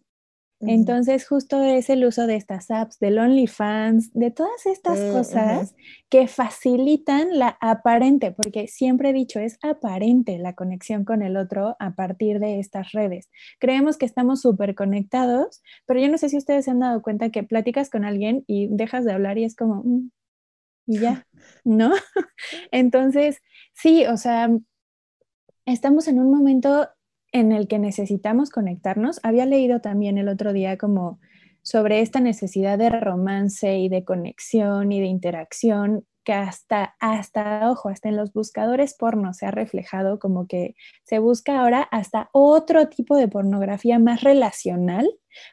Entonces, 0.60 1.28
justo 1.28 1.62
es 1.62 1.90
el 1.90 2.04
uso 2.04 2.26
de 2.26 2.36
estas 2.36 2.70
apps, 2.70 2.98
del 2.98 3.18
OnlyFans, 3.18 4.12
de 4.14 4.30
todas 4.30 4.64
estas 4.64 4.98
cosas 5.12 5.74
que 6.08 6.28
facilitan 6.28 7.38
la 7.38 7.58
aparente, 7.60 8.32
porque 8.32 8.66
siempre 8.66 9.10
he 9.10 9.12
dicho, 9.12 9.38
es 9.38 9.58
aparente 9.62 10.38
la 10.38 10.54
conexión 10.54 11.04
con 11.04 11.22
el 11.22 11.36
otro 11.36 11.76
a 11.78 11.94
partir 11.94 12.38
de 12.38 12.58
estas 12.58 12.92
redes. 12.92 13.28
Creemos 13.58 13.98
que 13.98 14.06
estamos 14.06 14.40
súper 14.40 14.74
conectados, 14.74 15.62
pero 15.84 16.00
yo 16.00 16.08
no 16.08 16.16
sé 16.16 16.30
si 16.30 16.38
ustedes 16.38 16.64
se 16.64 16.70
han 16.70 16.80
dado 16.80 17.02
cuenta 17.02 17.30
que 17.30 17.42
platicas 17.42 17.90
con 17.90 18.06
alguien 18.06 18.42
y 18.46 18.68
dejas 18.68 19.04
de 19.04 19.12
hablar 19.12 19.36
y 19.36 19.44
es 19.44 19.56
como, 19.56 19.82
mm", 19.84 20.10
y 20.86 20.98
ya, 21.00 21.26
¿no? 21.64 21.92
Entonces, 22.70 23.42
sí, 23.74 24.06
o 24.06 24.16
sea, 24.16 24.48
estamos 25.66 26.08
en 26.08 26.18
un 26.18 26.30
momento 26.30 26.88
en 27.36 27.52
el 27.52 27.68
que 27.68 27.78
necesitamos 27.78 28.50
conectarnos. 28.50 29.20
Había 29.22 29.46
leído 29.46 29.80
también 29.80 30.18
el 30.18 30.28
otro 30.28 30.52
día 30.52 30.76
como 30.76 31.20
sobre 31.62 32.00
esta 32.00 32.20
necesidad 32.20 32.78
de 32.78 32.90
romance 32.90 33.78
y 33.78 33.88
de 33.88 34.04
conexión 34.04 34.92
y 34.92 35.00
de 35.00 35.06
interacción 35.06 36.06
que 36.26 36.32
hasta, 36.32 36.96
hasta, 36.98 37.70
ojo, 37.70 37.88
hasta 37.88 38.08
en 38.08 38.16
los 38.16 38.32
buscadores 38.32 38.94
porno 38.94 39.32
se 39.32 39.46
ha 39.46 39.52
reflejado 39.52 40.18
como 40.18 40.48
que 40.48 40.74
se 41.04 41.20
busca 41.20 41.60
ahora 41.60 41.82
hasta 41.82 42.30
otro 42.32 42.88
tipo 42.88 43.16
de 43.16 43.28
pornografía 43.28 44.00
más 44.00 44.22
relacional, 44.22 45.08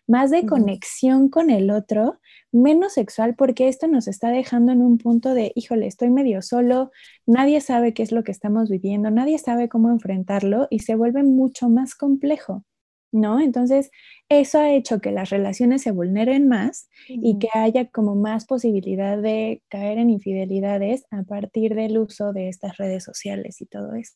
más 0.07 0.32
de 0.32 0.47
conexión 0.47 1.30
con 1.30 1.51
el 1.51 1.69
otro, 1.69 2.19
menos 2.51 2.93
sexual, 2.93 3.36
porque 3.36 3.67
esto 3.67 3.88
nos 3.88 4.07
está 4.07 4.30
dejando 4.30 4.71
en 4.71 4.82
un 4.82 4.97
punto 4.97 5.36
de, 5.36 5.51
híjole, 5.55 5.86
estoy 5.86 6.09
medio 6.09 6.41
solo, 6.41 6.91
nadie 7.28 7.61
sabe 7.61 7.93
qué 7.93 8.01
es 8.01 8.11
lo 8.11 8.24
que 8.24 8.32
estamos 8.32 8.69
viviendo, 8.71 9.11
nadie 9.11 9.38
sabe 9.38 9.69
cómo 9.69 9.91
enfrentarlo 9.91 10.67
y 10.71 10.80
se 10.80 10.95
vuelve 10.95 11.21
mucho 11.24 11.69
más 11.69 11.93
complejo. 11.93 12.65
¿No? 13.14 13.39
Entonces, 13.39 13.91
eso 14.30 14.59
ha 14.59 14.74
hecho 14.74 14.99
que 14.99 15.11
las 15.11 15.30
relaciones 15.30 15.84
se 15.84 15.91
vulneren 15.91 16.47
más 16.47 16.89
y 17.07 17.38
que 17.38 17.49
haya 17.53 17.88
como 17.89 18.16
más 18.16 18.45
posibilidad 18.45 19.18
de 19.18 19.61
caer 19.70 19.99
en 19.99 20.09
infidelidades 20.09 21.05
a 21.11 21.24
partir 21.24 21.76
del 21.76 21.97
uso 21.97 22.34
de 22.34 22.49
estas 22.49 22.78
redes 22.78 23.03
sociales 23.03 23.61
y 23.61 23.66
todo 23.66 23.93
eso. 23.93 24.14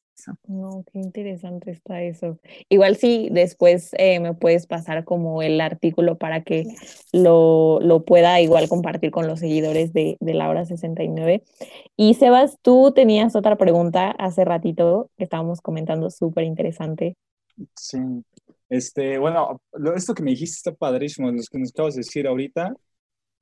No, 0.47 0.83
qué 0.91 0.99
interesante 0.99 1.71
está 1.71 2.01
eso. 2.01 2.39
Igual 2.69 2.95
si 2.95 3.29
después 3.29 3.91
eh, 3.97 4.19
me 4.19 4.33
puedes 4.33 4.65
pasar 4.65 5.03
como 5.03 5.43
el 5.43 5.61
artículo 5.61 6.17
para 6.17 6.41
que 6.41 6.65
lo, 7.13 7.79
lo, 7.81 8.03
pueda 8.03 8.41
igual 8.41 8.67
compartir 8.67 9.11
con 9.11 9.27
los 9.27 9.39
seguidores 9.39 9.93
de, 9.93 10.17
de 10.19 10.33
la 10.33 10.49
hora 10.49 10.65
69. 10.65 11.43
Y 11.95 12.15
Sebas, 12.15 12.57
tú 12.61 12.91
tenías 12.95 13.35
otra 13.35 13.57
pregunta 13.57 14.11
hace 14.11 14.43
ratito 14.43 15.11
que 15.17 15.25
estábamos 15.25 15.61
comentando 15.61 16.09
súper 16.09 16.45
interesante. 16.45 17.15
Sí, 17.75 17.99
este, 18.69 19.17
bueno, 19.17 19.61
esto 19.95 20.13
que 20.13 20.23
me 20.23 20.31
dijiste 20.31 20.57
está 20.57 20.71
padrísimo, 20.73 21.31
lo 21.31 21.41
que 21.49 21.59
nos 21.59 21.69
acabas 21.69 21.95
de 21.95 21.99
decir 21.99 22.27
ahorita, 22.27 22.73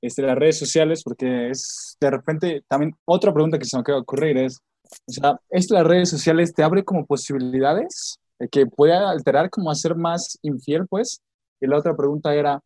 este, 0.00 0.22
las 0.22 0.36
redes 0.36 0.58
sociales, 0.58 1.02
porque 1.02 1.50
es 1.50 1.96
de 2.00 2.10
repente 2.10 2.64
también 2.68 2.94
otra 3.04 3.32
pregunta 3.32 3.58
que 3.58 3.64
se 3.64 3.76
me 3.76 3.80
acaba 3.80 3.96
de 3.96 4.02
ocurrir 4.02 4.38
es, 4.38 4.60
o 5.06 5.12
sea, 5.12 5.40
¿esto 5.50 5.74
de 5.74 5.80
las 5.80 5.88
redes 5.88 6.10
sociales 6.10 6.54
te 6.54 6.62
abre 6.62 6.84
como 6.84 7.06
posibilidades 7.06 8.18
de 8.38 8.48
que 8.48 8.66
pueda 8.66 9.10
alterar 9.10 9.50
como 9.50 9.70
hacer 9.70 9.96
más 9.96 10.38
infiel, 10.42 10.86
pues? 10.86 11.20
Y 11.60 11.66
la 11.66 11.78
otra 11.78 11.96
pregunta 11.96 12.34
era, 12.34 12.60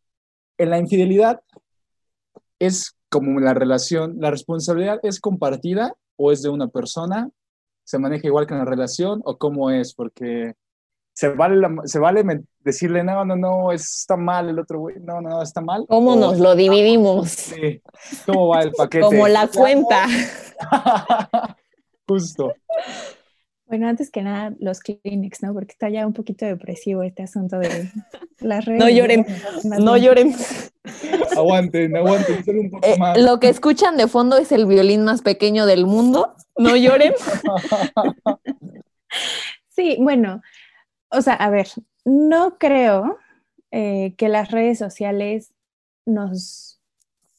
¿en 0.59 0.71
la 0.71 0.79
infidelidad 0.79 1.41
es 2.59 2.95
como 3.09 3.41
la 3.41 3.55
relación, 3.55 4.17
la 4.19 4.31
responsabilidad 4.31 5.01
es 5.03 5.21
compartida 5.21 5.95
o 6.17 6.33
es 6.33 6.43
de 6.43 6.51
una 6.51 6.69
persona? 6.69 7.31
¿Se 7.85 7.99
maneja 7.99 8.27
igual 8.27 8.47
que 8.47 8.55
en 8.55 8.61
la 8.61 8.67
relación 8.67 9.23
o 9.25 9.39
cómo 9.39 9.71
es? 9.71 9.95
Porque 9.95 10.55
se 11.21 11.29
vale, 11.29 11.57
la- 11.57 11.83
se 11.85 11.99
vale 11.99 12.25
decirle, 12.61 13.05
no, 13.05 13.27
no, 13.27 13.37
no, 13.37 13.73
está 13.73 14.17
mal 14.17 14.49
el 14.49 14.59
otro 14.59 14.79
güey, 14.81 14.97
no, 15.01 15.21
no, 15.21 15.43
está 15.43 15.61
mal. 15.61 15.85
¿Cómo 15.87 16.13
O- 16.13 16.17
nos 16.17 16.39
lo 16.39 16.55
dividimos? 16.57 17.29
Sí, 17.29 17.83
¿Cómo 18.25 18.49
va 18.49 18.63
el 18.63 18.71
paquete? 18.77 19.05
Como 19.05 19.29
la 19.29 19.47
cuenta. 19.49 20.07
Justo. 22.09 22.55
Bueno, 23.67 23.87
antes 23.87 24.11
que 24.11 24.23
nada, 24.23 24.55
los 24.61 24.81
Kleenex, 24.81 25.43
¿no? 25.43 25.53
Porque 25.53 25.73
está 25.73 25.91
ya 25.91 26.07
un 26.07 26.15
poquito 26.15 26.47
depresivo 26.47 27.03
este 27.03 27.23
asunto 27.23 27.59
de 27.59 27.91
las 28.41 28.65
redes. 28.65 28.81
No 28.81 28.89
lloren, 28.89 29.27
No 29.79 29.97
lloren. 29.99 30.35
Aguanten, 31.37 31.97
aguanten, 31.97 32.45
solo 32.47 32.61
un 32.63 32.71
poco 32.71 32.87
Eh, 32.87 32.97
más. 32.99 33.19
lo 33.21 33.39
que 33.41 33.51
escuchan 33.51 33.99
de 33.99 34.09
fondo 34.09 34.39
es 34.39 34.53
el 34.53 34.65
violín 34.65 35.05
más 35.05 35.21
pequeño 35.21 35.67
del 35.67 35.85
mundo. 35.85 36.35
No 36.57 36.75
lloren. 36.77 37.13
Sí, 39.69 39.97
bueno, 40.01 40.41
o 41.11 41.23
sea, 41.23 41.35
a 41.35 41.51
ver, 41.51 41.69
no 42.05 42.59
creo 42.59 43.19
eh, 43.71 44.15
que 44.17 44.29
las 44.29 44.51
redes 44.51 44.79
sociales 44.79 45.53
nos 46.07 46.81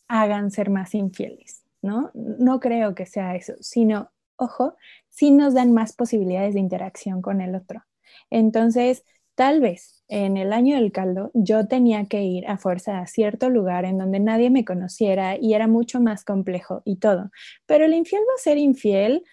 hagan 0.08 0.52
ser 0.52 0.70
más 0.70 0.94
infieles, 0.94 1.64
¿no? 1.82 2.12
No 2.14 2.60
creo 2.60 2.96
que 2.96 3.06
sea 3.06 3.36
eso, 3.36 3.54
sino, 3.62 4.12
ojo, 4.36 4.76
sí 5.10 5.32
nos 5.32 5.54
dan 5.54 5.74
más 5.74 5.94
posibilidades 5.94 6.54
de 6.54 6.60
interacción 6.60 7.22
con 7.22 7.42
el 7.42 7.56
otro. 7.56 7.84
Entonces, 8.30 9.04
tal 9.36 9.62
vez 9.62 10.04
en 10.08 10.38
el 10.38 10.52
año 10.54 10.76
del 10.76 10.92
caldo 10.92 11.32
yo 11.34 11.68
tenía 11.68 12.06
que 12.06 12.24
ir 12.24 12.48
a 12.48 12.58
fuerza 12.58 13.00
a 13.00 13.08
cierto 13.08 13.50
lugar 13.50 13.86
en 13.86 13.98
donde 13.98 14.20
nadie 14.20 14.50
me 14.50 14.66
conociera 14.66 15.38
y 15.38 15.54
era 15.54 15.68
mucho 15.68 16.02
más 16.02 16.26
complejo 16.26 16.82
y 16.86 16.98
todo. 16.98 17.32
Pero 17.66 17.86
el 17.86 17.94
infiel 17.94 18.22
va 18.30 18.34
a 18.36 18.44
ser 18.44 18.58
infiel 18.58 19.24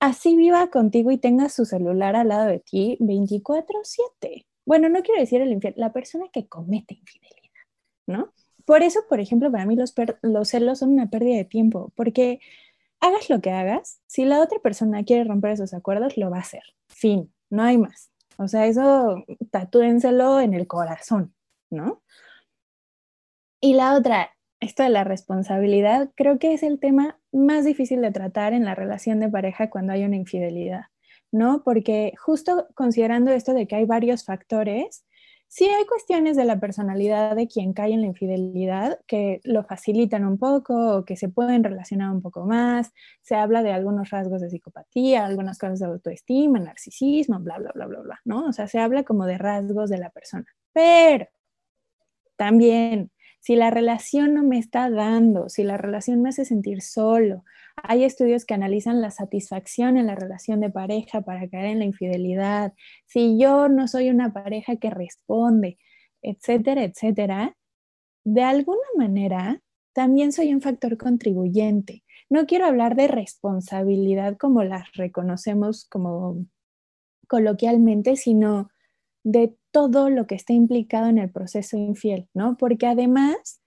así 0.00 0.36
viva 0.36 0.68
contigo 0.70 1.10
y 1.10 1.18
tenga 1.18 1.48
su 1.48 1.64
celular 1.64 2.16
al 2.16 2.28
lado 2.28 2.46
de 2.46 2.60
ti 2.60 2.96
24/7. 3.00 4.46
Bueno, 4.66 4.88
no 4.88 5.02
quiero 5.02 5.20
decir 5.20 5.40
el 5.40 5.52
infiel, 5.52 5.74
la 5.76 5.92
persona 5.92 6.26
que 6.32 6.48
comete 6.48 6.94
infidelidad, 6.94 7.66
¿no? 8.06 8.32
Por 8.64 8.82
eso, 8.82 9.00
por 9.08 9.20
ejemplo, 9.20 9.50
para 9.50 9.66
mí 9.66 9.76
los, 9.76 9.94
los 10.22 10.48
celos 10.48 10.78
son 10.80 10.90
una 10.90 11.10
pérdida 11.10 11.36
de 11.36 11.44
tiempo, 11.44 11.92
porque 11.96 12.40
hagas 13.00 13.30
lo 13.30 13.40
que 13.40 13.50
hagas, 13.50 14.00
si 14.06 14.24
la 14.24 14.40
otra 14.40 14.58
persona 14.60 15.04
quiere 15.04 15.24
romper 15.24 15.52
esos 15.52 15.74
acuerdos, 15.74 16.16
lo 16.16 16.30
va 16.30 16.38
a 16.38 16.40
hacer. 16.40 16.62
Fin, 16.88 17.32
no 17.48 17.62
hay 17.62 17.78
más. 17.78 18.10
O 18.38 18.48
sea, 18.48 18.66
eso 18.66 19.24
tatúenselo 19.50 20.40
en 20.40 20.54
el 20.54 20.66
corazón, 20.66 21.34
¿no? 21.70 22.02
Y 23.60 23.74
la 23.74 23.94
otra, 23.94 24.30
esto 24.60 24.82
de 24.82 24.90
la 24.90 25.04
responsabilidad, 25.04 26.10
creo 26.14 26.38
que 26.38 26.52
es 26.52 26.62
el 26.62 26.78
tema 26.78 27.18
más 27.32 27.64
difícil 27.64 28.02
de 28.02 28.12
tratar 28.12 28.52
en 28.52 28.64
la 28.64 28.74
relación 28.74 29.18
de 29.20 29.28
pareja 29.28 29.70
cuando 29.70 29.92
hay 29.92 30.04
una 30.04 30.16
infidelidad, 30.16 30.84
¿no? 31.32 31.62
Porque 31.64 32.12
justo 32.18 32.68
considerando 32.74 33.30
esto 33.32 33.54
de 33.54 33.66
que 33.66 33.76
hay 33.76 33.86
varios 33.86 34.24
factores, 34.24 35.04
sí 35.48 35.64
hay 35.64 35.84
cuestiones 35.86 36.36
de 36.36 36.44
la 36.44 36.60
personalidad 36.60 37.34
de 37.34 37.48
quien 37.48 37.72
cae 37.72 37.92
en 37.92 38.02
la 38.02 38.06
infidelidad 38.06 39.00
que 39.06 39.40
lo 39.44 39.64
facilitan 39.64 40.24
un 40.24 40.38
poco 40.38 40.98
o 40.98 41.04
que 41.04 41.16
se 41.16 41.28
pueden 41.28 41.64
relacionar 41.64 42.10
un 42.10 42.22
poco 42.22 42.46
más. 42.46 42.92
Se 43.22 43.34
habla 43.34 43.62
de 43.62 43.72
algunos 43.72 44.10
rasgos 44.10 44.42
de 44.42 44.50
psicopatía, 44.50 45.24
algunas 45.24 45.58
cosas 45.58 45.80
de 45.80 45.86
autoestima, 45.86 46.60
narcisismo, 46.60 47.40
bla, 47.40 47.58
bla, 47.58 47.72
bla, 47.74 47.86
bla, 47.86 48.00
bla, 48.00 48.20
¿no? 48.24 48.46
O 48.46 48.52
sea, 48.52 48.68
se 48.68 48.78
habla 48.78 49.02
como 49.04 49.26
de 49.26 49.38
rasgos 49.38 49.90
de 49.90 49.98
la 49.98 50.10
persona. 50.10 50.46
Pero 50.72 51.26
también 52.36 53.10
si 53.40 53.56
la 53.56 53.70
relación 53.70 54.34
no 54.34 54.42
me 54.42 54.58
está 54.58 54.90
dando, 54.90 55.48
si 55.48 55.64
la 55.64 55.76
relación 55.76 56.22
me 56.22 56.28
hace 56.28 56.44
sentir 56.44 56.82
solo, 56.82 57.44
hay 57.82 58.04
estudios 58.04 58.44
que 58.44 58.54
analizan 58.54 59.00
la 59.00 59.10
satisfacción 59.10 59.96
en 59.96 60.06
la 60.06 60.14
relación 60.14 60.60
de 60.60 60.70
pareja 60.70 61.22
para 61.22 61.48
caer 61.48 61.66
en 61.66 61.78
la 61.80 61.86
infidelidad, 61.86 62.74
si 63.06 63.38
yo 63.38 63.68
no 63.68 63.88
soy 63.88 64.10
una 64.10 64.32
pareja 64.32 64.76
que 64.76 64.90
responde, 64.90 65.78
etcétera, 66.22 66.84
etcétera, 66.84 67.56
de 68.24 68.42
alguna 68.42 68.86
manera 68.96 69.62
también 69.92 70.32
soy 70.32 70.54
un 70.54 70.60
factor 70.60 70.96
contribuyente. 70.96 72.04
No 72.28 72.46
quiero 72.46 72.66
hablar 72.66 72.94
de 72.94 73.08
responsabilidad 73.08 74.36
como 74.36 74.62
las 74.62 74.92
reconocemos 74.92 75.84
como 75.86 76.46
coloquialmente, 77.26 78.16
sino 78.16 78.70
de 79.24 79.56
todo 79.70 80.10
lo 80.10 80.26
que 80.26 80.34
está 80.34 80.52
implicado 80.52 81.08
en 81.08 81.18
el 81.18 81.30
proceso 81.30 81.76
infiel, 81.76 82.28
¿no? 82.34 82.56
Porque 82.56 82.86
además, 82.86 83.60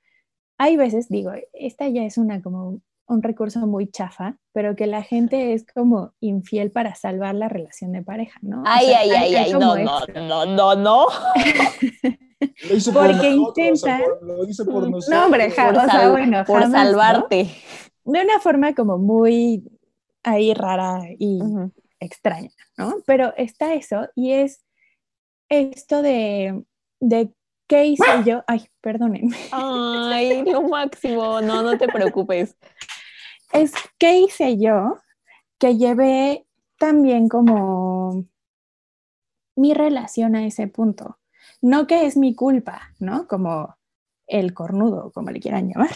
hay 0.57 0.77
veces, 0.77 1.09
digo, 1.09 1.31
esta 1.53 1.87
ya 1.87 2.03
es 2.03 2.17
una 2.17 2.41
como 2.41 2.79
un 3.05 3.21
recurso 3.21 3.59
muy 3.67 3.89
chafa, 3.91 4.37
pero 4.53 4.75
que 4.75 4.87
la 4.87 5.03
gente 5.03 5.53
es 5.53 5.65
como 5.65 6.13
infiel 6.21 6.71
para 6.71 6.95
salvar 6.95 7.35
la 7.35 7.49
relación 7.49 7.91
de 7.91 8.01
pareja, 8.01 8.39
¿no? 8.41 8.61
O 8.61 8.65
Ay, 8.65 8.85
sea, 8.87 8.99
ay, 8.99 9.09
ay, 9.11 9.35
ay, 9.35 9.51
no, 9.53 9.59
no, 9.59 9.77
extra. 9.99 10.21
no, 10.27 10.45
no, 10.45 10.75
no. 10.75 11.05
Lo 12.69 12.75
hizo 12.75 12.91
Porque 12.91 13.13
nosotros, 13.35 13.57
intenta- 13.57 13.99
por- 13.99 14.23
lo 14.23 14.45
hizo 14.47 14.65
por 14.65 14.89
nosotros. 14.89 15.09
No, 15.09 15.25
hombre, 15.25 15.49
ja- 15.51 15.71
Por, 15.71 15.77
o 15.77 15.85
sea, 15.89 16.09
bueno, 16.11 16.43
por 16.45 16.61
jamás, 16.61 16.71
¿no? 16.71 16.77
salvarte. 16.91 17.49
De 18.05 18.21
una 18.21 18.39
forma 18.41 18.73
como 18.75 18.97
muy 18.97 19.63
ahí 20.23 20.53
rara 20.53 21.01
y 21.17 21.39
extraña, 22.01 22.49
¿no? 22.77 22.95
Pero 23.05 23.33
está 23.37 23.73
eso 23.75 24.07
y 24.15 24.31
es 24.33 24.61
esto 25.59 26.01
de, 26.01 26.63
de 26.99 27.33
qué 27.67 27.85
hice 27.85 28.23
yo. 28.25 28.43
Ay, 28.47 28.67
perdónenme. 28.81 29.37
Ay, 29.51 30.43
lo 30.43 30.63
máximo. 30.63 31.41
No, 31.41 31.61
no 31.61 31.77
te 31.77 31.87
preocupes. 31.87 32.55
es 33.51 33.73
qué 33.97 34.19
hice 34.19 34.57
yo 34.57 34.97
que 35.59 35.77
llevé 35.77 36.45
también 36.77 37.29
como 37.29 38.25
mi 39.55 39.73
relación 39.73 40.35
a 40.35 40.45
ese 40.45 40.67
punto. 40.67 41.19
No 41.61 41.87
que 41.87 42.05
es 42.05 42.17
mi 42.17 42.35
culpa, 42.35 42.93
¿no? 42.99 43.27
Como 43.27 43.75
el 44.27 44.53
cornudo, 44.53 45.11
como 45.11 45.31
le 45.31 45.39
quieran 45.39 45.69
llamar. 45.69 45.95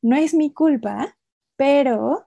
No 0.00 0.16
es 0.16 0.34
mi 0.34 0.52
culpa, 0.52 1.16
pero 1.56 2.26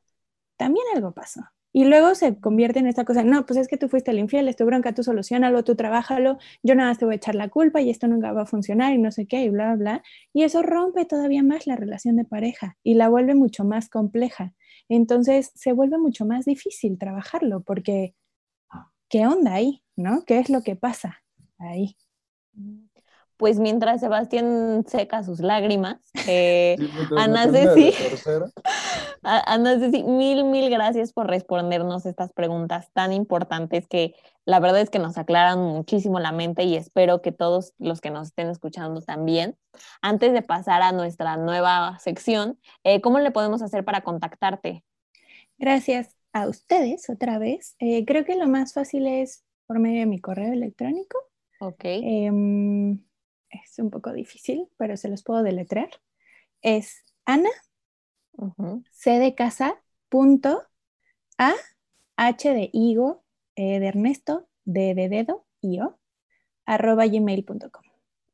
también 0.58 0.86
algo 0.96 1.12
pasó. 1.12 1.42
Y 1.78 1.84
luego 1.84 2.16
se 2.16 2.40
convierte 2.40 2.80
en 2.80 2.88
esta 2.88 3.04
cosa, 3.04 3.26
no, 3.26 3.46
pues 3.46 3.60
es 3.60 3.68
que 3.68 3.76
tú 3.76 3.90
fuiste 3.90 4.10
el 4.12 4.20
infiel, 4.20 4.48
es 4.48 4.56
tu 4.56 4.64
bronca, 4.66 4.94
tú 4.94 5.04
solucionalo, 5.04 5.66
tú 5.66 5.76
trabájalo, 5.76 6.38
yo 6.64 6.74
nada 6.74 6.88
más 6.90 7.00
te 7.00 7.04
voy 7.04 7.16
a 7.16 7.18
echar 7.18 7.36
la 7.36 7.50
culpa 7.50 7.82
y 7.82 7.90
esto 7.90 8.08
nunca 8.08 8.32
va 8.32 8.44
a 8.44 8.46
funcionar 8.46 8.94
y 8.94 8.98
no 8.98 9.12
sé 9.12 9.28
qué, 9.28 9.44
y 9.44 9.50
bla, 9.50 9.76
bla. 9.76 10.02
Y 10.32 10.44
eso 10.44 10.62
rompe 10.62 11.04
todavía 11.04 11.44
más 11.44 11.68
la 11.68 11.76
relación 11.76 12.16
de 12.16 12.24
pareja 12.24 12.78
y 12.82 12.94
la 12.94 13.10
vuelve 13.10 13.36
mucho 13.36 13.66
más 13.66 13.90
compleja. 13.90 14.54
Entonces 14.88 15.52
se 15.56 15.74
vuelve 15.74 15.98
mucho 15.98 16.26
más 16.26 16.46
difícil 16.46 16.98
trabajarlo 16.98 17.62
porque, 17.62 18.16
¿qué 19.10 19.28
onda 19.28 19.56
ahí? 19.56 19.84
¿No? 19.98 20.24
¿Qué 20.26 20.40
es 20.40 20.50
lo 20.50 20.64
que 20.64 20.76
pasa 20.78 21.24
ahí? 21.60 21.98
Pues 23.38 23.60
mientras 23.60 24.02
Sebastián 24.02 24.86
seca 24.88 25.24
sus 25.24 25.40
lágrimas, 25.40 25.98
eh, 26.28 26.76
Sí, 26.80 26.90
Ana 27.18 27.52
Ceci. 27.52 27.94
Ana 29.24 29.80
Ceci, 29.80 30.04
mil, 30.04 30.46
mil 30.46 30.70
gracias 30.70 31.12
por 31.14 31.28
respondernos 31.28 32.06
estas 32.06 32.32
preguntas 32.32 32.90
tan 32.94 33.12
importantes 33.12 33.88
que 33.88 34.16
la 34.46 34.60
verdad 34.60 34.82
es 34.82 34.90
que 34.90 35.00
nos 35.00 35.18
aclaran 35.18 35.60
muchísimo 35.60 36.20
la 36.20 36.32
mente 36.32 36.64
y 36.64 36.76
espero 36.76 37.22
que 37.22 37.32
todos 37.32 37.74
los 37.80 38.00
que 38.00 38.12
nos 38.12 38.28
estén 38.28 38.48
escuchando 38.48 39.02
también. 39.02 39.58
Antes 40.02 40.34
de 40.34 40.42
pasar 40.42 40.82
a 40.84 40.92
nuestra 40.92 41.36
nueva 41.38 41.98
sección, 42.00 42.60
eh, 42.84 43.02
¿cómo 43.02 43.20
le 43.20 43.32
podemos 43.32 43.62
hacer 43.62 43.84
para 43.84 44.02
contactarte? 44.02 44.84
Gracias 45.58 46.16
a 46.32 46.48
ustedes 46.48 47.10
otra 47.10 47.40
vez. 47.40 47.76
Eh, 47.80 48.06
creo 48.06 48.24
que 48.24 48.36
lo 48.36 48.48
más 48.48 48.74
fácil 48.74 49.08
es 49.08 49.44
por 49.66 49.80
medio 49.80 50.02
de 50.02 50.06
mi 50.06 50.20
correo 50.20 50.54
electrónico. 50.54 51.18
Ok. 51.60 51.86
Es 53.64 53.80
un 53.80 53.90
poco 53.90 54.12
difícil, 54.14 54.68
pero 54.78 54.98
se 54.98 55.10
los 55.10 55.24
puedo 55.24 55.44
deletrear. 55.44 55.90
Es 56.62 57.04
Ana. 57.26 57.50
C 58.92 59.12
de 59.20 59.34
casa, 59.36 59.82
punto, 60.10 60.64
A, 61.38 61.54
H 62.18 62.54
de 62.54 62.70
higo, 62.74 63.24
E 63.56 63.80
de 63.80 63.88
Ernesto, 63.88 64.48
D 64.66 64.94
de 64.94 65.08
dedo, 65.10 65.46
y 65.62 65.80
O, 65.80 65.98
arroba 66.66 67.06
gmail.com. 67.06 67.84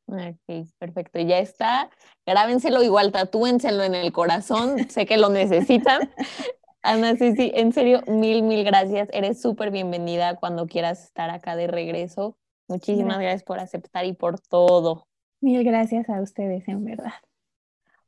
Ok, 0.06 0.66
perfecto. 0.78 1.20
Ya 1.20 1.38
está. 1.38 1.90
Grábenselo 2.26 2.82
igual, 2.82 3.12
tatúenselo 3.12 3.84
en 3.84 3.94
el 3.94 4.12
corazón. 4.12 4.90
sé 4.90 5.06
que 5.06 5.16
lo 5.16 5.28
necesitan. 5.28 6.10
Ana 6.82 7.16
Ceci, 7.16 7.52
en 7.54 7.72
serio, 7.72 8.02
mil, 8.08 8.42
mil 8.42 8.64
gracias. 8.64 9.08
Eres 9.12 9.40
súper 9.40 9.70
bienvenida 9.70 10.36
cuando 10.36 10.66
quieras 10.66 11.04
estar 11.04 11.30
acá 11.30 11.54
de 11.54 11.68
regreso. 11.68 12.36
Muchísimas 12.66 13.18
Gracias. 13.18 13.20
gracias 13.20 13.42
por 13.44 13.60
aceptar 13.60 14.04
y 14.04 14.14
por 14.14 14.40
todo. 14.40 15.06
Mil 15.42 15.64
gracias 15.64 16.08
a 16.08 16.22
ustedes, 16.22 16.66
en 16.68 16.84
verdad. 16.84 17.12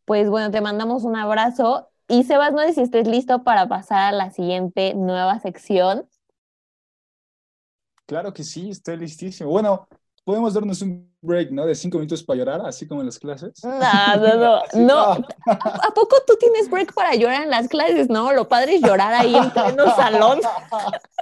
Pues 0.04 0.30
bueno, 0.30 0.50
te 0.50 0.60
mandamos 0.60 1.02
un 1.04 1.16
abrazo. 1.16 1.90
Y 2.08 2.22
Sebas, 2.22 2.52
no 2.52 2.60
sé 2.60 2.74
si 2.74 2.80
estés 2.82 3.08
listo 3.08 3.42
para 3.42 3.66
pasar 3.66 4.14
a 4.14 4.16
la 4.16 4.30
siguiente 4.30 4.94
nueva 4.94 5.40
sección. 5.40 6.08
Claro 8.06 8.32
que 8.32 8.44
sí, 8.44 8.70
estoy 8.70 8.98
listísimo. 8.98 9.50
Bueno, 9.50 9.88
podemos 10.24 10.54
darnos 10.54 10.80
un 10.82 11.12
break, 11.22 11.50
¿no? 11.50 11.66
De 11.66 11.74
cinco 11.74 11.98
minutos 11.98 12.22
para 12.22 12.38
llorar, 12.38 12.60
así 12.66 12.86
como 12.86 13.00
en 13.00 13.06
las 13.06 13.18
clases. 13.18 13.52
No, 13.64 14.16
no, 14.16 14.34
no. 14.36 14.54
Así, 14.64 14.78
no. 14.78 14.94
ah. 14.94 15.18
¿A, 15.46 15.88
a 15.88 15.90
poco 15.94 16.16
tú 16.26 16.36
tienes 16.38 16.70
break 16.70 16.94
para 16.94 17.14
llorar 17.14 17.42
en 17.42 17.50
las 17.50 17.66
clases? 17.66 18.08
No, 18.10 18.32
lo 18.32 18.48
padre 18.48 18.76
es 18.76 18.82
llorar 18.82 19.12
ahí 19.14 19.34
en 19.34 19.50
pleno 19.50 19.86
salón. 19.96 20.40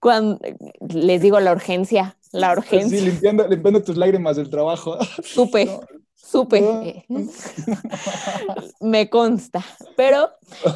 Cuando, 0.00 0.38
les 0.80 1.22
digo 1.22 1.40
la 1.40 1.52
urgencia, 1.52 2.16
la 2.32 2.52
urgencia. 2.52 2.98
Sí, 2.98 3.04
limpiando, 3.04 3.46
limpiando 3.48 3.82
tus 3.82 3.96
lágrimas 3.96 4.36
del 4.36 4.50
trabajo. 4.50 4.98
Supe, 5.22 5.64
No. 5.66 5.80
supe. 6.14 6.60
No. 6.60 6.82
Me 8.80 9.08
consta. 9.08 9.64
Pero, 9.96 10.30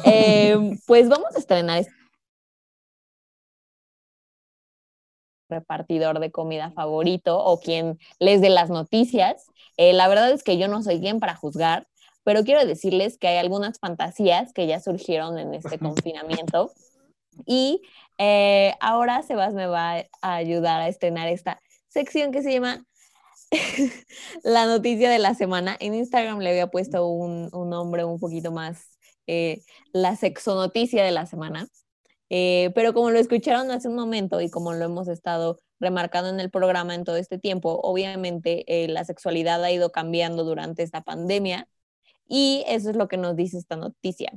eh, 0.05 0.57
pues 0.87 1.09
vamos 1.09 1.35
a 1.35 1.39
estrenar 1.39 1.79
este 1.79 1.93
repartidor 5.49 6.19
de 6.19 6.31
comida 6.31 6.71
favorito 6.71 7.37
o 7.37 7.59
quien 7.59 7.99
les 8.19 8.41
dé 8.41 8.49
las 8.49 8.69
noticias. 8.69 9.45
Eh, 9.77 9.93
la 9.93 10.07
verdad 10.07 10.31
es 10.31 10.43
que 10.43 10.57
yo 10.57 10.67
no 10.67 10.81
soy 10.81 10.99
quien 10.99 11.19
para 11.19 11.35
juzgar, 11.35 11.87
pero 12.23 12.43
quiero 12.43 12.65
decirles 12.65 13.17
que 13.17 13.27
hay 13.27 13.37
algunas 13.37 13.79
fantasías 13.79 14.53
que 14.53 14.65
ya 14.67 14.79
surgieron 14.79 15.37
en 15.37 15.53
este 15.53 15.77
confinamiento 15.79 16.71
y 17.45 17.81
eh, 18.17 18.73
ahora 18.79 19.23
Sebas 19.23 19.53
me 19.53 19.67
va 19.67 20.03
a 20.21 20.35
ayudar 20.35 20.81
a 20.81 20.87
estrenar 20.87 21.27
esta 21.27 21.59
sección 21.87 22.31
que 22.31 22.41
se 22.41 22.53
llama 22.53 22.85
la 24.43 24.65
noticia 24.65 25.09
de 25.09 25.19
la 25.19 25.35
semana. 25.35 25.77
En 25.79 25.93
Instagram 25.93 26.39
le 26.39 26.49
había 26.49 26.67
puesto 26.67 27.07
un, 27.07 27.49
un 27.53 27.69
nombre 27.69 28.03
un 28.03 28.19
poquito 28.19 28.51
más, 28.51 28.97
eh, 29.27 29.61
la 29.93 30.15
sexonoticia 30.15 31.03
de 31.03 31.11
la 31.11 31.25
semana. 31.25 31.67
Eh, 32.29 32.71
pero 32.73 32.93
como 32.93 33.11
lo 33.11 33.19
escucharon 33.19 33.69
hace 33.69 33.87
un 33.87 33.95
momento 33.95 34.41
y 34.41 34.49
como 34.49 34.73
lo 34.73 34.85
hemos 34.85 35.07
estado 35.07 35.59
remarcando 35.79 36.29
en 36.29 36.39
el 36.39 36.49
programa 36.49 36.95
en 36.95 37.03
todo 37.03 37.17
este 37.17 37.37
tiempo, 37.37 37.79
obviamente 37.83 38.63
eh, 38.67 38.87
la 38.87 39.05
sexualidad 39.05 39.63
ha 39.63 39.71
ido 39.71 39.91
cambiando 39.91 40.43
durante 40.43 40.81
esta 40.83 41.01
pandemia 41.01 41.67
y 42.27 42.63
eso 42.67 42.89
es 42.89 42.95
lo 42.95 43.07
que 43.07 43.17
nos 43.17 43.35
dice 43.35 43.57
esta 43.57 43.75
noticia. 43.75 44.31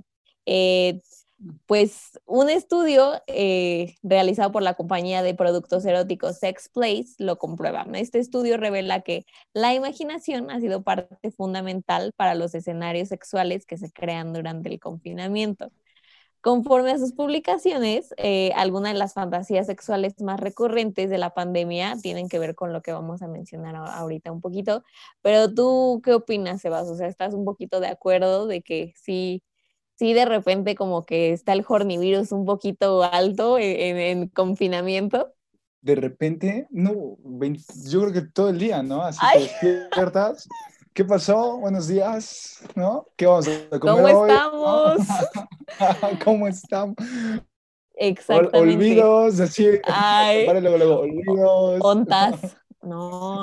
Pues 1.66 2.18
un 2.24 2.48
estudio 2.48 3.22
eh, 3.26 3.94
realizado 4.02 4.52
por 4.52 4.62
la 4.62 4.74
compañía 4.74 5.22
de 5.22 5.34
productos 5.34 5.84
eróticos 5.84 6.38
Sex 6.38 6.70
Place 6.70 7.14
lo 7.18 7.38
comprueba. 7.38 7.86
Este 7.92 8.18
estudio 8.18 8.56
revela 8.56 9.02
que 9.02 9.26
la 9.52 9.74
imaginación 9.74 10.50
ha 10.50 10.60
sido 10.60 10.82
parte 10.82 11.30
fundamental 11.30 12.12
para 12.16 12.34
los 12.34 12.54
escenarios 12.54 13.08
sexuales 13.08 13.66
que 13.66 13.76
se 13.76 13.92
crean 13.92 14.32
durante 14.32 14.70
el 14.70 14.80
confinamiento. 14.80 15.70
Conforme 16.40 16.92
a 16.92 16.98
sus 16.98 17.12
publicaciones, 17.12 18.14
eh, 18.18 18.52
algunas 18.54 18.92
de 18.92 18.98
las 18.98 19.14
fantasías 19.14 19.66
sexuales 19.66 20.14
más 20.22 20.40
recurrentes 20.40 21.10
de 21.10 21.18
la 21.18 21.34
pandemia 21.34 21.96
tienen 22.00 22.28
que 22.28 22.38
ver 22.38 22.54
con 22.54 22.72
lo 22.72 22.82
que 22.82 22.92
vamos 22.92 23.20
a 23.20 23.28
mencionar 23.28 23.74
ahorita 23.76 24.32
un 24.32 24.40
poquito. 24.40 24.84
Pero 25.22 25.52
tú, 25.52 26.00
¿qué 26.04 26.14
opinas, 26.14 26.62
Sebas? 26.62 26.88
O 26.88 26.94
sea, 26.94 27.08
¿estás 27.08 27.34
un 27.34 27.44
poquito 27.44 27.80
de 27.80 27.88
acuerdo 27.88 28.46
de 28.46 28.62
que 28.62 28.94
sí, 28.96 29.42
sí 29.96 30.12
de 30.14 30.24
repente 30.24 30.74
como 30.74 31.04
que 31.04 31.32
está 31.32 31.52
el 31.52 31.64
hornivirus 31.66 32.32
un 32.32 32.44
poquito 32.46 33.02
alto 33.02 33.58
en, 33.58 33.80
en- 33.80 33.98
en 33.98 34.28
confinamiento? 34.28 35.32
De 35.80 35.94
repente, 35.94 36.66
no, 36.70 37.16
yo 37.88 38.00
creo 38.00 38.12
que 38.12 38.22
todo 38.22 38.48
el 38.50 38.58
día, 38.58 38.82
¿no? 38.82 39.02
Así 39.02 39.20
Ay. 39.22 39.46
te 39.60 39.68
despiertas. 39.68 40.48
¿Qué 40.92 41.04
pasó? 41.04 41.58
Buenos 41.58 41.86
días, 41.86 42.60
¿no? 42.74 43.06
¿Qué 43.16 43.26
vamos 43.26 43.46
a 43.48 43.78
comer 43.78 43.80
¿Cómo 43.80 44.08
hoy? 44.08 44.30
estamos? 44.30 44.98
¿Cómo 46.24 46.48
estamos? 46.48 46.96
Ol- 46.98 47.42
Exactamente. 47.98 48.58
olvidos, 48.58 49.40
así. 49.40 49.68
Ay. 49.86 50.46
Para 50.46 50.60
luego, 50.60 50.76
luego, 50.78 50.98
olvidos. 51.00 51.84
Ontas. 51.84 52.56
No. 52.82 53.42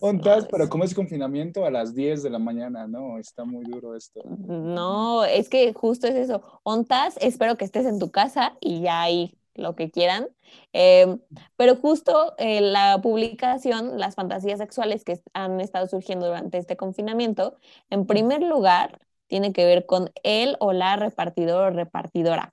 Ontas. 0.00 0.46
pero 0.50 0.68
como 0.68 0.84
es 0.84 0.94
confinamiento 0.94 1.64
a 1.64 1.70
las 1.70 1.94
10 1.94 2.22
de 2.22 2.30
la 2.30 2.38
mañana, 2.38 2.86
no, 2.86 3.18
está 3.18 3.44
muy 3.44 3.64
duro 3.64 3.96
esto. 3.96 4.22
No, 4.26 5.24
es 5.24 5.48
que 5.48 5.72
justo 5.72 6.06
es 6.06 6.14
eso. 6.14 6.42
Ontas, 6.62 7.16
espero 7.20 7.56
que 7.56 7.64
estés 7.64 7.86
en 7.86 7.98
tu 7.98 8.10
casa 8.10 8.56
y 8.60 8.82
ya 8.82 9.02
ahí 9.02 9.34
lo 9.54 9.74
que 9.74 9.90
quieran. 9.90 10.28
Eh, 10.72 11.18
pero 11.56 11.76
justo 11.76 12.34
eh, 12.38 12.60
la 12.60 13.00
publicación, 13.02 13.98
las 13.98 14.14
fantasías 14.14 14.58
sexuales 14.58 15.04
que 15.04 15.20
han 15.32 15.60
estado 15.60 15.86
surgiendo 15.86 16.26
durante 16.26 16.58
este 16.58 16.76
confinamiento, 16.76 17.56
en 17.90 18.06
primer 18.06 18.42
lugar, 18.42 18.98
tiene 19.28 19.52
que 19.54 19.64
ver 19.64 19.86
con 19.86 20.10
él 20.24 20.56
o 20.60 20.72
la 20.72 20.96
repartidor 20.96 21.72
o 21.72 21.74
repartidora. 21.74 22.52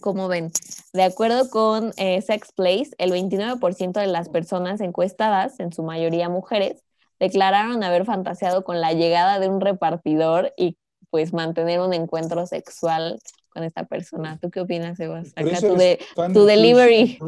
Como 0.00 0.28
ven, 0.28 0.50
de 0.92 1.02
acuerdo 1.02 1.50
con 1.50 1.92
eh, 1.96 2.20
Sex 2.22 2.52
Place, 2.52 2.90
el 2.98 3.12
29% 3.12 4.00
de 4.00 4.06
las 4.06 4.28
personas 4.28 4.80
encuestadas, 4.80 5.60
en 5.60 5.72
su 5.72 5.82
mayoría 5.82 6.28
mujeres, 6.28 6.82
declararon 7.18 7.82
haber 7.84 8.04
fantaseado 8.04 8.64
con 8.64 8.80
la 8.80 8.92
llegada 8.92 9.38
de 9.38 9.48
un 9.48 9.60
repartidor 9.60 10.52
y 10.56 10.76
pues 11.10 11.32
mantener 11.32 11.80
un 11.80 11.92
encuentro 11.92 12.46
sexual 12.46 13.18
con 13.50 13.64
esta 13.64 13.84
persona. 13.84 14.38
¿Tú 14.40 14.50
qué 14.50 14.60
opinas, 14.60 14.96
Sebas? 14.96 15.32
Acá 15.36 15.60
tu, 15.60 15.76
de, 15.76 15.98
tu 16.32 16.44
de 16.44 16.52
delivery. 16.56 17.18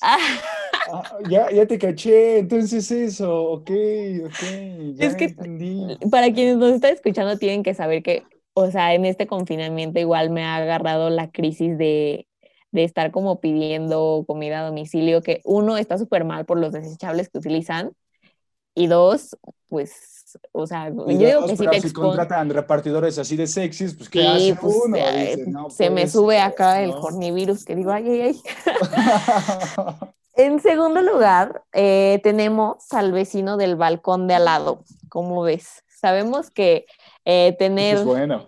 Ah, 0.00 0.18
Ah, 0.86 1.16
ya, 1.30 1.50
ya 1.50 1.66
te 1.66 1.78
caché, 1.78 2.38
entonces 2.40 2.90
eso, 2.90 3.42
ok, 3.52 3.70
ok, 4.26 4.42
ya 4.96 5.06
Es 5.06 5.14
que- 5.16 5.24
entendí. 5.24 5.96
para 6.10 6.30
quienes 6.30 6.58
nos 6.58 6.72
están 6.74 6.92
escuchando 6.92 7.38
tienen 7.38 7.62
que 7.62 7.72
saber 7.72 8.02
que, 8.02 8.22
o 8.54 8.70
sea, 8.70 8.94
en 8.94 9.04
este 9.04 9.26
confinamiento 9.26 9.98
igual 10.00 10.30
me 10.30 10.44
ha 10.44 10.56
agarrado 10.56 11.10
la 11.10 11.30
crisis 11.30 11.76
de, 11.78 12.28
de 12.72 12.84
estar 12.84 13.10
como 13.10 13.40
pidiendo 13.40 14.24
comida 14.26 14.60
a 14.60 14.66
domicilio, 14.66 15.22
que 15.22 15.40
uno 15.44 15.76
está 15.76 15.98
súper 15.98 16.24
mal 16.24 16.44
por 16.46 16.58
los 16.58 16.72
desechables 16.72 17.28
que 17.30 17.38
utilizan 17.38 17.92
y 18.74 18.86
dos, 18.88 19.36
pues, 19.68 20.38
o 20.52 20.66
sea, 20.66 20.88
yo 20.90 21.06
Y 21.08 21.16
digo 21.16 21.40
dos, 21.40 21.50
que 21.50 21.56
sí 21.56 21.64
pero 21.64 21.72
te 21.72 21.80
si 21.80 21.92
contratan 21.92 22.50
repartidores 22.50 23.18
así 23.18 23.36
de 23.36 23.46
sexys, 23.46 23.94
pues 23.94 24.08
¿qué 24.10 24.20
Sí, 24.20 24.52
hace 24.52 24.60
pues, 24.60 24.74
uno? 24.84 24.96
eh, 24.96 25.36
Dice, 25.36 25.46
no 25.50 25.70
se 25.70 25.90
me 25.90 26.08
sube 26.08 26.40
acá 26.40 26.82
el 26.82 26.90
¿no? 26.90 27.00
hornivirus 27.00 27.64
que 27.64 27.76
digo, 27.76 27.90
ay, 27.92 28.08
ay, 28.08 28.20
ay. 28.22 28.42
En 30.36 30.60
segundo 30.60 31.00
lugar, 31.02 31.62
eh, 31.72 32.20
tenemos 32.24 32.92
al 32.92 33.12
vecino 33.12 33.56
del 33.56 33.76
balcón 33.76 34.26
de 34.26 34.34
al 34.34 34.46
lado. 34.46 34.82
¿Cómo 35.08 35.42
ves? 35.42 35.84
Sabemos 35.88 36.50
que 36.50 36.86
eh, 37.24 37.48
Eso 37.48 37.58
tener, 37.58 38.04
bueno. 38.04 38.46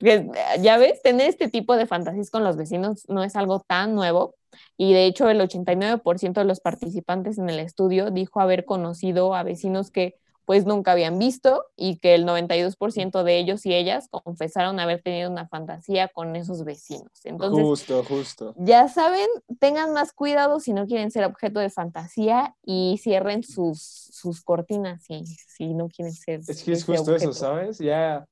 que, 0.00 0.28
ya 0.60 0.78
ves, 0.78 1.02
tener 1.02 1.28
este 1.28 1.48
tipo 1.48 1.76
de 1.76 1.86
fantasías 1.86 2.30
con 2.30 2.44
los 2.44 2.56
vecinos 2.56 3.08
no 3.08 3.22
es 3.22 3.36
algo 3.36 3.60
tan 3.60 3.94
nuevo. 3.94 4.34
Y 4.76 4.92
de 4.92 5.06
hecho, 5.06 5.28
el 5.28 5.40
89% 5.40 6.32
de 6.40 6.44
los 6.44 6.60
participantes 6.60 7.38
en 7.38 7.48
el 7.48 7.58
estudio 7.58 8.10
dijo 8.10 8.40
haber 8.40 8.64
conocido 8.64 9.34
a 9.34 9.42
vecinos 9.42 9.90
que 9.90 10.16
pues 10.44 10.66
nunca 10.66 10.92
habían 10.92 11.18
visto 11.18 11.64
y 11.76 11.98
que 11.98 12.14
el 12.14 12.26
92% 12.26 13.22
de 13.22 13.38
ellos 13.38 13.64
y 13.66 13.74
ellas 13.74 14.08
confesaron 14.10 14.80
haber 14.80 15.02
tenido 15.02 15.30
una 15.30 15.48
fantasía 15.48 16.08
con 16.08 16.34
esos 16.36 16.64
vecinos. 16.64 17.10
Entonces, 17.24 17.64
Justo, 17.64 18.04
justo. 18.04 18.54
ya 18.58 18.88
saben, 18.88 19.26
tengan 19.60 19.92
más 19.92 20.12
cuidado 20.12 20.60
si 20.60 20.72
no 20.72 20.86
quieren 20.86 21.10
ser 21.10 21.24
objeto 21.24 21.60
de 21.60 21.70
fantasía 21.70 22.54
y 22.64 22.98
cierren 23.02 23.42
sus, 23.42 23.80
sus 23.80 24.42
cortinas 24.42 25.04
si, 25.04 25.24
si 25.24 25.74
no 25.74 25.88
quieren 25.88 26.12
ser. 26.14 26.40
Es 26.46 26.62
que 26.62 26.72
es 26.72 26.84
justo 26.84 27.14
eso, 27.14 27.28
objeto. 27.28 27.32
¿sabes? 27.32 27.78
Ya 27.78 28.24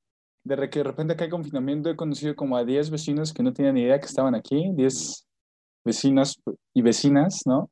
de 0.45 0.71
que 0.71 0.79
de 0.81 0.85
repente 0.85 1.13
acá 1.13 1.25
hay 1.25 1.31
confinamiento 1.31 1.91
he 1.91 1.97
conocido 1.97 2.35
como 2.35 2.57
a 2.57 2.65
10 2.65 2.91
vecinos 2.91 3.33
que 3.33 3.43
no 3.43 3.53
tenían 3.53 3.75
ni 3.75 3.83
idea 3.83 4.01
que 4.01 4.07
estaban 4.07 4.35
aquí, 4.35 4.71
10 4.75 5.27
vecinos 5.85 6.41
y 6.75 6.83
vecinas, 6.83 7.43
¿no? 7.47 7.71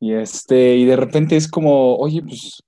Y 0.00 0.14
este, 0.14 0.76
y 0.76 0.86
de 0.86 0.96
repente 0.96 1.36
es 1.36 1.48
como, 1.48 1.96
oye, 1.96 2.22
pues, 2.22 2.62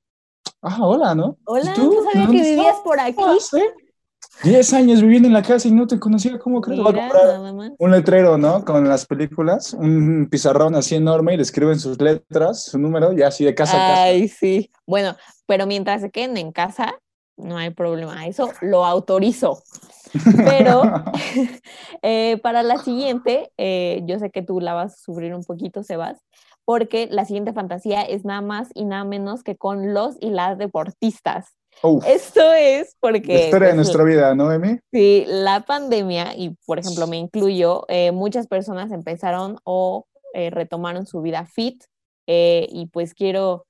ah, 0.63 0.79
hola, 0.81 1.15
¿no? 1.15 1.37
Hola, 1.45 1.65
¿Y 1.77 1.79
no 1.79 1.91
tú? 1.91 2.05
sabía 2.05 2.27
¿Dónde 2.27 2.43
que 2.43 2.51
vivías 2.51 2.77
por 2.83 2.99
aquí. 2.99 3.11
estabas, 3.11 3.55
eh? 3.55 3.75
10 4.45 4.73
años 4.73 5.03
viviendo 5.03 5.29
en 5.29 5.35
la 5.35 5.43
casa 5.43 5.69
y 5.69 5.71
no 5.71 5.87
te 5.87 6.01
conocía, 6.01 6.39
¿cómo 6.39 6.61
crees? 6.61 6.81
Voy 6.81 6.99
a 6.99 7.09
comprar 7.09 7.75
un 7.79 7.91
letrero, 7.91 8.39
¿no? 8.39 8.65
Con 8.65 8.89
las 8.89 9.07
películas, 9.07 9.73
un 9.73 10.27
pizarrón 10.31 10.75
así 10.75 10.97
enorme 10.97 11.35
y 11.35 11.37
le 11.37 11.43
escriben 11.43 11.79
sus 11.79 12.01
letras, 12.01 12.65
su 12.65 12.79
número, 12.79 13.13
y 13.13 13.23
así 13.23 13.45
de 13.45 13.55
casa 13.55 13.77
a 13.77 13.89
casa. 13.89 14.03
Ay, 14.05 14.29
sí. 14.29 14.71
Bueno, 14.87 15.17
pero 15.47 15.67
mientras 15.67 16.01
se 16.01 16.11
queden 16.11 16.37
en 16.39 16.51
casa, 16.51 16.95
no 17.37 17.57
hay 17.57 17.71
problema. 17.71 18.27
Eso 18.27 18.51
lo 18.63 18.85
autorizo. 18.85 19.63
Pero 20.37 20.83
eh, 22.03 22.39
para 22.43 22.63
la 22.63 22.79
siguiente, 22.79 23.53
eh, 23.59 24.03
yo 24.07 24.19
sé 24.19 24.31
que 24.31 24.43
tú 24.43 24.61
la 24.61 24.75
vas 24.75 24.95
a 24.95 24.97
sufrir 24.97 25.35
un 25.35 25.45
poquito, 25.45 25.83
Sebas, 25.85 26.19
porque 26.65 27.09
la 27.11 27.25
siguiente 27.25 27.53
fantasía 27.53 28.03
es 28.03 28.25
nada 28.25 28.41
más 28.41 28.69
y 28.75 28.85
nada 28.85 29.05
menos 29.05 29.43
que 29.43 29.57
con 29.57 29.95
los 29.95 30.17
y 30.21 30.31
las 30.31 30.59
deportistas. 30.59 31.57
Uf, 31.83 32.05
Esto 32.07 32.53
es 32.53 32.97
porque... 33.01 33.35
la 33.35 33.41
historia 33.41 33.69
de 33.69 33.75
pues, 33.75 33.87
nuestra 33.87 34.05
vida, 34.05 34.35
¿no, 34.35 34.53
Emi? 34.53 34.79
Sí, 34.93 35.25
la 35.27 35.61
pandemia, 35.61 36.37
y 36.37 36.57
por 36.67 36.79
ejemplo 36.79 37.07
me 37.07 37.17
incluyo, 37.17 37.85
eh, 37.89 38.13
muchas 38.13 38.47
personas 38.47 38.93
empezaron 38.93 39.59
o 39.65 40.07
eh, 40.35 40.51
retomaron 40.51 41.07
su 41.07 41.23
vida 41.23 41.47
fit 41.47 41.85
eh, 42.27 42.67
y 42.71 42.87
pues 42.87 43.15
quiero 43.15 43.67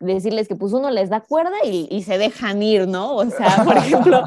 decirles 0.00 0.48
que 0.48 0.56
pues 0.56 0.72
uno 0.72 0.90
les 0.90 1.10
da 1.10 1.20
cuerda 1.20 1.56
y, 1.64 2.02
se 2.02 2.18
dejan 2.18 2.62
ir, 2.62 2.88
¿no? 2.88 3.16
O 3.16 3.30
sea, 3.30 3.62
por 3.64 3.76
ejemplo, 3.76 4.24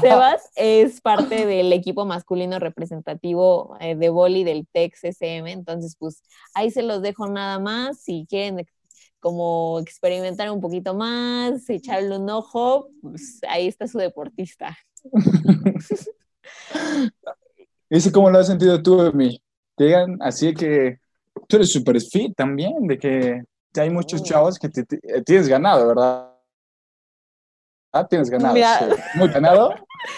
Sebas 0.00 0.50
es 0.54 1.00
parte 1.00 1.46
del 1.46 1.72
equipo 1.72 2.04
masculino 2.04 2.58
representativo 2.58 3.76
eh, 3.80 3.96
de 3.96 4.10
boli 4.10 4.44
del 4.44 4.66
TEX 4.70 5.04
SM, 5.04 5.50
entonces 5.50 5.96
pues 5.98 6.22
ahí 6.54 6.70
se 6.70 6.82
los 6.82 7.02
dejo 7.02 7.26
nada 7.26 7.58
más, 7.58 7.98
si 7.98 8.26
quieren 8.28 8.66
como 9.18 9.80
experimentar 9.80 10.50
un 10.50 10.60
poquito 10.60 10.94
más, 10.94 11.68
echarle 11.70 12.18
un 12.18 12.28
ojo, 12.28 12.88
pues 13.00 13.40
ahí 13.48 13.66
está 13.66 13.88
su 13.88 13.98
deportista. 13.98 14.76
¿Ese 17.88 18.12
cómo 18.12 18.28
lo 18.28 18.38
has 18.38 18.46
sentido 18.46 18.82
tú, 18.82 19.00
Emi? 19.00 19.40
digan 19.76 20.18
así 20.20 20.54
que 20.54 20.98
tú 21.48 21.56
eres 21.56 21.72
súper 21.72 22.00
fit 22.00 22.34
también, 22.36 22.86
de 22.86 22.98
que 22.98 23.42
hay 23.80 23.90
muchos 23.90 24.20
Oh. 24.20 24.24
chavos 24.24 24.58
que 24.58 24.68
te, 24.68 24.84
te- 24.84 25.00
eh, 25.02 25.22
tienes 25.22 25.48
ganado, 25.48 25.86
¿verdad? 25.88 26.30
Ah, 27.92 28.06
tienes 28.06 28.28
ganado. 28.30 28.54
Mira. 28.54 28.78
sí. 28.80 29.00
Muy 29.18 29.28
ganado. 29.28 29.74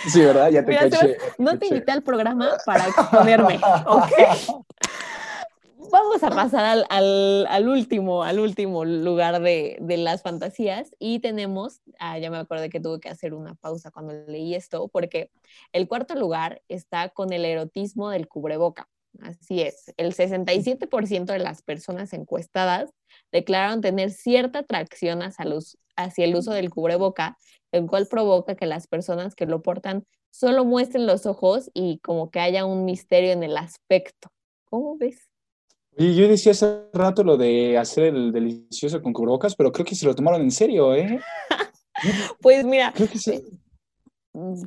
Sí, 0.09 0.25
¿verdad? 0.25 0.49
Ya 0.51 0.65
te 0.65 0.69
Mira, 0.71 0.89
caché. 0.91 1.17
No 1.39 1.59
te 1.59 1.67
invité 1.67 1.93
al 1.93 2.03
programa 2.03 2.51
para 2.65 2.87
exponerme, 2.89 3.61
¿ok? 3.87 4.13
Vamos 5.93 6.23
a 6.25 6.31
pasar 6.31 6.65
al, 6.65 6.87
al- 6.89 7.47
al 7.49 7.69
último, 7.69 8.25
al 8.25 8.41
último 8.41 8.85
lugar 8.85 9.41
de, 9.41 9.77
de 9.81 9.97
las 9.99 10.23
fantasías 10.23 10.91
y 10.99 11.21
tenemos, 11.21 11.81
ah, 12.01 12.19
ya 12.19 12.29
me 12.31 12.39
acordé 12.39 12.71
que 12.71 12.81
tuve 12.81 12.99
que 12.99 13.09
hacer 13.09 13.35
una 13.35 13.55
pausa 13.55 13.91
cuando 13.93 14.13
leí 14.27 14.55
esto, 14.57 14.89
porque 14.89 15.31
el 15.73 15.87
cuarto 15.87 16.15
lugar 16.17 16.61
está 16.69 17.11
con 17.11 17.33
el 17.33 17.45
erotismo 17.45 18.11
del 18.11 18.27
cubreboca. 18.27 18.89
Así 19.23 19.63
es, 19.63 19.93
el 19.97 20.15
67% 20.15 21.33
de 21.33 21.39
las 21.39 21.63
personas 21.63 22.13
encuestadas 22.13 22.91
declararon 23.33 23.81
tener 23.81 24.11
cierta 24.11 24.61
atracción 24.61 25.23
hacia, 25.23 26.25
el 26.25 26.37
uso 26.37 26.53
del 26.53 26.71
cubreboca, 26.71 27.37
el 27.73 27.87
cual 27.87 28.07
provoca 28.09 28.55
que 28.55 28.67
las 28.67 28.87
personas 28.87 29.35
que 29.35 29.47
lo 29.47 29.63
portan 29.63 30.05
solo 30.31 30.65
muestren 30.65 31.07
los 31.07 31.27
ojos 31.27 31.71
y 31.73 31.99
como 31.99 32.31
que 32.31 32.41
haya 32.41 32.65
un 32.65 32.85
misterio 32.85 33.33
en 33.33 33.43
el 33.43 33.57
aspecto. 33.57 34.31
¿Cómo 34.65 34.97
ves? 34.99 35.29
Y 35.97 36.15
yo 36.15 36.29
decía 36.29 36.53
hace 36.53 36.83
rato 36.93 37.25
lo 37.25 37.39
de 37.39 37.79
hacer 37.79 38.05
el 38.05 38.33
delicioso 38.33 39.01
con 39.01 39.15
cubrebocas, 39.15 39.57
pero 39.57 39.73
creo 39.73 39.87
que 39.87 39.95
se 39.95 40.05
lo 40.05 40.15
tomaron 40.15 40.43
en 40.43 40.51
serio, 40.51 40.95
¿eh? 40.95 41.21
Pues 42.43 42.63
mira, 42.67 42.93
Creo 42.95 43.09
que 43.09 43.19
sí. 43.19 43.43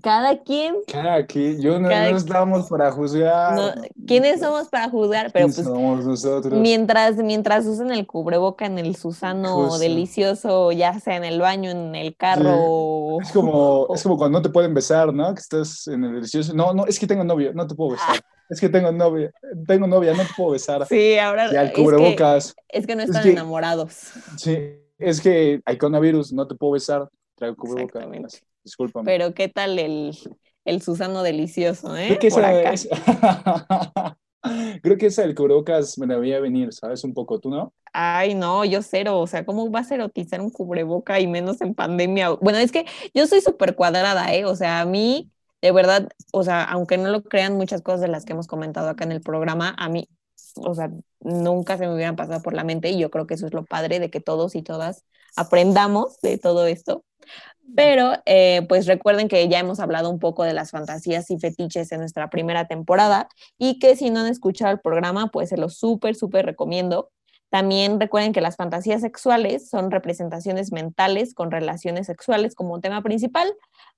Cada 0.01 0.37
quien, 0.43 0.75
Cada 0.91 1.25
que 1.25 1.61
yo 1.61 1.79
no, 1.79 1.89
Cada 1.89 2.11
no 2.11 2.17
estamos 2.17 2.67
para 2.69 2.91
juzgar. 2.91 3.55
no- 3.55 3.81
¿quiénes 4.07 4.39
somos 4.39 4.67
para 4.69 4.89
juzgar? 4.89 5.31
Pero 5.31 5.45
¿Quién 5.47 5.55
pues 5.55 5.67
somos 5.67 6.05
nosotros? 6.05 6.59
mientras, 6.59 7.15
mientras 7.17 7.65
usen 7.65 7.91
el 7.91 8.07
cubreboca 8.07 8.65
en 8.65 8.79
el 8.79 8.95
Susano 8.95 9.55
Justo. 9.55 9.79
delicioso, 9.79 10.71
ya 10.71 10.99
sea 10.99 11.17
en 11.17 11.23
el 11.23 11.39
baño, 11.41 11.69
en 11.71 11.95
el 11.95 12.15
carro, 12.15 13.19
Es 13.21 13.31
como, 13.31 13.87
es 13.93 14.03
como 14.03 14.17
cuando 14.17 14.39
no 14.39 14.41
te 14.43 14.49
pueden 14.49 14.73
besar, 14.73 15.13
¿no? 15.13 15.33
Que 15.33 15.39
estás 15.41 15.87
en 15.87 16.03
el 16.03 16.13
delicioso. 16.15 16.53
No, 16.53 16.73
no, 16.73 16.85
es 16.85 16.99
que 16.99 17.07
tengo 17.07 17.23
novio, 17.23 17.53
no 17.53 17.67
te 17.67 17.75
puedo 17.75 17.91
besar. 17.91 18.19
Es 18.49 18.59
que 18.59 18.67
tengo 18.69 18.91
novia, 18.91 19.31
tengo 19.67 19.85
novia, 19.85 20.11
no 20.13 20.23
te 20.23 20.29
puedo 20.35 20.51
besar. 20.51 20.87
Sí, 20.87 21.17
ahora 21.19 21.53
Y 21.53 21.55
al 21.55 21.67
es 21.67 21.73
que, 21.73 21.83
cubrebocas. 21.83 22.55
es 22.67 22.87
que 22.87 22.95
no 22.95 23.03
Es 23.03 23.09
están 23.09 23.23
que- 23.23 23.31
enamorados. 23.31 23.93
Sí, 24.37 24.57
es 24.97 25.21
que 25.21 25.61
hay 25.65 25.77
coronavirus, 25.77 26.33
no 26.33 26.47
te 26.47 26.55
puedo 26.55 26.73
besar. 26.73 27.07
Traigo 27.35 27.55
cubrebocas. 27.55 28.41
Discúlpame. 28.63 29.11
Pero 29.11 29.33
¿qué 29.33 29.49
tal 29.49 29.79
el, 29.79 30.17
el 30.65 30.81
Susano 30.81 31.23
delicioso, 31.23 31.95
eh? 31.97 32.07
Creo 32.07 32.19
que 32.19 32.27
esa 32.27 32.61
es- 32.73 32.87
Creo 34.81 34.97
que 34.97 35.07
esa 35.07 35.21
del 35.23 35.35
cubrebocas 35.35 35.97
me 35.97 36.07
la 36.07 36.17
veía 36.17 36.39
venir, 36.39 36.73
¿sabes? 36.73 37.03
Un 37.03 37.13
poco, 37.13 37.39
¿tú 37.39 37.49
no? 37.49 37.73
Ay, 37.91 38.35
no, 38.35 38.63
yo 38.65 38.81
cero, 38.83 39.19
o 39.19 39.25
sea, 39.27 39.45
¿cómo 39.45 39.69
vas 39.69 39.91
a 39.91 39.95
erotizar 39.95 40.41
un 40.41 40.51
cubreboca 40.51 41.19
y 41.19 41.27
menos 41.27 41.59
en 41.61 41.73
pandemia? 41.73 42.29
Bueno, 42.31 42.59
es 42.59 42.71
que 42.71 42.85
yo 43.15 43.25
soy 43.27 43.41
súper 43.41 43.75
cuadrada, 43.75 44.33
¿eh? 44.35 44.45
O 44.45 44.55
sea, 44.55 44.81
a 44.81 44.85
mí, 44.85 45.31
de 45.61 45.71
verdad, 45.71 46.07
o 46.31 46.43
sea, 46.43 46.63
aunque 46.65 46.97
no 46.97 47.09
lo 47.09 47.23
crean 47.23 47.55
muchas 47.55 47.81
cosas 47.81 48.01
de 48.01 48.07
las 48.07 48.25
que 48.25 48.33
hemos 48.33 48.47
comentado 48.47 48.89
acá 48.89 49.05
en 49.05 49.11
el 49.11 49.21
programa, 49.21 49.75
a 49.77 49.89
mí, 49.89 50.07
o 50.55 50.75
sea, 50.75 50.91
nunca 51.21 51.77
se 51.77 51.87
me 51.87 51.93
hubieran 51.95 52.15
pasado 52.15 52.41
por 52.43 52.53
la 52.53 52.63
mente 52.63 52.89
y 52.91 52.99
yo 52.99 53.09
creo 53.09 53.25
que 53.27 53.33
eso 53.33 53.47
es 53.47 53.53
lo 53.53 53.65
padre 53.65 53.99
de 53.99 54.09
que 54.11 54.21
todos 54.21 54.55
y 54.55 54.61
todas 54.61 55.03
aprendamos 55.35 56.19
de 56.21 56.37
todo 56.37 56.67
esto. 56.67 57.03
Pero 57.75 58.13
eh, 58.25 58.65
pues 58.67 58.85
recuerden 58.87 59.27
que 59.27 59.47
ya 59.47 59.59
hemos 59.59 59.79
hablado 59.79 60.09
un 60.09 60.19
poco 60.19 60.43
de 60.43 60.53
las 60.53 60.71
fantasías 60.71 61.29
y 61.31 61.37
fetiches 61.37 61.91
en 61.91 61.99
nuestra 61.99 62.29
primera 62.29 62.67
temporada 62.67 63.29
y 63.57 63.79
que 63.79 63.95
si 63.95 64.09
no 64.09 64.21
han 64.21 64.27
escuchado 64.27 64.71
el 64.71 64.79
programa, 64.79 65.27
pues 65.27 65.49
se 65.49 65.57
los 65.57 65.77
súper, 65.77 66.15
súper 66.15 66.45
recomiendo. 66.45 67.11
También 67.49 67.99
recuerden 67.99 68.31
que 68.31 68.41
las 68.41 68.55
fantasías 68.55 69.01
sexuales 69.01 69.69
son 69.69 69.89
representaciones 69.89 70.71
mentales 70.71 71.33
con 71.33 71.49
relaciones 71.49 72.05
sexuales 72.05 72.53
como 72.53 72.79
tema 72.79 73.01
principal, 73.01 73.51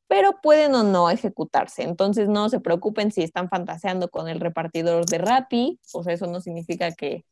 pero 0.07 0.39
pueden 0.41 0.74
o 0.76 0.84
no 0.84 1.09
ejecutarse. 1.09 1.84
Entonces 1.84 2.30
no 2.30 2.49
se 2.49 2.59
preocupen 2.59 3.11
si 3.11 3.24
están 3.24 3.49
fantaseando 3.49 4.09
con 4.09 4.28
el 4.30 4.39
repartidor 4.39 5.05
de 5.05 5.17
Rappi, 5.17 5.80
sea, 5.84 6.13
eso 6.13 6.28
no 6.28 6.41
significa 6.41 6.91
que, 6.91 7.26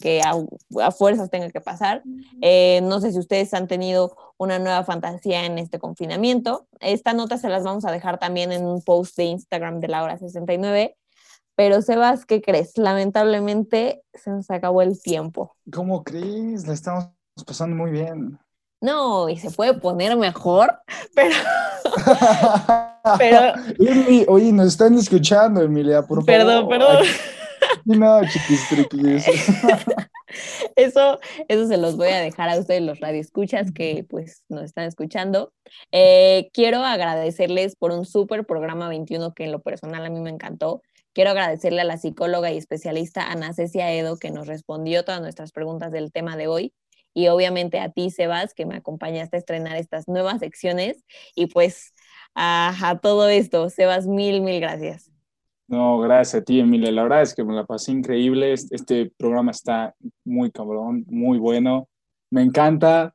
que 0.00 0.20
a, 0.22 0.34
a 0.82 0.90
fuerzas 0.90 1.30
tenga 1.30 1.50
que 1.50 1.60
pasar. 1.60 2.02
Eh, 2.40 2.80
no 2.82 3.00
sé 3.00 3.12
si 3.12 3.18
ustedes 3.18 3.54
han 3.54 3.68
tenido 3.68 4.16
una 4.38 4.58
nueva 4.58 4.84
fantasía 4.84 5.44
en 5.44 5.58
este 5.58 5.78
confinamiento. 5.78 6.66
Esta 6.80 7.12
nota 7.12 7.38
se 7.38 7.48
las 7.48 7.64
vamos 7.64 7.84
a 7.84 7.92
dejar 7.92 8.18
también 8.18 8.52
en 8.52 8.66
un 8.66 8.82
post 8.82 9.16
de 9.16 9.24
Instagram 9.24 9.80
de 9.80 9.88
la 9.88 10.02
hora 10.02 10.18
69. 10.18 10.96
Pero 11.54 11.80
Sebas, 11.80 12.26
¿qué 12.26 12.42
crees? 12.42 12.76
Lamentablemente 12.76 14.02
se 14.12 14.30
nos 14.30 14.50
acabó 14.50 14.82
el 14.82 15.00
tiempo. 15.00 15.56
¿Cómo 15.72 16.04
crees? 16.04 16.66
La 16.66 16.74
estamos 16.74 17.08
pasando 17.46 17.76
muy 17.76 17.90
bien. 17.90 18.38
No, 18.80 19.28
y 19.30 19.38
se 19.38 19.50
puede 19.50 19.72
poner 19.74 20.16
mejor, 20.16 20.78
pero, 21.14 21.34
pero, 23.18 23.54
oye, 24.28 24.52
nos 24.52 24.66
están 24.66 24.94
escuchando, 24.94 25.62
Emilia, 25.62 26.02
por 26.02 26.18
favor. 26.18 26.26
perdón, 26.26 26.68
perdón. 26.68 27.06
Aquí- 27.86 27.98
No, 29.22 29.22
chiquis. 29.24 29.26
Eso, 30.76 31.18
eso 31.48 31.66
se 31.68 31.76
los 31.78 31.96
voy 31.96 32.08
a 32.08 32.20
dejar 32.20 32.50
a 32.50 32.58
ustedes 32.58 32.82
los 32.82 33.00
radioescuchas 33.00 33.72
que 33.72 34.04
pues 34.08 34.44
nos 34.48 34.64
están 34.64 34.84
escuchando. 34.86 35.52
Eh, 35.92 36.50
quiero 36.52 36.82
agradecerles 36.84 37.76
por 37.76 37.92
un 37.92 38.04
súper 38.04 38.44
programa 38.44 38.88
21 38.88 39.32
que 39.34 39.44
en 39.44 39.52
lo 39.52 39.62
personal 39.62 40.04
a 40.04 40.10
mí 40.10 40.20
me 40.20 40.30
encantó. 40.30 40.82
Quiero 41.14 41.30
agradecerle 41.30 41.80
a 41.80 41.84
la 41.84 41.96
psicóloga 41.96 42.50
y 42.52 42.58
especialista 42.58 43.30
Ana 43.30 43.54
Cecia 43.54 43.90
Edo 43.92 44.18
que 44.18 44.30
nos 44.30 44.46
respondió 44.46 45.04
todas 45.04 45.22
nuestras 45.22 45.52
preguntas 45.52 45.92
del 45.92 46.12
tema 46.12 46.36
de 46.36 46.48
hoy. 46.48 46.74
Y 47.14 47.28
obviamente 47.28 47.80
a 47.80 47.90
ti, 47.90 48.10
Sebas, 48.10 48.52
que 48.52 48.66
me 48.66 48.76
acompañaste 48.76 49.36
a 49.36 49.38
estrenar 49.38 49.76
estas 49.76 50.06
nuevas 50.08 50.40
secciones. 50.40 51.04
Y 51.34 51.46
pues 51.46 51.94
a 52.34 52.98
todo 53.00 53.28
esto, 53.30 53.70
Sebas, 53.70 54.06
mil, 54.06 54.42
mil 54.42 54.60
gracias. 54.60 55.10
No, 55.68 55.98
gracias 55.98 56.42
a 56.42 56.44
ti, 56.44 56.60
Emilia. 56.60 56.92
La 56.92 57.02
verdad 57.02 57.22
es 57.22 57.34
que 57.34 57.44
me 57.44 57.54
la 57.54 57.64
pasé 57.64 57.92
increíble. 57.92 58.52
Este, 58.52 59.10
programa 59.16 59.50
está 59.50 59.94
muy 60.24 60.50
cabrón, 60.50 61.04
muy 61.08 61.38
bueno. 61.38 61.88
Me 62.30 62.42
encanta. 62.42 63.14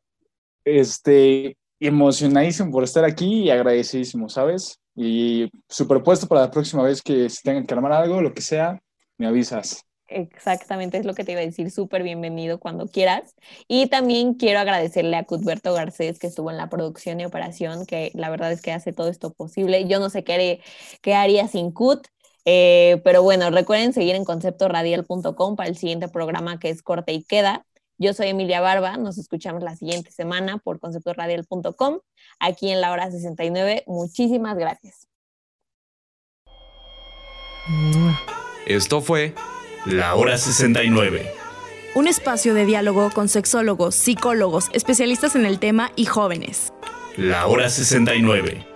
Este, 0.64 1.58
emocionadísimo 1.80 2.72
por 2.72 2.84
estar 2.84 3.04
aquí 3.06 3.44
y 3.44 3.50
agradecidísimo, 3.50 4.30
¿sabes? 4.30 4.80
Y 4.96 5.50
superpuesto 5.68 6.28
para 6.28 6.42
la 6.42 6.52
próxima 6.52 6.84
vez 6.84 7.02
que 7.02 7.30
se 7.30 7.42
tengan 7.42 7.66
que 7.66 7.74
armar 7.74 7.94
algo, 7.94 8.22
lo 8.22 8.34
que 8.34 8.42
sea, 8.42 8.80
me 9.18 9.28
avisas. 9.28 9.84
Exactamente, 10.08 10.98
es 10.98 11.06
lo 11.06 11.14
que 11.14 11.24
te 11.24 11.32
iba 11.32 11.42
a 11.42 11.46
decir, 11.46 11.72
súper 11.72 12.04
bienvenido 12.04 12.60
cuando 12.60 12.86
quieras. 12.88 13.34
Y 13.70 13.88
también 13.88 14.34
quiero 14.34 14.60
agradecerle 14.60 15.16
a 15.16 15.24
Cuthberto 15.24 15.74
Garcés 15.74 16.20
que 16.20 16.28
estuvo 16.28 16.52
en 16.52 16.58
la 16.58 16.70
producción 16.70 17.22
y 17.22 17.26
operación, 17.26 17.86
que 17.86 18.12
la 18.14 18.30
verdad 18.30 18.52
es 18.52 18.62
que 18.62 18.74
hace 18.74 18.92
todo 18.92 19.08
esto 19.08 19.32
posible. 19.34 19.88
Yo 19.88 20.00
no 20.00 20.10
sé 20.10 20.26
qué, 20.26 20.34
haré- 20.34 20.62
qué 21.02 21.16
haría 21.16 21.48
sin 21.48 21.72
Cut, 21.72 22.08
eh, 22.46 23.02
pero 23.04 23.24
bueno, 23.24 23.50
recuerden 23.50 23.94
seguir 23.94 24.16
en 24.16 24.26
conceptoradial.com 24.26 25.56
para 25.56 25.70
el 25.70 25.78
siguiente 25.78 26.08
programa 26.08 26.60
que 26.60 26.70
es 26.70 26.82
Corte 26.82 27.14
y 27.14 27.24
Queda. 27.24 27.66
Yo 27.98 28.14
soy 28.14 28.30
Emilia 28.30 28.62
Barba, 28.62 28.98
nos 28.98 29.18
escuchamos 29.20 29.62
la 29.62 29.76
siguiente 29.76 30.12
semana 30.12 30.58
por 30.58 30.80
conceptoradial.com, 30.80 32.00
aquí 32.40 32.72
en 32.72 32.82
la 32.82 32.92
hora 32.92 33.12
69. 33.12 33.84
Muchísimas 33.86 34.58
gracias. 34.58 35.08
Esto 38.66 39.02
fue 39.02 39.36
La 39.86 40.16
Hora 40.16 40.38
69. 40.38 41.32
Un 41.94 42.08
espacio 42.08 42.54
de 42.54 42.66
diálogo 42.66 43.12
con 43.14 43.30
sexólogos, 43.30 43.96
psicólogos, 43.96 44.70
especialistas 44.74 45.36
en 45.36 45.46
el 45.46 45.60
tema 45.60 45.92
y 45.96 46.06
jóvenes. 46.06 46.74
La 47.18 47.46
Hora 47.48 47.70
69. 47.70 48.71